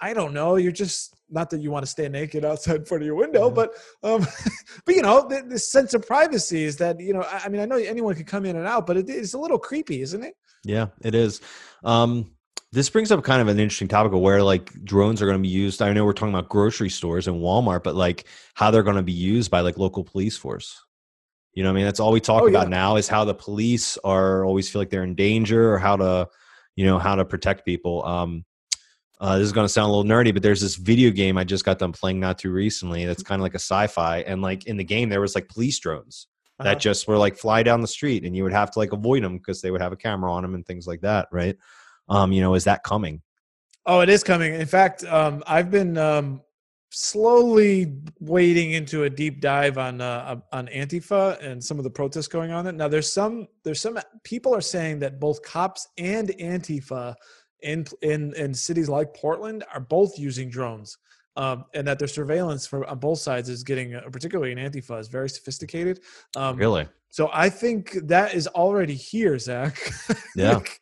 i 0.00 0.14
don't 0.14 0.32
know 0.32 0.56
you're 0.56 0.72
just 0.72 1.14
not 1.32 1.50
that 1.50 1.60
you 1.60 1.70
want 1.70 1.84
to 1.84 1.90
stay 1.90 2.08
naked 2.08 2.44
outside 2.44 2.76
in 2.76 2.84
front 2.86 3.02
of 3.02 3.06
your 3.06 3.16
window 3.16 3.48
yeah. 3.48 3.54
but 3.54 3.70
um 4.02 4.26
but 4.84 4.94
you 4.94 5.02
know 5.02 5.26
the, 5.28 5.42
the, 5.48 5.58
sense 5.58 5.94
of 5.94 6.06
privacy 6.06 6.64
is 6.64 6.76
that 6.76 7.00
you 7.00 7.12
know 7.12 7.22
I, 7.22 7.42
I 7.44 7.48
mean 7.48 7.60
i 7.60 7.64
know 7.64 7.76
anyone 7.76 8.14
can 8.14 8.24
come 8.24 8.44
in 8.44 8.56
and 8.56 8.66
out 8.66 8.86
but 8.86 8.96
it 8.96 9.08
is 9.08 9.34
a 9.34 9.38
little 9.38 9.58
creepy 9.58 10.02
isn't 10.02 10.22
it 10.22 10.34
yeah 10.64 10.86
it 11.02 11.14
is 11.14 11.40
um 11.84 12.30
this 12.72 12.88
brings 12.88 13.12
up 13.12 13.22
kind 13.22 13.42
of 13.42 13.48
an 13.48 13.60
interesting 13.60 13.88
topic 13.88 14.12
of 14.12 14.20
where 14.20 14.42
like 14.42 14.72
drones 14.82 15.20
are 15.20 15.26
going 15.26 15.36
to 15.36 15.42
be 15.42 15.48
used. 15.48 15.82
I 15.82 15.92
know 15.92 16.06
we're 16.06 16.14
talking 16.14 16.34
about 16.34 16.48
grocery 16.48 16.88
stores 16.88 17.28
and 17.28 17.36
Walmart, 17.36 17.82
but 17.82 17.94
like 17.94 18.24
how 18.54 18.70
they're 18.70 18.82
going 18.82 18.96
to 18.96 19.02
be 19.02 19.12
used 19.12 19.50
by 19.50 19.60
like 19.60 19.76
local 19.76 20.02
police 20.02 20.38
force. 20.38 20.80
You 21.52 21.62
know, 21.62 21.68
I 21.68 21.72
mean, 21.74 21.84
that's 21.84 22.00
all 22.00 22.12
we 22.12 22.20
talk 22.20 22.44
oh, 22.44 22.48
about 22.48 22.68
yeah. 22.68 22.76
now 22.76 22.96
is 22.96 23.08
how 23.08 23.26
the 23.26 23.34
police 23.34 23.98
are 24.04 24.42
always 24.46 24.70
feel 24.70 24.80
like 24.80 24.88
they're 24.88 25.04
in 25.04 25.14
danger, 25.14 25.74
or 25.74 25.78
how 25.78 25.96
to, 25.96 26.28
you 26.76 26.86
know 26.86 26.98
how 26.98 27.14
to 27.14 27.26
protect 27.26 27.66
people. 27.66 28.02
Um, 28.06 28.46
uh, 29.22 29.38
this 29.38 29.46
is 29.46 29.52
going 29.52 29.64
to 29.64 29.72
sound 29.72 29.88
a 29.88 29.94
little 29.94 30.10
nerdy, 30.10 30.34
but 30.34 30.42
there's 30.42 30.60
this 30.60 30.74
video 30.74 31.10
game 31.10 31.38
I 31.38 31.44
just 31.44 31.64
got 31.64 31.78
done 31.78 31.92
playing 31.92 32.18
not 32.20 32.38
too 32.38 32.50
recently. 32.50 33.06
That's 33.06 33.22
kind 33.22 33.40
of 33.40 33.44
like 33.44 33.54
a 33.54 33.64
sci-fi, 33.70 34.18
and 34.22 34.42
like 34.42 34.66
in 34.66 34.76
the 34.76 34.84
game 34.84 35.08
there 35.08 35.20
was 35.20 35.34
like 35.34 35.48
police 35.48 35.78
drones 35.78 36.26
Uh-huh. 36.58 36.68
that 36.68 36.80
just 36.80 37.06
were 37.08 37.16
like 37.16 37.36
fly 37.38 37.62
down 37.62 37.80
the 37.80 37.86
street, 37.98 38.24
and 38.24 38.36
you 38.36 38.42
would 38.42 38.52
have 38.52 38.70
to 38.72 38.78
like 38.78 38.92
avoid 38.92 39.22
them 39.22 39.38
because 39.38 39.62
they 39.62 39.70
would 39.70 39.80
have 39.80 39.92
a 39.92 39.96
camera 39.96 40.30
on 40.30 40.42
them 40.42 40.54
and 40.54 40.66
things 40.66 40.86
like 40.86 41.00
that, 41.02 41.28
right? 41.32 41.56
Um, 42.08 42.32
you 42.32 42.40
know, 42.42 42.54
is 42.54 42.64
that 42.64 42.82
coming? 42.82 43.22
Oh, 43.86 44.00
it 44.00 44.08
is 44.08 44.22
coming. 44.22 44.54
In 44.54 44.66
fact, 44.66 45.04
um, 45.04 45.42
I've 45.46 45.70
been 45.70 45.96
um, 45.96 46.42
slowly 46.90 47.96
wading 48.20 48.72
into 48.72 49.04
a 49.04 49.10
deep 49.10 49.40
dive 49.40 49.78
on 49.78 50.00
uh, 50.00 50.36
on 50.52 50.66
Antifa 50.68 51.42
and 51.42 51.62
some 51.62 51.78
of 51.78 51.84
the 51.84 51.90
protests 51.90 52.28
going 52.28 52.50
on. 52.52 52.64
There 52.64 52.72
now, 52.72 52.88
there's 52.88 53.12
some 53.12 53.48
there's 53.64 53.80
some 53.80 53.98
people 54.24 54.54
are 54.54 54.60
saying 54.60 54.98
that 55.00 55.18
both 55.18 55.42
cops 55.42 55.88
and 55.96 56.28
Antifa 56.28 57.14
in 57.62 57.86
in 58.02 58.34
in 58.34 58.54
cities 58.54 58.88
like 58.88 59.14
Portland 59.14 59.64
are 59.72 59.80
both 59.80 60.18
using 60.18 60.48
drones. 60.50 60.98
Um, 61.34 61.64
and 61.72 61.86
that 61.88 61.98
their 61.98 62.08
surveillance 62.08 62.66
for 62.66 62.86
on 62.86 62.98
both 62.98 63.18
sides 63.18 63.48
is 63.48 63.62
getting, 63.62 63.94
uh, 63.94 64.02
particularly 64.12 64.52
in 64.52 64.58
Antifa, 64.58 65.00
is 65.00 65.08
very 65.08 65.30
sophisticated. 65.30 66.00
Um, 66.36 66.56
Really? 66.58 66.86
So 67.08 67.30
I 67.32 67.48
think 67.48 67.92
that 68.08 68.34
is 68.34 68.46
already 68.48 68.94
here, 68.94 69.38
Zach. 69.38 69.78
Yeah. 70.36 70.56
Like, 70.56 70.80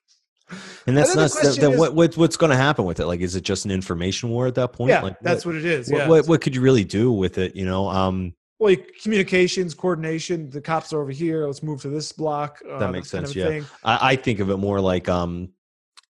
And 0.89 0.97
that's 0.97 1.15
the 1.15 1.21
not 1.21 1.31
that 1.31 1.73
is- 1.73 1.79
what, 1.79 1.95
what 1.95 2.17
what's 2.17 2.37
going 2.37 2.51
to 2.51 2.57
happen 2.57 2.85
with 2.85 2.99
it? 2.99 3.07
Like, 3.07 3.21
is 3.21 3.37
it 3.37 3.43
just 3.43 3.65
an 3.65 3.71
information 3.71 4.31
war 4.31 4.49
at 4.49 4.57
that 4.57 4.73
point? 4.73 4.89
yeah, 4.91 5.03
like, 5.03 5.21
that's 5.21 5.47
what, 5.47 5.55
what 5.55 5.65
it 5.65 5.65
is. 5.65 5.89
what, 5.89 5.99
Yeah. 5.99 6.09
what 6.09 6.27
what 6.27 6.41
could 6.41 6.57
you 6.57 6.63
really 6.63 6.85
do 6.85 7.13
with 7.13 7.39
it? 7.39 7.55
You 7.55 7.65
know, 7.65 7.89
um, 7.89 8.35
Well, 8.59 8.75
communications, 9.05 9.73
coordination. 9.75 10.51
The 10.51 10.61
cops 10.61 10.93
are 10.93 11.01
over 11.01 11.13
here. 11.13 11.47
Let's 11.47 11.63
move 11.63 11.81
to 11.83 11.89
this 11.91 12.11
block. 12.11 12.61
Uh, 12.69 12.81
That 12.81 12.91
makes 12.91 13.13
kind 13.13 13.25
sense, 13.29 13.31
of 13.31 13.53
yeah. 13.55 13.61
I, 13.85 14.13
I 14.13 14.17
think 14.17 14.41
of 14.41 14.51
it 14.51 14.57
more 14.57 14.81
like, 14.81 15.09
um, 15.09 15.51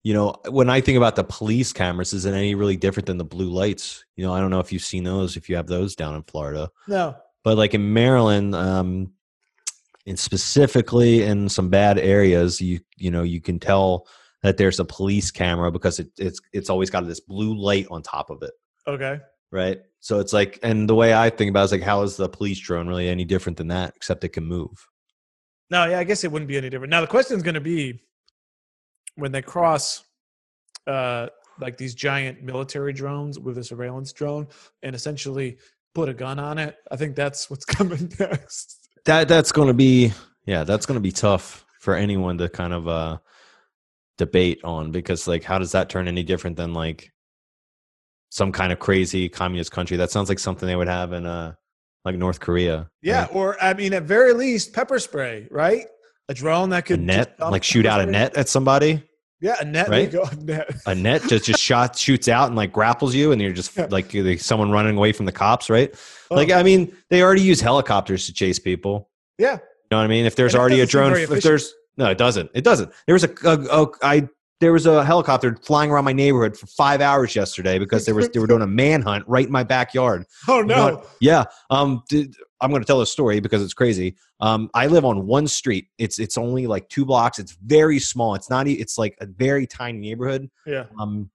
you 0.04 0.14
know, 0.14 0.34
when 0.48 0.70
I 0.70 0.80
think 0.80 0.96
about 0.96 1.16
the 1.16 1.24
police 1.24 1.72
cameras, 1.72 2.12
is 2.12 2.24
it 2.24 2.32
any 2.32 2.54
really 2.54 2.76
different 2.76 3.06
than 3.06 3.18
the 3.18 3.24
blue 3.24 3.50
lights? 3.50 4.04
You 4.16 4.24
know, 4.24 4.32
I 4.32 4.40
don't 4.40 4.50
know 4.50 4.60
if 4.60 4.72
you've 4.72 4.82
seen 4.82 5.04
those, 5.04 5.36
if 5.36 5.48
you 5.48 5.56
have 5.56 5.66
those 5.66 5.96
down 5.96 6.14
in 6.14 6.22
Florida, 6.22 6.70
No. 6.86 7.16
but 7.44 7.56
like 7.58 7.74
in 7.74 7.92
Maryland, 7.92 8.54
um, 8.54 9.12
and 10.06 10.18
specifically 10.18 11.22
in 11.22 11.48
some 11.48 11.68
bad 11.68 11.98
areas, 11.98 12.60
you 12.60 12.80
you 12.96 13.10
know, 13.10 13.22
you 13.22 13.40
can 13.40 13.58
tell 13.58 14.06
that 14.42 14.56
there's 14.56 14.78
a 14.80 14.84
police 14.84 15.30
camera 15.30 15.70
because 15.70 15.98
it, 15.98 16.08
it's 16.16 16.40
it's 16.52 16.70
always 16.70 16.88
got 16.90 17.06
this 17.06 17.20
blue 17.20 17.54
light 17.54 17.86
on 17.90 18.02
top 18.02 18.30
of 18.30 18.42
it. 18.42 18.52
Okay. 18.86 19.18
right? 19.50 19.78
So 20.00 20.20
it's 20.20 20.32
like, 20.32 20.58
and 20.62 20.88
the 20.88 20.94
way 20.94 21.12
I 21.12 21.28
think 21.28 21.50
about 21.50 21.62
it 21.62 21.64
is 21.64 21.72
like, 21.72 21.82
how 21.82 22.02
is 22.02 22.16
the 22.16 22.28
police 22.28 22.58
drone 22.60 22.86
really 22.88 23.08
any 23.08 23.24
different 23.26 23.58
than 23.58 23.68
that, 23.68 23.92
except 23.96 24.24
it 24.24 24.30
can 24.30 24.44
move? 24.44 24.86
No, 25.70 25.84
yeah, 25.84 25.98
I 25.98 26.04
guess 26.04 26.24
it 26.24 26.32
wouldn't 26.32 26.48
be 26.48 26.56
any 26.56 26.70
different. 26.70 26.90
Now 26.90 27.02
the 27.02 27.06
question 27.06 27.36
is 27.36 27.42
going 27.42 27.56
to 27.56 27.60
be 27.60 28.00
when 29.18 29.32
they 29.32 29.42
cross, 29.42 30.04
uh, 30.86 31.26
like 31.60 31.76
these 31.76 31.94
giant 31.94 32.42
military 32.42 32.92
drones 32.92 33.38
with 33.38 33.58
a 33.58 33.64
surveillance 33.64 34.12
drone, 34.12 34.46
and 34.82 34.94
essentially 34.94 35.58
put 35.94 36.08
a 36.08 36.14
gun 36.14 36.38
on 36.38 36.58
it. 36.58 36.76
I 36.90 36.96
think 36.96 37.16
that's 37.16 37.50
what's 37.50 37.64
coming 37.76 38.10
next. 38.18 38.88
That 39.04 39.28
that's 39.28 39.52
going 39.52 39.68
to 39.68 39.74
be, 39.74 40.12
yeah, 40.46 40.64
that's 40.64 40.86
going 40.86 40.96
to 40.96 41.02
be 41.02 41.12
tough 41.12 41.64
for 41.80 41.94
anyone 41.94 42.38
to 42.38 42.48
kind 42.48 42.72
of 42.72 42.88
uh 42.88 43.18
debate 44.16 44.60
on 44.64 44.90
because 44.90 45.26
like, 45.26 45.44
how 45.44 45.58
does 45.58 45.72
that 45.72 45.88
turn 45.88 46.08
any 46.08 46.22
different 46.22 46.56
than 46.56 46.72
like 46.74 47.12
some 48.30 48.52
kind 48.52 48.72
of 48.72 48.78
crazy 48.78 49.28
communist 49.28 49.72
country? 49.72 49.96
That 49.96 50.10
sounds 50.10 50.28
like 50.28 50.38
something 50.38 50.66
they 50.66 50.76
would 50.76 50.88
have 50.88 51.12
in 51.12 51.26
uh 51.26 51.54
like 52.04 52.16
North 52.16 52.40
Korea. 52.40 52.90
Yeah, 53.02 53.22
right? 53.22 53.34
or 53.34 53.62
I 53.62 53.74
mean, 53.74 53.92
at 53.92 54.04
very 54.04 54.32
least, 54.32 54.72
pepper 54.72 54.98
spray, 54.98 55.48
right? 55.50 55.86
A 56.28 56.34
drone 56.34 56.70
that 56.70 56.84
could 56.84 57.06
just 57.06 57.06
net, 57.06 57.40
like 57.40 57.64
shoot 57.64 57.86
out 57.86 58.00
a 58.00 58.06
net 58.06 58.36
at 58.36 58.48
somebody. 58.48 59.02
Yeah, 59.40 59.56
a 59.60 59.64
net. 59.64 59.88
right? 59.88 60.10
go, 60.10 60.24
a 60.86 60.94
net. 60.94 61.22
Just 61.28 61.44
just 61.44 61.60
shot 61.60 61.96
shoots 61.96 62.28
out 62.28 62.48
and 62.48 62.56
like 62.56 62.72
grapples 62.72 63.14
you, 63.14 63.30
and 63.32 63.40
you're 63.40 63.52
just 63.52 63.76
Yeah. 63.76 63.86
like 63.90 64.12
you're 64.12 64.24
like 64.24 64.40
someone 64.40 64.70
running 64.70 64.96
away 64.96 65.12
from 65.12 65.26
the 65.26 65.32
cops, 65.32 65.70
right? 65.70 65.94
Like 66.30 66.50
Oh, 66.50 66.54
I 66.56 66.62
mean, 66.62 66.94
they 67.10 67.22
already 67.22 67.42
use 67.42 67.60
helicopters 67.60 68.26
to 68.26 68.32
chase 68.32 68.58
people. 68.58 69.08
yeah, 69.38 69.52
You 69.54 69.58
know 69.92 69.98
what 69.98 70.04
I 70.04 70.08
mean? 70.08 70.26
If 70.26 70.34
there's 70.36 70.54
already 70.54 70.80
a 70.80 70.86
drone, 70.86 71.14
if 71.16 71.28
there's 71.42 71.72
no, 71.96 72.06
it 72.10 72.18
doesn't. 72.18 72.50
It 72.54 72.62
doesn't. 72.64 72.92
There 73.06 73.12
was 73.14 73.24
a, 73.24 73.30
a, 73.44 73.82
a 73.82 73.86
I 74.02 74.28
there 74.60 74.72
was 74.72 74.86
a 74.86 75.04
helicopter 75.04 75.56
flying 75.62 75.90
around 75.90 76.04
my 76.04 76.12
neighborhood 76.12 76.56
for 76.56 76.66
five 76.66 77.00
hours 77.00 77.36
yesterday 77.36 77.78
because 77.78 78.04
there 78.04 78.14
was 78.14 78.28
they 78.30 78.40
were 78.40 78.46
doing 78.48 78.62
a 78.62 78.66
manhunt 78.66 79.24
right 79.28 79.46
in 79.46 79.52
my 79.52 79.62
backyard. 79.62 80.24
Oh 80.48 80.62
no! 80.62 80.94
what? 80.94 81.06
Yeah. 81.20 81.44
Um. 81.70 82.02
I'm 82.60 82.70
going 82.70 82.82
to 82.82 82.86
tell 82.86 83.00
a 83.00 83.06
story 83.06 83.38
because 83.38 83.62
it's 83.62 83.74
crazy. 83.74 84.16
Um. 84.40 84.68
I 84.74 84.88
live 84.88 85.04
on 85.04 85.26
one 85.26 85.46
street. 85.46 85.88
It's 85.98 86.18
it's 86.18 86.36
only 86.36 86.66
like 86.66 86.88
two 86.88 87.04
blocks. 87.04 87.38
It's 87.38 87.56
very 87.64 87.98
small. 87.98 88.34
It's 88.34 88.50
not. 88.50 88.66
It's 88.66 88.98
like 88.98 89.16
a 89.20 89.26
very 89.26 89.66
tiny 89.66 89.98
neighborhood. 89.98 90.50
Yeah. 90.66 90.86
Um. 90.98 91.30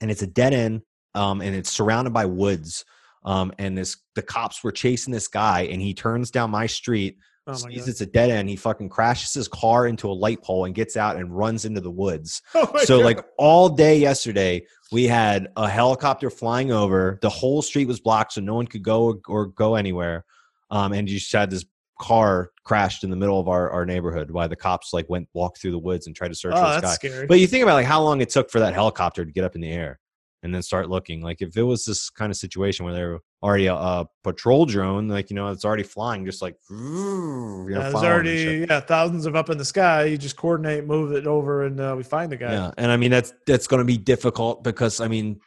And 0.00 0.10
it's 0.10 0.22
a 0.22 0.26
dead 0.26 0.52
end. 0.52 0.82
Um. 1.14 1.40
And 1.40 1.54
it's 1.54 1.70
surrounded 1.70 2.12
by 2.12 2.26
woods. 2.26 2.84
Um. 3.24 3.52
And 3.58 3.78
this 3.78 3.96
the 4.16 4.22
cops 4.22 4.64
were 4.64 4.72
chasing 4.72 5.12
this 5.12 5.28
guy, 5.28 5.62
and 5.62 5.80
he 5.80 5.94
turns 5.94 6.32
down 6.32 6.50
my 6.50 6.66
street 6.66 7.18
Oh 7.50 7.68
sees 7.68 7.80
god! 7.80 7.88
it's 7.88 8.00
a 8.00 8.06
dead 8.06 8.30
end. 8.30 8.48
He 8.48 8.56
fucking 8.56 8.88
crashes 8.88 9.34
his 9.34 9.48
car 9.48 9.86
into 9.86 10.08
a 10.08 10.12
light 10.12 10.42
pole 10.42 10.64
and 10.64 10.74
gets 10.74 10.96
out 10.96 11.16
and 11.16 11.36
runs 11.36 11.64
into 11.64 11.80
the 11.80 11.90
woods. 11.90 12.42
Oh 12.54 12.78
so 12.84 12.98
God. 12.98 13.04
like 13.04 13.24
all 13.38 13.68
day 13.68 13.98
yesterday, 13.98 14.64
we 14.92 15.04
had 15.04 15.48
a 15.56 15.68
helicopter 15.68 16.30
flying 16.30 16.72
over. 16.72 17.18
The 17.22 17.30
whole 17.30 17.62
street 17.62 17.86
was 17.86 18.00
blocked, 18.00 18.34
so 18.34 18.40
no 18.40 18.54
one 18.54 18.66
could 18.66 18.82
go 18.82 19.04
or, 19.04 19.20
or 19.28 19.46
go 19.46 19.76
anywhere. 19.76 20.24
Um, 20.70 20.92
and 20.92 21.08
you 21.08 21.18
just 21.18 21.32
had 21.32 21.50
this 21.50 21.64
car 22.00 22.50
crashed 22.64 23.04
in 23.04 23.10
the 23.10 23.16
middle 23.16 23.38
of 23.38 23.48
our, 23.48 23.70
our 23.70 23.84
neighborhood 23.84 24.30
while 24.30 24.48
the 24.48 24.56
cops 24.56 24.92
like 24.92 25.08
went 25.08 25.28
walked 25.34 25.60
through 25.60 25.70
the 25.70 25.78
woods 25.78 26.06
and 26.06 26.16
tried 26.16 26.28
to 26.28 26.34
search 26.34 26.54
oh, 26.56 26.64
for 26.64 26.80
this 26.80 26.80
guy. 26.82 26.94
scary. 26.94 27.26
But 27.26 27.40
you 27.40 27.46
think 27.46 27.62
about 27.62 27.74
like 27.74 27.86
how 27.86 28.02
long 28.02 28.20
it 28.20 28.30
took 28.30 28.50
for 28.50 28.60
that 28.60 28.74
helicopter 28.74 29.24
to 29.24 29.32
get 29.32 29.44
up 29.44 29.54
in 29.54 29.60
the 29.60 29.70
air 29.70 30.00
and 30.42 30.54
then 30.54 30.62
start 30.62 30.88
looking. 30.88 31.20
Like 31.20 31.42
if 31.42 31.56
it 31.56 31.62
was 31.62 31.84
this 31.84 32.10
kind 32.10 32.30
of 32.30 32.36
situation 32.36 32.84
where 32.84 32.94
they're 32.94 33.18
already 33.42 33.66
a, 33.66 33.74
a 33.74 34.06
patrol 34.22 34.66
drone, 34.66 35.08
like 35.08 35.30
you 35.30 35.36
know, 35.36 35.48
it's 35.48 35.64
already 35.64 35.82
flying, 35.82 36.24
just 36.26 36.42
like 36.42 36.56
you 36.68 36.76
know, 36.76 37.66
Yeah, 37.68 37.78
there's 37.78 37.92
following 37.92 38.26
and 38.26 38.26
shit. 38.26 38.46
already 38.48 38.66
yeah 38.68 38.80
thousands 38.80 39.26
of 39.26 39.34
up 39.36 39.50
in 39.50 39.58
the 39.58 39.64
sky. 39.64 40.04
You 40.04 40.18
just 40.18 40.36
coordinate, 40.36 40.86
move 40.86 41.12
it 41.12 41.26
over, 41.26 41.64
and 41.64 41.80
uh, 41.80 41.94
we 41.96 42.02
find 42.02 42.30
the 42.30 42.36
guy. 42.36 42.52
Yeah, 42.52 42.70
and 42.76 42.90
I 42.92 42.96
mean 42.96 43.10
that's 43.10 43.32
that's 43.46 43.66
going 43.66 43.78
to 43.78 43.84
be 43.84 43.96
difficult 43.98 44.62
because 44.64 45.00
I 45.00 45.08
mean, 45.08 45.40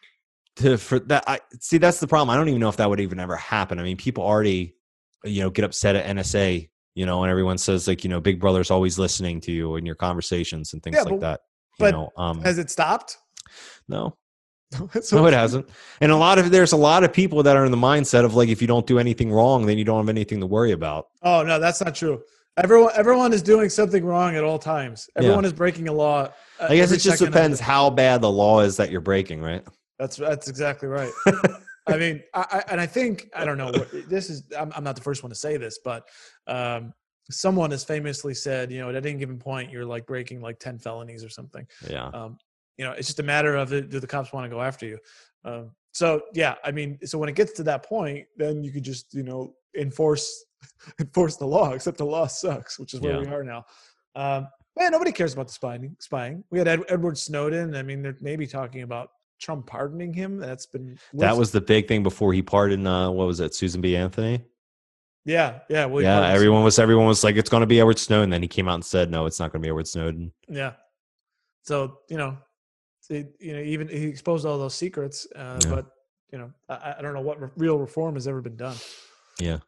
to 0.58 0.78
for 0.78 1.00
that 1.00 1.24
I 1.28 1.39
see 1.60 1.78
that's 1.78 2.00
the 2.00 2.08
problem. 2.08 2.30
I 2.30 2.36
don't 2.38 2.50
even 2.50 2.60
know 2.62 2.70
if 2.70 2.78
that 2.78 2.89
would 2.89 3.00
even 3.00 3.20
ever 3.20 3.36
happen. 3.36 3.80
I 3.80 3.84
mean, 3.84 3.98
people 3.98 4.24
already, 4.24 4.76
you 5.24 5.41
know, 5.41 5.50
get 5.50 5.66
upset 5.66 5.96
at 5.96 6.06
NSA, 6.16 6.70
you 6.96 7.06
know, 7.06 7.24
and 7.24 7.30
everyone 7.32 7.58
says 7.58 7.88
like 7.88 8.04
you 8.04 8.10
know, 8.10 8.20
Big 8.20 8.39
Brother's 8.39 8.72
always 8.72 8.98
listening 8.98 9.39
to 9.41 9.52
you 9.52 9.76
in 9.76 9.86
your 9.86 9.96
conversations 9.96 10.74
and 10.74 10.82
things 10.82 10.96
Yeah, 10.96 11.04
like 11.04 11.12
but- 11.12 11.20
that. 11.22 11.39
You 11.80 11.86
but 11.86 11.91
know, 11.91 12.10
um, 12.18 12.41
Has 12.41 12.60
it 12.60 12.70
stopped? 12.70 13.18
no, 13.88 14.16
So- 15.02 15.18
no, 15.18 15.28
it 15.28 15.34
hasn't. 15.34 15.68
And 16.02 16.12
a 16.12 16.16
lot 16.18 16.40
of 16.40 16.52
there's 16.52 16.72
a 16.74 16.78
lot 16.78 17.04
of 17.04 17.12
people 17.14 17.44
that 17.44 17.56
are 17.56 17.66
in 17.66 17.72
the 17.72 17.78
mindset 17.78 18.26
of 18.26 18.36
like 18.36 18.50
if 18.50 18.62
you 18.62 18.68
don't 18.68 18.86
do 18.88 19.00
anything 19.00 19.32
wrong, 19.32 19.66
then 19.66 19.78
you 19.78 19.84
don't 19.84 19.98
have 20.00 20.10
anything 20.10 20.40
to 20.40 20.46
worry 20.48 20.72
about. 20.72 21.08
Oh 21.22 21.44
no, 21.44 21.60
that's 21.60 21.82
not 21.84 21.96
true. 21.96 22.22
Everyone, 22.56 22.92
everyone 22.96 23.34
is 23.34 23.42
doing 23.42 23.68
something 23.70 24.06
wrong 24.06 24.36
at 24.36 24.44
all 24.44 24.60
times. 24.60 25.10
Everyone 25.16 25.44
is 25.44 25.54
breaking 25.54 25.88
a 25.88 25.94
law. 25.94 26.30
uh, 26.60 26.68
I 26.70 26.76
guess 26.76 26.92
it 26.92 27.00
just 27.00 27.18
depends 27.24 27.60
how 27.60 27.90
bad 27.90 28.22
the 28.22 28.30
law 28.30 28.60
is 28.60 28.78
that 28.78 28.92
you're 28.92 29.02
breaking, 29.02 29.42
right? 29.42 29.64
That's 29.98 30.18
that's 30.18 30.48
exactly 30.48 30.88
right. 30.88 31.12
I 31.88 31.98
mean, 31.98 32.22
I, 32.34 32.46
I 32.52 32.64
and 32.72 32.80
I 32.80 32.86
think 32.86 33.30
I 33.36 33.44
don't 33.44 33.58
know. 33.58 33.72
This 33.72 34.30
is 34.30 34.44
I'm, 34.58 34.72
I'm 34.76 34.84
not 34.84 34.96
the 34.96 35.02
first 35.02 35.24
one 35.24 35.30
to 35.32 35.36
say 35.36 35.58
this, 35.58 35.80
but 35.84 36.08
um, 36.48 36.94
someone 37.32 37.72
has 37.72 37.84
famously 37.84 38.34
said, 38.34 38.72
you 38.72 38.80
know, 38.80 38.90
at 38.90 38.96
any 38.96 39.16
given 39.16 39.38
point, 39.40 39.72
you're 39.72 39.86
like 39.86 40.06
breaking 40.06 40.40
like 40.42 40.60
ten 40.60 40.78
felonies 40.78 41.24
or 41.24 41.30
something. 41.30 41.66
Yeah. 41.90 42.06
Um, 42.08 42.38
you 42.78 42.86
know, 42.86 42.92
it's 42.92 43.08
just 43.08 43.20
a 43.20 43.24
matter 43.24 43.56
of 43.56 43.70
do 43.70 43.82
the 43.82 44.08
cops 44.08 44.34
want 44.34 44.46
to 44.46 44.50
go 44.50 44.62
after 44.62 44.86
you? 44.86 44.98
Um, 45.46 45.72
so 45.92 46.24
yeah, 46.34 46.56
I 46.64 46.72
mean, 46.72 47.00
so 47.06 47.18
when 47.18 47.30
it 47.30 47.36
gets 47.36 47.54
to 47.54 47.64
that 47.64 47.84
point, 47.84 48.26
then 48.36 48.64
you 48.64 48.72
could 48.72 48.84
just 48.84 49.14
you 49.14 49.24
know 49.24 49.54
enforce 49.78 50.46
enforce 51.00 51.38
the 51.38 51.46
law. 51.46 51.72
Except 51.72 51.98
the 51.98 52.06
law 52.06 52.28
sucks, 52.28 52.80
which 52.80 52.94
is 52.94 53.02
where 53.02 53.20
we 53.20 53.28
are 53.28 53.44
now. 53.44 53.66
Um, 54.16 54.48
man, 54.78 54.92
nobody 54.92 55.12
cares 55.12 55.34
about 55.34 55.48
the 55.48 55.54
spying. 55.54 55.96
Spying. 56.00 56.44
We 56.50 56.60
had 56.60 56.68
Ed, 56.68 56.82
Edward 56.90 57.18
Snowden. 57.18 57.76
I 57.76 57.84
mean, 57.84 58.02
they're 58.02 58.18
maybe 58.22 58.48
talking 58.48 58.82
about 58.82 59.10
Trump 59.40 59.68
pardoning 59.68 60.14
him. 60.14 60.38
That's 60.38 60.66
been 60.66 60.98
That 61.14 61.38
was 61.38 61.52
the 61.52 61.62
big 61.62 61.88
thing 61.88 62.02
before 62.02 62.34
he 62.34 62.42
pardoned. 62.42 62.88
Uh, 62.88 63.12
what 63.12 63.28
was 63.28 63.40
it, 63.40 63.54
Susan 63.54 63.82
B. 63.82 63.96
Anthony? 63.96 64.44
yeah, 65.26 65.60
yeah. 65.70 65.86
Willie 65.86 66.04
yeah, 66.04 66.28
everyone 66.28 66.64
was 66.64 66.80
everyone 66.80 67.06
was 67.06 67.24
like, 67.24 67.36
it's 67.36 67.50
going 67.50 67.62
to 67.62 67.68
be 67.68 67.80
Edward 67.80 68.00
Snowden. 68.00 68.30
Then 68.30 68.42
he 68.42 68.48
came 68.48 68.68
out 68.68 68.76
and 68.76 68.86
said, 68.86 69.12
no, 69.12 69.26
it's 69.26 69.40
not 69.40 69.52
going 69.52 69.62
to 69.62 69.66
be 69.66 69.70
Edward 69.70 69.88
Snowden. 69.88 70.32
Yeah. 70.50 70.74
So 71.64 72.00
you 72.10 72.18
know, 72.18 72.38
it, 73.10 73.36
you 73.39 73.54
know, 73.54 73.60
even 73.62 73.88
he 73.88 74.06
exposed 74.06 74.45
all 74.45 74.58
those 74.58 74.76
secrets, 74.76 75.28
uh, 75.36 75.60
Yeah. 75.64 75.70
but 75.76 75.86
you 76.32 76.38
know, 76.39 76.51
I, 76.70 76.95
I 76.97 77.01
don't 77.01 77.14
know 77.14 77.22
what 77.22 77.39
re- 77.41 77.49
real 77.58 77.78
reform 77.78 78.16
has 78.16 78.28
ever 78.28 78.41
been 78.41 78.56
done. 78.56 78.76
Yeah. 79.39 79.60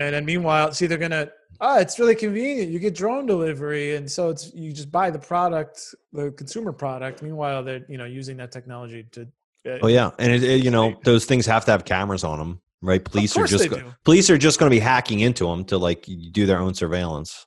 And 0.00 0.12
then 0.14 0.24
meanwhile, 0.24 0.72
see, 0.72 0.86
they're 0.86 0.98
gonna. 0.98 1.30
Ah, 1.60 1.78
it's 1.78 2.00
really 2.00 2.16
convenient. 2.16 2.70
You 2.72 2.80
get 2.80 2.94
drone 2.96 3.26
delivery, 3.26 3.94
and 3.94 4.10
so 4.10 4.28
it's 4.28 4.52
you 4.52 4.72
just 4.72 4.90
buy 4.90 5.08
the 5.10 5.20
product, 5.20 5.94
the 6.12 6.32
consumer 6.32 6.72
product. 6.72 7.22
Meanwhile, 7.22 7.62
they're 7.62 7.84
you 7.88 7.96
know 7.98 8.04
using 8.06 8.36
that 8.38 8.50
technology 8.50 9.04
to. 9.12 9.22
Uh, 9.66 9.78
Oh 9.82 9.86
yeah, 9.86 10.10
and 10.18 10.32
it, 10.32 10.42
it- 10.42 10.64
you 10.64 10.70
know 10.72 10.94
those 11.04 11.26
things 11.26 11.46
have 11.46 11.64
to 11.66 11.70
have 11.70 11.84
cameras 11.84 12.24
on 12.24 12.38
them, 12.40 12.60
right? 12.82 13.02
Police 13.04 13.36
are 13.36 13.46
just 13.46 13.70
go- 13.70 13.94
police 14.04 14.28
are 14.30 14.36
just 14.38 14.58
going 14.58 14.68
to 14.70 14.74
be 14.74 14.80
hacking 14.80 15.20
into 15.20 15.46
them 15.46 15.64
to 15.66 15.78
like 15.78 16.08
do 16.32 16.44
their 16.44 16.58
own 16.58 16.74
surveillance. 16.74 17.46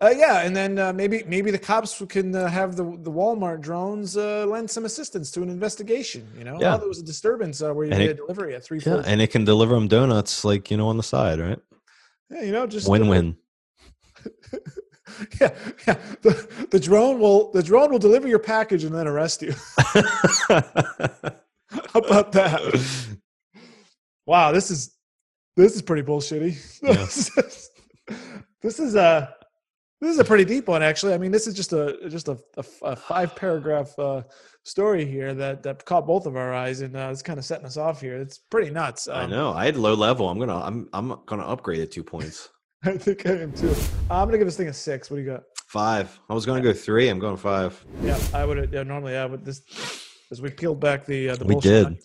Uh, 0.00 0.12
yeah, 0.16 0.40
and 0.42 0.54
then 0.56 0.78
uh, 0.78 0.92
maybe 0.92 1.22
maybe 1.26 1.50
the 1.50 1.58
cops 1.58 2.02
can 2.08 2.34
uh, 2.34 2.48
have 2.48 2.74
the 2.76 2.82
the 2.84 3.10
Walmart 3.10 3.60
drones 3.60 4.16
uh, 4.16 4.44
lend 4.46 4.68
some 4.70 4.84
assistance 4.84 5.30
to 5.32 5.42
an 5.42 5.48
investigation. 5.48 6.26
You 6.36 6.44
know, 6.44 6.58
Yeah. 6.60 6.74
oh, 6.74 6.78
there 6.78 6.88
was 6.88 6.98
a 6.98 7.04
disturbance 7.04 7.62
uh, 7.62 7.72
where 7.72 7.86
you 7.86 7.92
And 7.92 8.00
made 8.00 8.10
it- 8.10 8.14
a 8.14 8.16
delivery 8.16 8.54
at 8.56 8.64
three. 8.64 8.80
Yeah, 8.84 9.02
and 9.06 9.20
it 9.22 9.28
can 9.30 9.44
deliver 9.44 9.74
them 9.74 9.88
donuts 9.88 10.44
like 10.44 10.70
you 10.70 10.76
know 10.76 10.88
on 10.88 10.96
the 10.96 11.02
side, 11.04 11.38
right? 11.40 11.58
yeah, 12.30 12.42
you 12.42 12.52
know, 12.52 12.66
just 12.66 12.88
uh, 12.88 12.90
Win-win. 12.90 13.36
yeah, 15.40 15.54
yeah. 15.86 15.96
The, 16.22 16.66
the 16.70 16.80
drone 16.80 17.20
will 17.20 17.52
the 17.52 17.62
drone 17.62 17.90
will 17.92 17.98
deliver 18.00 18.26
your 18.26 18.38
package 18.40 18.84
and 18.84 18.94
then 18.94 19.06
arrest 19.06 19.42
you. 19.42 19.52
How 20.48 22.00
about 22.00 22.32
that? 22.32 22.60
Wow, 24.26 24.52
this 24.52 24.70
is 24.70 24.90
this 25.56 25.74
is 25.76 25.82
pretty 25.82 26.02
bullshitty. 26.02 26.56
Yeah. 26.82 26.92
this 26.94 27.36
is 27.38 27.70
this 28.62 28.78
is 28.80 28.94
a 28.96 29.34
this 30.04 30.14
is 30.14 30.18
a 30.20 30.24
pretty 30.24 30.44
deep 30.44 30.68
one, 30.68 30.82
actually. 30.82 31.14
I 31.14 31.18
mean, 31.18 31.30
this 31.32 31.46
is 31.46 31.54
just 31.54 31.72
a 31.72 31.98
just 32.08 32.28
a, 32.28 32.38
a, 32.56 32.64
a 32.82 32.96
five 32.96 33.34
paragraph 33.34 33.98
uh, 33.98 34.22
story 34.64 35.04
here 35.04 35.34
that 35.34 35.62
that 35.62 35.84
caught 35.84 36.06
both 36.06 36.26
of 36.26 36.36
our 36.36 36.52
eyes, 36.54 36.80
and 36.80 36.96
uh, 36.96 37.08
it's 37.10 37.22
kind 37.22 37.38
of 37.38 37.44
setting 37.44 37.66
us 37.66 37.76
off 37.76 38.00
here. 38.00 38.16
It's 38.16 38.38
pretty 38.38 38.70
nuts. 38.70 39.08
I 39.08 39.24
Um, 39.24 39.30
know. 39.30 39.52
I 39.52 39.64
had 39.66 39.76
low 39.76 39.94
level. 39.94 40.28
I'm 40.28 40.38
gonna. 40.38 40.60
I'm. 40.60 40.88
I'm 40.92 41.18
gonna 41.26 41.46
upgrade 41.46 41.80
it 41.80 41.90
two 41.92 42.04
points. 42.04 42.48
I 42.84 42.96
think 42.98 43.26
I 43.26 43.30
am 43.32 43.52
too. 43.52 43.74
I'm 44.10 44.26
gonna 44.28 44.38
give 44.38 44.46
this 44.46 44.56
thing 44.56 44.68
a 44.68 44.72
six. 44.72 45.10
What 45.10 45.16
do 45.16 45.22
you 45.22 45.30
got? 45.30 45.44
Five. 45.68 46.18
I 46.28 46.34
was 46.34 46.44
gonna 46.46 46.60
go 46.60 46.72
three. 46.72 47.08
I'm 47.08 47.18
going 47.18 47.36
five. 47.36 47.82
Yeah, 48.02 48.18
I 48.32 48.44
would. 48.44 48.70
Yeah, 48.72 48.82
normally 48.82 49.16
I 49.16 49.26
would. 49.26 49.44
This 49.44 49.62
as 50.30 50.40
we 50.42 50.50
peeled 50.50 50.80
back 50.80 51.04
the 51.06 51.30
uh, 51.30 51.36
the 51.36 51.44
We 51.46 51.56
did. 51.56 51.98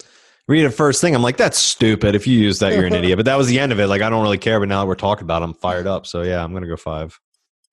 Read 0.47 0.65
it 0.65 0.69
first 0.71 0.99
thing. 0.99 1.13
I'm 1.13 1.21
like, 1.21 1.37
that's 1.37 1.59
stupid. 1.59 2.15
If 2.15 2.25
you 2.25 2.35
use 2.39 2.57
that, 2.59 2.73
you're 2.73 2.85
an 2.87 2.93
idiot. 3.01 3.17
But 3.19 3.25
that 3.25 3.37
was 3.37 3.45
the 3.47 3.59
end 3.59 3.71
of 3.71 3.79
it. 3.79 3.85
Like, 3.85 4.01
I 4.01 4.09
don't 4.09 4.23
really 4.23 4.39
care. 4.39 4.59
But 4.59 4.67
now 4.67 4.79
that 4.81 4.87
we're 4.87 4.95
talking 4.95 5.23
about, 5.23 5.43
it, 5.43 5.45
I'm 5.45 5.53
fired 5.53 5.85
up. 5.85 6.07
So 6.07 6.23
yeah, 6.23 6.43
I'm 6.43 6.53
gonna 6.53 6.65
go 6.67 6.75
five. 6.75 7.19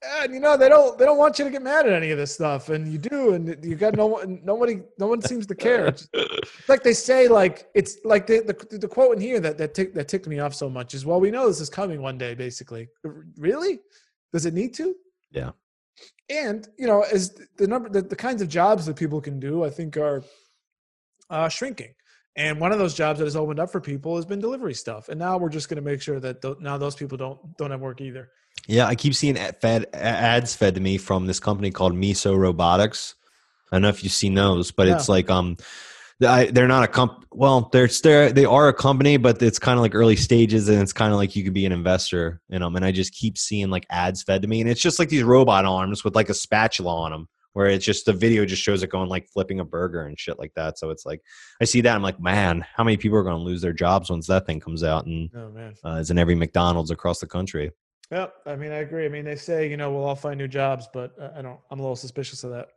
And 0.02 0.34
you 0.34 0.40
know 0.40 0.56
they 0.56 0.68
don't 0.68 0.98
they 0.98 1.04
don't 1.04 1.18
want 1.18 1.38
you 1.38 1.44
to 1.44 1.50
get 1.50 1.62
mad 1.62 1.86
at 1.86 1.92
any 1.92 2.10
of 2.10 2.18
this 2.18 2.34
stuff 2.34 2.68
and 2.68 2.92
you 2.92 2.98
do 2.98 3.32
and 3.34 3.56
you 3.64 3.74
got 3.74 3.94
no 3.94 4.06
one 4.06 4.40
nobody 4.44 4.80
no 4.98 5.06
one 5.06 5.22
seems 5.22 5.46
to 5.46 5.54
care. 5.54 5.86
It's 5.86 6.08
like 6.68 6.82
they 6.82 6.92
say 6.92 7.28
like 7.28 7.68
it's 7.74 7.98
like 8.04 8.26
the 8.26 8.42
the, 8.42 8.78
the 8.78 8.88
quote 8.88 9.16
in 9.16 9.20
here 9.20 9.40
that 9.40 9.58
that, 9.58 9.74
tick, 9.74 9.94
that 9.94 10.08
ticked 10.08 10.26
me 10.26 10.38
off 10.38 10.54
so 10.54 10.68
much 10.68 10.94
is 10.94 11.06
well 11.06 11.20
we 11.20 11.30
know 11.30 11.46
this 11.46 11.60
is 11.60 11.70
coming 11.70 12.02
one 12.02 12.18
day 12.18 12.34
basically. 12.34 12.88
Really? 13.38 13.80
Does 14.32 14.46
it 14.46 14.54
need 14.54 14.74
to? 14.74 14.94
Yeah. 15.30 15.50
and 16.30 16.68
you 16.78 16.86
know 16.86 17.02
as 17.02 17.38
the 17.56 17.66
number 17.66 17.88
the, 17.88 18.02
the 18.02 18.16
kinds 18.16 18.42
of 18.42 18.48
jobs 18.48 18.86
that 18.86 18.96
people 18.96 19.20
can 19.20 19.40
do 19.40 19.64
i 19.64 19.70
think 19.70 19.96
are 19.96 20.22
uh, 21.30 21.48
shrinking. 21.48 21.94
And 22.36 22.60
one 22.60 22.70
of 22.70 22.78
those 22.78 22.94
jobs 22.94 23.18
that 23.18 23.24
has 23.24 23.36
opened 23.36 23.58
up 23.58 23.72
for 23.72 23.80
people 23.80 24.16
has 24.16 24.26
been 24.26 24.40
delivery 24.40 24.74
stuff. 24.74 25.08
And 25.08 25.18
now 25.18 25.38
we're 25.38 25.48
just 25.48 25.68
going 25.68 25.76
to 25.76 25.82
make 25.82 26.02
sure 26.02 26.20
that 26.20 26.42
th- 26.42 26.58
now 26.60 26.76
those 26.76 26.94
people 26.94 27.16
don't 27.16 27.56
don't 27.56 27.70
have 27.70 27.80
work 27.80 28.00
either 28.00 28.30
Yeah, 28.66 28.86
I 28.86 28.94
keep 28.94 29.14
seeing 29.14 29.38
ad- 29.38 29.60
fed 29.60 29.86
ads 29.94 30.54
fed 30.54 30.74
to 30.74 30.80
me 30.80 30.98
from 30.98 31.26
this 31.26 31.40
company 31.40 31.70
called 31.70 31.94
Miso 31.94 32.36
Robotics. 32.36 33.14
I 33.70 33.76
don't 33.76 33.82
know 33.82 33.88
if 33.88 34.02
you've 34.02 34.12
seen 34.12 34.34
those, 34.34 34.70
but 34.70 34.88
it's 34.88 35.08
like 35.08 35.30
um, 35.30 35.56
I, 36.24 36.46
they're 36.46 36.68
not 36.68 36.84
a 36.84 36.88
comp. 36.88 37.24
Well, 37.32 37.68
they're 37.72 37.88
they're 38.02 38.32
they 38.32 38.44
are 38.44 38.68
a 38.68 38.74
company, 38.74 39.16
but 39.16 39.42
it's 39.42 39.58
kind 39.58 39.76
of 39.78 39.82
like 39.82 39.94
early 39.94 40.16
stages, 40.16 40.68
and 40.68 40.80
it's 40.80 40.92
kind 40.92 41.12
of 41.12 41.18
like 41.18 41.36
you 41.36 41.44
could 41.44 41.52
be 41.52 41.66
an 41.66 41.72
investor 41.72 42.40
in 42.48 42.62
them. 42.62 42.76
And 42.76 42.84
I 42.84 42.92
just 42.92 43.12
keep 43.12 43.36
seeing 43.36 43.68
like 43.70 43.86
ads 43.90 44.22
fed 44.22 44.42
to 44.42 44.48
me, 44.48 44.60
and 44.60 44.70
it's 44.70 44.80
just 44.80 44.98
like 44.98 45.08
these 45.08 45.22
robot 45.22 45.64
arms 45.64 46.04
with 46.04 46.14
like 46.14 46.28
a 46.28 46.34
spatula 46.34 46.94
on 46.94 47.10
them, 47.10 47.28
where 47.52 47.66
it's 47.66 47.84
just 47.84 48.06
the 48.06 48.12
video 48.12 48.46
just 48.46 48.62
shows 48.62 48.82
it 48.82 48.90
going 48.90 49.08
like 49.08 49.28
flipping 49.28 49.60
a 49.60 49.64
burger 49.64 50.02
and 50.06 50.18
shit 50.18 50.38
like 50.38 50.54
that. 50.54 50.78
So 50.78 50.90
it's 50.90 51.04
like 51.04 51.20
I 51.60 51.64
see 51.64 51.82
that, 51.82 51.94
I'm 51.94 52.02
like, 52.02 52.20
man, 52.20 52.64
how 52.74 52.84
many 52.84 52.96
people 52.96 53.18
are 53.18 53.24
going 53.24 53.36
to 53.36 53.42
lose 53.42 53.60
their 53.60 53.74
jobs 53.74 54.08
once 54.08 54.26
that 54.28 54.46
thing 54.46 54.60
comes 54.60 54.82
out 54.82 55.06
and 55.06 55.28
oh 55.34 55.52
uh, 55.84 55.96
is 55.96 56.10
in 56.10 56.18
every 56.18 56.34
McDonald's 56.34 56.90
across 56.90 57.18
the 57.18 57.26
country? 57.26 57.72
Yep. 58.10 58.34
I 58.46 58.56
mean, 58.56 58.72
I 58.72 58.76
agree. 58.76 59.04
I 59.04 59.08
mean, 59.08 59.24
they 59.24 59.36
say, 59.36 59.68
you 59.68 59.76
know, 59.76 59.90
we'll 59.92 60.04
all 60.04 60.14
find 60.14 60.38
new 60.38 60.48
jobs, 60.48 60.88
but 60.92 61.12
I 61.36 61.42
don't, 61.42 61.58
I'm 61.70 61.78
a 61.80 61.82
little 61.82 61.96
suspicious 61.96 62.44
of 62.44 62.50
that. 62.52 62.68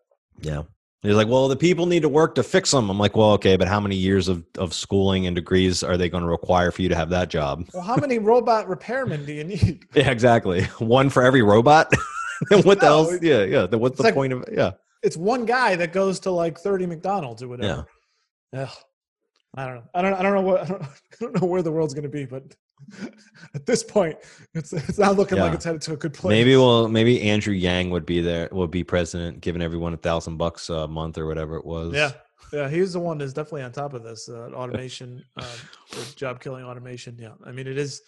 Yeah. 0.42 0.64
He's 1.02 1.16
like, 1.16 1.28
well, 1.30 1.48
the 1.48 1.56
people 1.56 1.86
need 1.86 2.02
to 2.02 2.10
work 2.10 2.36
to 2.36 2.44
fix 2.44 2.72
them. 2.72 2.90
I'm 2.90 2.98
like, 3.00 3.16
well, 3.16 3.32
okay, 3.34 3.56
but 3.56 3.68
how 3.70 3.80
many 3.80 3.96
years 3.96 4.28
of, 4.28 4.44
of 4.58 4.74
schooling 4.74 5.28
and 5.28 5.36
degrees 5.36 5.82
are 5.84 5.96
they 5.98 6.10
going 6.10 6.24
to 6.24 6.30
require 6.30 6.72
for 6.72 6.82
you 6.82 6.90
to 6.90 6.96
have 6.96 7.10
that 7.12 7.30
job? 7.30 7.64
Well, 7.74 7.84
how 7.84 7.96
many 7.96 8.20
robot 8.20 8.68
repairmen 8.68 9.26
do 9.26 9.32
you 9.34 9.44
need? 9.46 9.86
Yeah, 9.96 10.10
exactly. 10.12 10.64
One 10.80 11.10
for 11.10 11.24
every 11.24 11.42
robot. 11.42 11.94
And 12.52 12.64
what 12.64 12.80
the 12.80 12.86
No, 12.86 13.04
hell? 13.04 13.10
it- 13.16 13.24
Yeah, 13.24 13.44
yeah. 13.44 13.66
Then 13.68 13.82
what's 13.82 13.98
the 13.98 14.04
like- 14.04 14.14
point 14.14 14.32
of 14.32 14.44
it? 14.44 14.50
Yeah, 14.54 14.72
It's 15.04 15.18
one 15.18 15.46
guy 15.46 15.76
that 15.76 15.92
goes 15.92 16.22
to 16.22 16.32
like 16.32 16.58
30 16.58 16.86
McDonald's 16.86 17.44
or 17.44 17.50
whatever. 17.50 17.86
yeah. 18.54 18.62
Ugh. 18.62 18.70
I 19.58 19.66
don't 19.66 19.76
know. 19.76 19.84
I 19.94 20.02
don't, 20.02 20.14
I 20.14 20.22
don't 20.24 20.36
know 20.36 20.42
what, 20.42 20.62
I 20.62 20.66
don't, 20.70 20.82
I 20.84 20.88
don't 21.20 21.42
know 21.42 21.48
where 21.48 21.62
the 21.62 21.72
world's 21.72 21.94
going 21.94 22.04
to 22.04 22.10
be, 22.10 22.24
but 22.26 22.44
at 23.56 23.66
this 23.66 23.84
point, 23.84 24.18
it's, 24.54 24.74
it's 24.74 24.98
not 24.98 25.16
looking 25.16 25.38
like 25.38 25.54
it's 25.54 25.66
headed 25.66 25.82
to 25.84 25.94
a 25.94 25.98
good 25.98 26.14
place. 26.14 26.32
Maybe 26.32 26.56
well, 26.56 26.88
maybe 26.88 27.22
Andrew 27.22 27.54
Yang 27.54 27.90
would 27.92 28.06
be 28.06 28.22
there, 28.22 28.50
would 28.52 28.72
be 28.72 28.84
president, 28.84 29.42
giving 29.42 29.62
everyone 29.62 29.94
a 29.94 29.98
thousand 29.98 30.38
bucks 30.38 30.70
a 30.70 30.88
month 30.88 31.18
or 31.18 31.26
whatever 31.26 31.56
it 31.58 31.66
was. 31.66 31.94
Yeah. 31.94 32.12
Yeah. 32.52 32.68
He's 32.68 32.94
the 32.94 33.00
one 33.00 33.20
that's 33.20 33.34
definitely 33.34 33.62
on 33.62 33.72
top 33.72 33.94
of 33.94 34.02
this 34.02 34.28
uh, 34.28 34.50
automation, 34.56 35.24
um, 35.38 35.46
job 36.16 36.40
killing 36.40 36.66
automation. 36.66 37.16
Yeah. 37.20 37.34
I 37.46 37.52
mean, 37.52 37.68
it 37.68 37.78
is, 37.78 38.02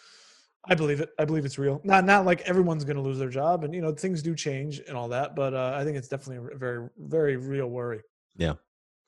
I 0.65 0.73
believe 0.73 0.99
it. 0.99 1.09
I 1.19 1.25
believe 1.25 1.45
it's 1.45 1.59
real. 1.59 1.79
Not 1.83 2.05
not 2.05 2.25
like 2.25 2.41
everyone's 2.41 2.83
going 2.83 2.95
to 2.95 3.03
lose 3.03 3.19
their 3.19 3.29
job, 3.29 3.63
and 3.63 3.73
you 3.73 3.81
know 3.81 3.93
things 3.93 4.23
do 4.23 4.35
change 4.35 4.79
and 4.87 4.95
all 4.95 5.09
that. 5.09 5.35
But 5.35 5.53
uh, 5.53 5.75
I 5.75 5.83
think 5.83 5.97
it's 5.97 6.07
definitely 6.07 6.53
a 6.53 6.57
very 6.57 6.89
very 6.97 7.35
real 7.35 7.67
worry. 7.67 8.01
Yeah, 8.35 8.53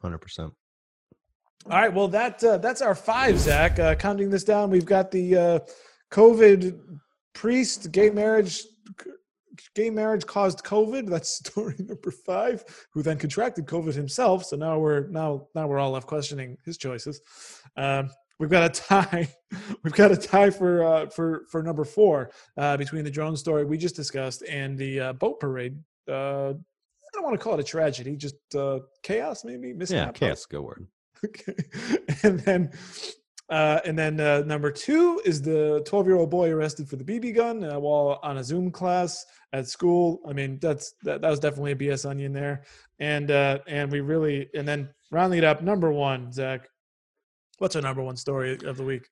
hundred 0.02 0.20
percent. 0.20 0.54
All 1.70 1.80
right, 1.80 1.94
well 1.94 2.10
that 2.10 2.44
uh, 2.44 2.58
that's 2.58 2.82
our 2.82 2.94
five, 2.94 3.40
Zach. 3.40 3.80
Uh, 3.80 3.96
counting 3.96 4.30
this 4.30 4.44
down, 4.44 4.70
we've 4.70 4.86
got 4.86 5.12
the 5.12 5.38
uh, 5.38 5.60
COVID 6.12 6.78
priest 7.34 7.92
gay 7.92 8.10
marriage. 8.10 8.64
Gay 9.74 9.90
marriage 9.90 10.26
caused 10.26 10.64
COVID. 10.64 11.10
That's 11.10 11.30
story 11.46 11.76
number 11.80 12.12
five. 12.12 12.64
Who 12.94 13.02
then 13.02 13.18
contracted 13.18 13.66
COVID 13.66 13.94
himself. 13.94 14.44
So 14.44 14.58
now 14.58 14.78
we're 14.78 15.08
now 15.08 15.48
now 15.56 15.68
we're 15.68 15.80
all 15.80 15.92
left 15.92 16.06
questioning 16.06 16.58
his 16.66 16.78
choices. 16.78 17.22
Um, 17.78 18.10
we've 18.40 18.50
got 18.50 18.64
a 18.64 18.82
tie. 18.82 19.30
We've 19.84 19.94
got 19.94 20.12
a 20.12 20.18
tie 20.18 20.50
for 20.50 20.84
uh, 20.84 21.06
for 21.08 21.46
for 21.50 21.62
number 21.62 21.86
four 21.86 22.32
uh, 22.58 22.76
between 22.76 23.04
the 23.04 23.12
drone 23.12 23.38
story 23.38 23.66
we 23.66 23.78
just 23.78 23.96
discussed 23.96 24.42
and 24.50 24.78
the 24.78 25.00
uh, 25.00 25.14
boat 25.14 25.40
parade. 25.40 25.78
Uh, 26.10 26.50
I 26.50 27.10
don't 27.14 27.24
want 27.24 27.40
to 27.40 27.44
call 27.44 27.54
it 27.54 27.60
a 27.60 27.64
tragedy, 27.64 28.16
just 28.16 28.36
uh, 28.56 28.80
chaos, 29.04 29.46
maybe. 29.46 29.74
Mishap. 29.74 30.08
Yeah, 30.08 30.12
chaos. 30.12 30.46
Good 30.48 30.62
word. 30.62 30.88
Okay. 31.24 31.56
And 32.24 32.40
then 32.42 32.72
uh, 33.50 33.80
and 33.86 33.98
then 34.00 34.20
uh, 34.20 34.42
number 34.46 34.72
two 34.72 35.22
is 35.26 35.42
the 35.42 35.84
12 35.86 36.08
year 36.08 36.16
old 36.16 36.30
boy 36.30 36.50
arrested 36.50 36.88
for 36.88 36.96
the 36.96 37.04
BB 37.04 37.36
gun 37.36 37.64
uh, 37.64 37.80
while 37.80 38.20
on 38.24 38.38
a 38.38 38.44
Zoom 38.44 38.72
class 38.72 39.26
at 39.52 39.68
school. 39.68 40.22
I 40.28 40.34
mean, 40.34 40.58
that's 40.60 40.96
that, 41.04 41.22
that 41.22 41.30
was 41.30 41.40
definitely 41.40 41.74
a 41.74 41.76
BS 41.76 42.10
onion 42.10 42.34
there. 42.34 42.64
And 43.00 43.30
uh, 43.30 43.60
and 43.68 43.92
we 43.92 44.00
really 44.00 44.50
and 44.56 44.68
then 44.68 44.90
rounding 45.12 45.40
it 45.40 45.44
up, 45.44 45.62
number 45.62 45.92
one, 45.92 46.32
Zach. 46.32 46.68
What's 47.60 47.76
our 47.76 47.82
number 47.82 48.02
one 48.02 48.18
story 48.18 48.58
of 48.66 48.78
the 48.78 48.84
week? 48.84 49.08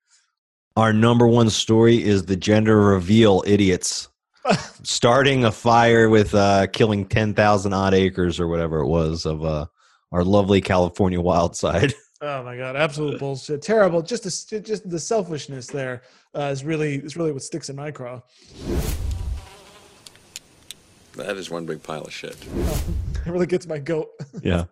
Our 0.76 0.94
number 0.94 1.28
one 1.28 1.50
story 1.50 2.02
is 2.02 2.26
the 2.26 2.36
gender 2.36 2.80
reveal 2.80 3.44
idiots 3.46 4.10
starting 4.84 5.46
a 5.46 5.52
fire 5.52 6.10
with 6.10 6.34
uh, 6.34 6.68
killing 6.68 7.06
ten 7.06 7.34
thousand 7.34 7.74
odd 7.74 7.94
acres 7.94 8.40
or 8.40 8.48
whatever 8.48 8.80
it 8.80 8.88
was 8.88 9.26
of 9.26 9.44
uh, 9.44 9.66
our 10.12 10.24
lovely 10.24 10.62
California 10.62 11.22
wild 11.22 11.56
side. 11.56 11.94
Oh 12.24 12.44
my 12.44 12.56
god, 12.56 12.76
absolute 12.76 13.20
bullshit, 13.20 13.64
terrible. 13.64 14.04
Just 14.04 14.26
the 14.26 14.60
just 14.60 14.88
the 14.88 15.00
selfishness 15.00 15.66
there 15.66 16.04
uh, 16.36 16.52
is 16.52 16.64
really 16.64 16.98
is 16.98 17.18
really 17.18 17.32
what 17.32 17.42
sticks 17.42 17.68
in 17.68 17.76
my 17.76 17.90
craw. 17.90 18.22
That 21.16 21.38
is 21.38 21.50
one 21.50 21.66
big 21.66 21.82
pile 21.82 22.04
of 22.04 22.14
shit. 22.14 22.38
It 23.24 23.30
really 23.30 23.46
gets 23.46 23.68
my 23.68 23.78
goat. 23.78 24.10
yeah. 24.42 24.66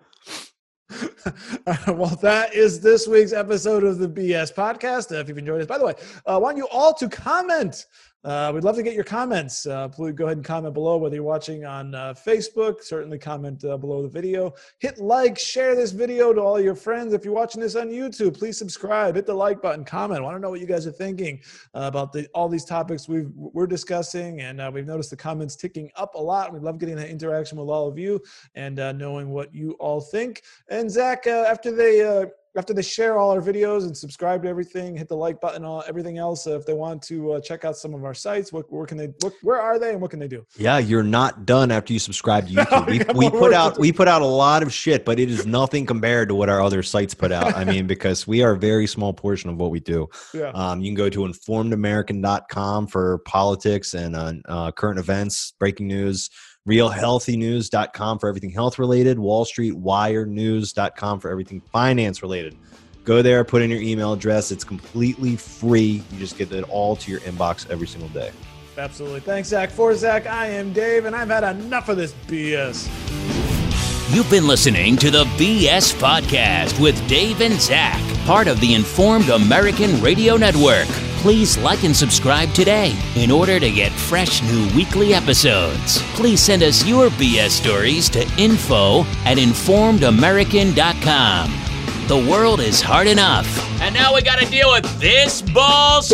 well, 1.88 2.18
that 2.24 2.52
is 2.56 2.82
this 2.82 3.08
week's 3.08 3.32
episode 3.32 3.84
of 3.84 4.00
the 4.00 4.08
BS 4.08 4.52
podcast. 4.54 5.16
Uh, 5.16 5.20
if 5.20 5.28
you've 5.28 5.38
enjoyed 5.38 5.60
this, 5.60 5.68
by 5.68 5.78
the 5.78 5.86
way, 5.86 5.94
I 6.26 6.34
uh, 6.34 6.40
want 6.40 6.58
you 6.58 6.68
all 6.72 6.96
to 6.96 7.08
comment. 7.10 7.86
Uh, 8.24 8.52
we'd 8.54 8.66
love 8.66 8.76
to 8.76 8.84
get 8.84 8.94
your 8.94 9.04
comments. 9.04 9.66
Uh, 9.66 9.88
please 9.88 10.14
go 10.14 10.26
ahead 10.26 10.38
and 10.38 10.46
comment 10.46 10.74
below, 10.74 10.98
whether 10.98 11.16
you're 11.16 11.24
watching 11.24 11.64
on 11.64 11.96
uh, 11.96 12.14
Facebook. 12.14 12.84
Certainly 12.84 13.18
comment 13.18 13.64
uh, 13.64 13.78
below 13.78 14.02
the 14.02 14.10
video. 14.10 14.54
Hit 14.80 14.98
like, 14.98 15.40
share 15.40 15.74
this 15.74 15.92
video 15.92 16.34
to 16.34 16.42
all 16.42 16.60
your 16.60 16.76
friends. 16.76 17.14
If 17.14 17.24
you're 17.24 17.34
watching 17.34 17.62
this 17.62 17.78
on 17.78 17.88
YouTube, 17.90 18.38
please 18.38 18.58
subscribe. 18.58 19.16
Hit 19.16 19.26
the 19.26 19.34
like 19.34 19.62
button, 19.62 19.86
comment. 19.86 20.20
I 20.20 20.24
want 20.24 20.36
to 20.36 20.42
know 20.42 20.50
what 20.50 20.60
you 20.60 20.66
guys 20.66 20.86
are 20.86 20.92
thinking 20.92 21.42
uh, 21.74 21.84
about 21.84 22.12
the, 22.12 22.28
all 22.34 22.50
these 22.50 22.66
topics 22.66 23.08
we've, 23.08 23.32
we're 23.34 23.68
discussing. 23.68 24.42
And 24.42 24.60
uh, 24.60 24.70
we've 24.74 24.88
noticed 24.88 25.12
the 25.12 25.18
comments 25.18 25.56
ticking 25.56 25.90
up 25.96 26.16
a 26.16 26.22
lot. 26.22 26.52
We 26.52 26.60
love 26.60 26.78
getting 26.78 26.98
that 26.98 27.10
interaction 27.10 27.58
with 27.58 27.70
all 27.70 27.88
of 27.88 27.98
you 27.98 28.22
and 28.54 28.76
knowing 28.98 29.30
what 29.30 29.56
you 29.56 29.72
all 29.80 30.02
think. 30.02 30.44
And 30.70 30.92
Zach, 30.92 31.26
after 31.26 31.72
they 31.72 32.30
after 32.58 32.74
they 32.74 32.82
share 32.82 33.18
all 33.18 33.32
our 33.32 33.42
videos 33.42 33.84
and 33.84 33.96
subscribe 33.96 34.44
to 34.44 34.50
everything, 34.50 34.96
hit 34.96 35.08
the 35.08 35.16
like 35.16 35.42
button, 35.42 35.66
all 35.66 35.84
everything 35.88 36.18
else. 36.18 36.48
Uh, 36.48 36.58
if 36.58 36.66
they 36.66 36.74
want 36.74 37.02
to 37.04 37.34
uh, 37.34 37.42
check 37.42 37.66
out 37.66 37.78
some 37.78 37.94
of 37.94 38.04
our 38.04 38.14
sites, 38.14 38.54
what 38.54 38.72
where 38.72 38.86
can 38.86 38.98
they? 38.98 39.08
What, 39.22 39.34
where 39.42 39.60
are 39.60 39.80
they, 39.80 39.92
and 39.92 40.02
what 40.02 40.12
can 40.12 40.20
they 40.20 40.28
do? 40.28 40.46
Yeah, 40.58 40.78
you're 40.78 41.04
not 41.04 41.46
done 41.46 41.72
after 41.72 41.94
you 41.94 42.00
subscribe 42.00 42.48
to 42.48 42.54
YouTube. 42.56 42.88
We 42.88 43.00
We, 43.00 43.30
we 43.30 43.30
put 43.30 43.54
out 43.54 43.78
we 43.78 43.92
put 43.92 44.08
out 44.08 44.22
a 44.22 44.26
lot 44.26 44.64
of 44.64 44.74
shit, 44.74 45.06
but 45.06 45.20
it 45.20 45.30
is 45.30 45.46
nothing 45.46 45.86
compared 45.86 46.30
to 46.30 46.36
what 46.36 46.50
our 46.50 46.62
other 46.62 46.84
sites 46.84 47.14
put 47.14 47.32
out. 47.32 47.56
I 47.56 47.64
mean, 47.64 47.88
because 47.94 48.28
we 48.28 48.44
are 48.44 48.52
a 48.52 48.58
very 48.58 48.88
small 48.88 49.14
portion 49.14 49.50
of 49.50 49.58
what 49.58 49.72
we 49.72 49.80
do. 49.80 50.08
Yeah. 50.34 50.52
Um, 50.54 50.82
you 50.82 50.90
can 50.90 50.96
go 50.96 51.10
to 51.10 51.20
informedamerican.com 51.20 52.88
for 52.88 53.20
politics 53.20 53.94
and 53.94 54.16
uh, 54.16 54.34
uh, 54.48 54.72
current 54.72 55.00
events, 55.00 55.54
breaking 55.60 55.88
news, 55.88 56.30
realhealthynews.com 56.70 58.20
for 58.20 58.30
everything 58.30 58.52
health 58.52 58.78
related, 58.80 59.18
Wall 59.18 59.44
Street 59.44 59.76
Wire 59.76 60.26
News.com 60.26 61.20
for 61.20 61.30
everything 61.30 61.60
finance 61.60 62.22
related. 62.22 62.56
Go 63.04 63.22
there, 63.22 63.44
put 63.44 63.62
in 63.64 63.72
your 63.72 63.82
email 63.82 64.14
address. 64.14 64.52
It's 64.52 64.64
completely 64.64 65.36
free. 65.36 66.04
You 66.12 66.20
just 66.20 66.38
get 66.38 66.52
it 66.52 66.64
all 66.70 66.96
to 66.98 67.10
your 67.12 67.22
inbox 67.22 67.70
every 67.70 67.88
single 67.88 68.10
day. 68.10 68.32
Absolutely. 68.78 69.20
Thanks, 69.22 69.50
Zach. 69.50 69.72
For 69.72 69.96
Zach, 69.96 70.28
I 70.28 70.46
am 70.46 70.72
Dave, 70.72 71.06
and 71.06 71.16
I've 71.16 71.30
had 71.30 71.44
enough 71.44 71.90
of 71.90 71.98
this 71.98 72.14
BS. 72.28 72.88
You've 74.14 74.30
been 74.30 74.48
listening 74.48 74.96
to 74.98 75.12
the 75.12 75.26
BS 75.26 75.94
Podcast 76.00 76.80
with 76.82 76.96
Dave 77.08 77.42
and 77.42 77.60
Zach, 77.60 78.00
part 78.26 78.48
of 78.48 78.60
the 78.60 78.74
Informed 78.74 79.30
American 79.30 80.02
Radio 80.02 80.38
Network. 80.38 80.88
Please 81.20 81.58
like 81.58 81.84
and 81.84 81.94
subscribe 81.96 82.52
today 82.54 82.96
in 83.16 83.30
order 83.30 83.60
to 83.60 83.70
get 83.70 83.92
fresh 83.92 84.42
new 84.42 84.74
weekly 84.74 85.14
episodes. 85.14 86.02
Please 86.14 86.40
send 86.40 86.64
us 86.64 86.86
your 86.86 87.10
BS 87.10 87.50
stories 87.50 88.08
to 88.12 88.22
info 88.38 89.02
at 89.26 89.38
informedamerican.com. 89.38 91.52
The 92.08 92.32
world 92.32 92.62
is 92.62 92.82
hard 92.82 93.08
enough. 93.08 93.48
And 93.82 93.94
now 93.94 94.16
we 94.16 94.22
gotta 94.22 94.50
deal 94.50 94.72
with 94.72 95.00
this 95.00 95.42
balls. 95.42 96.14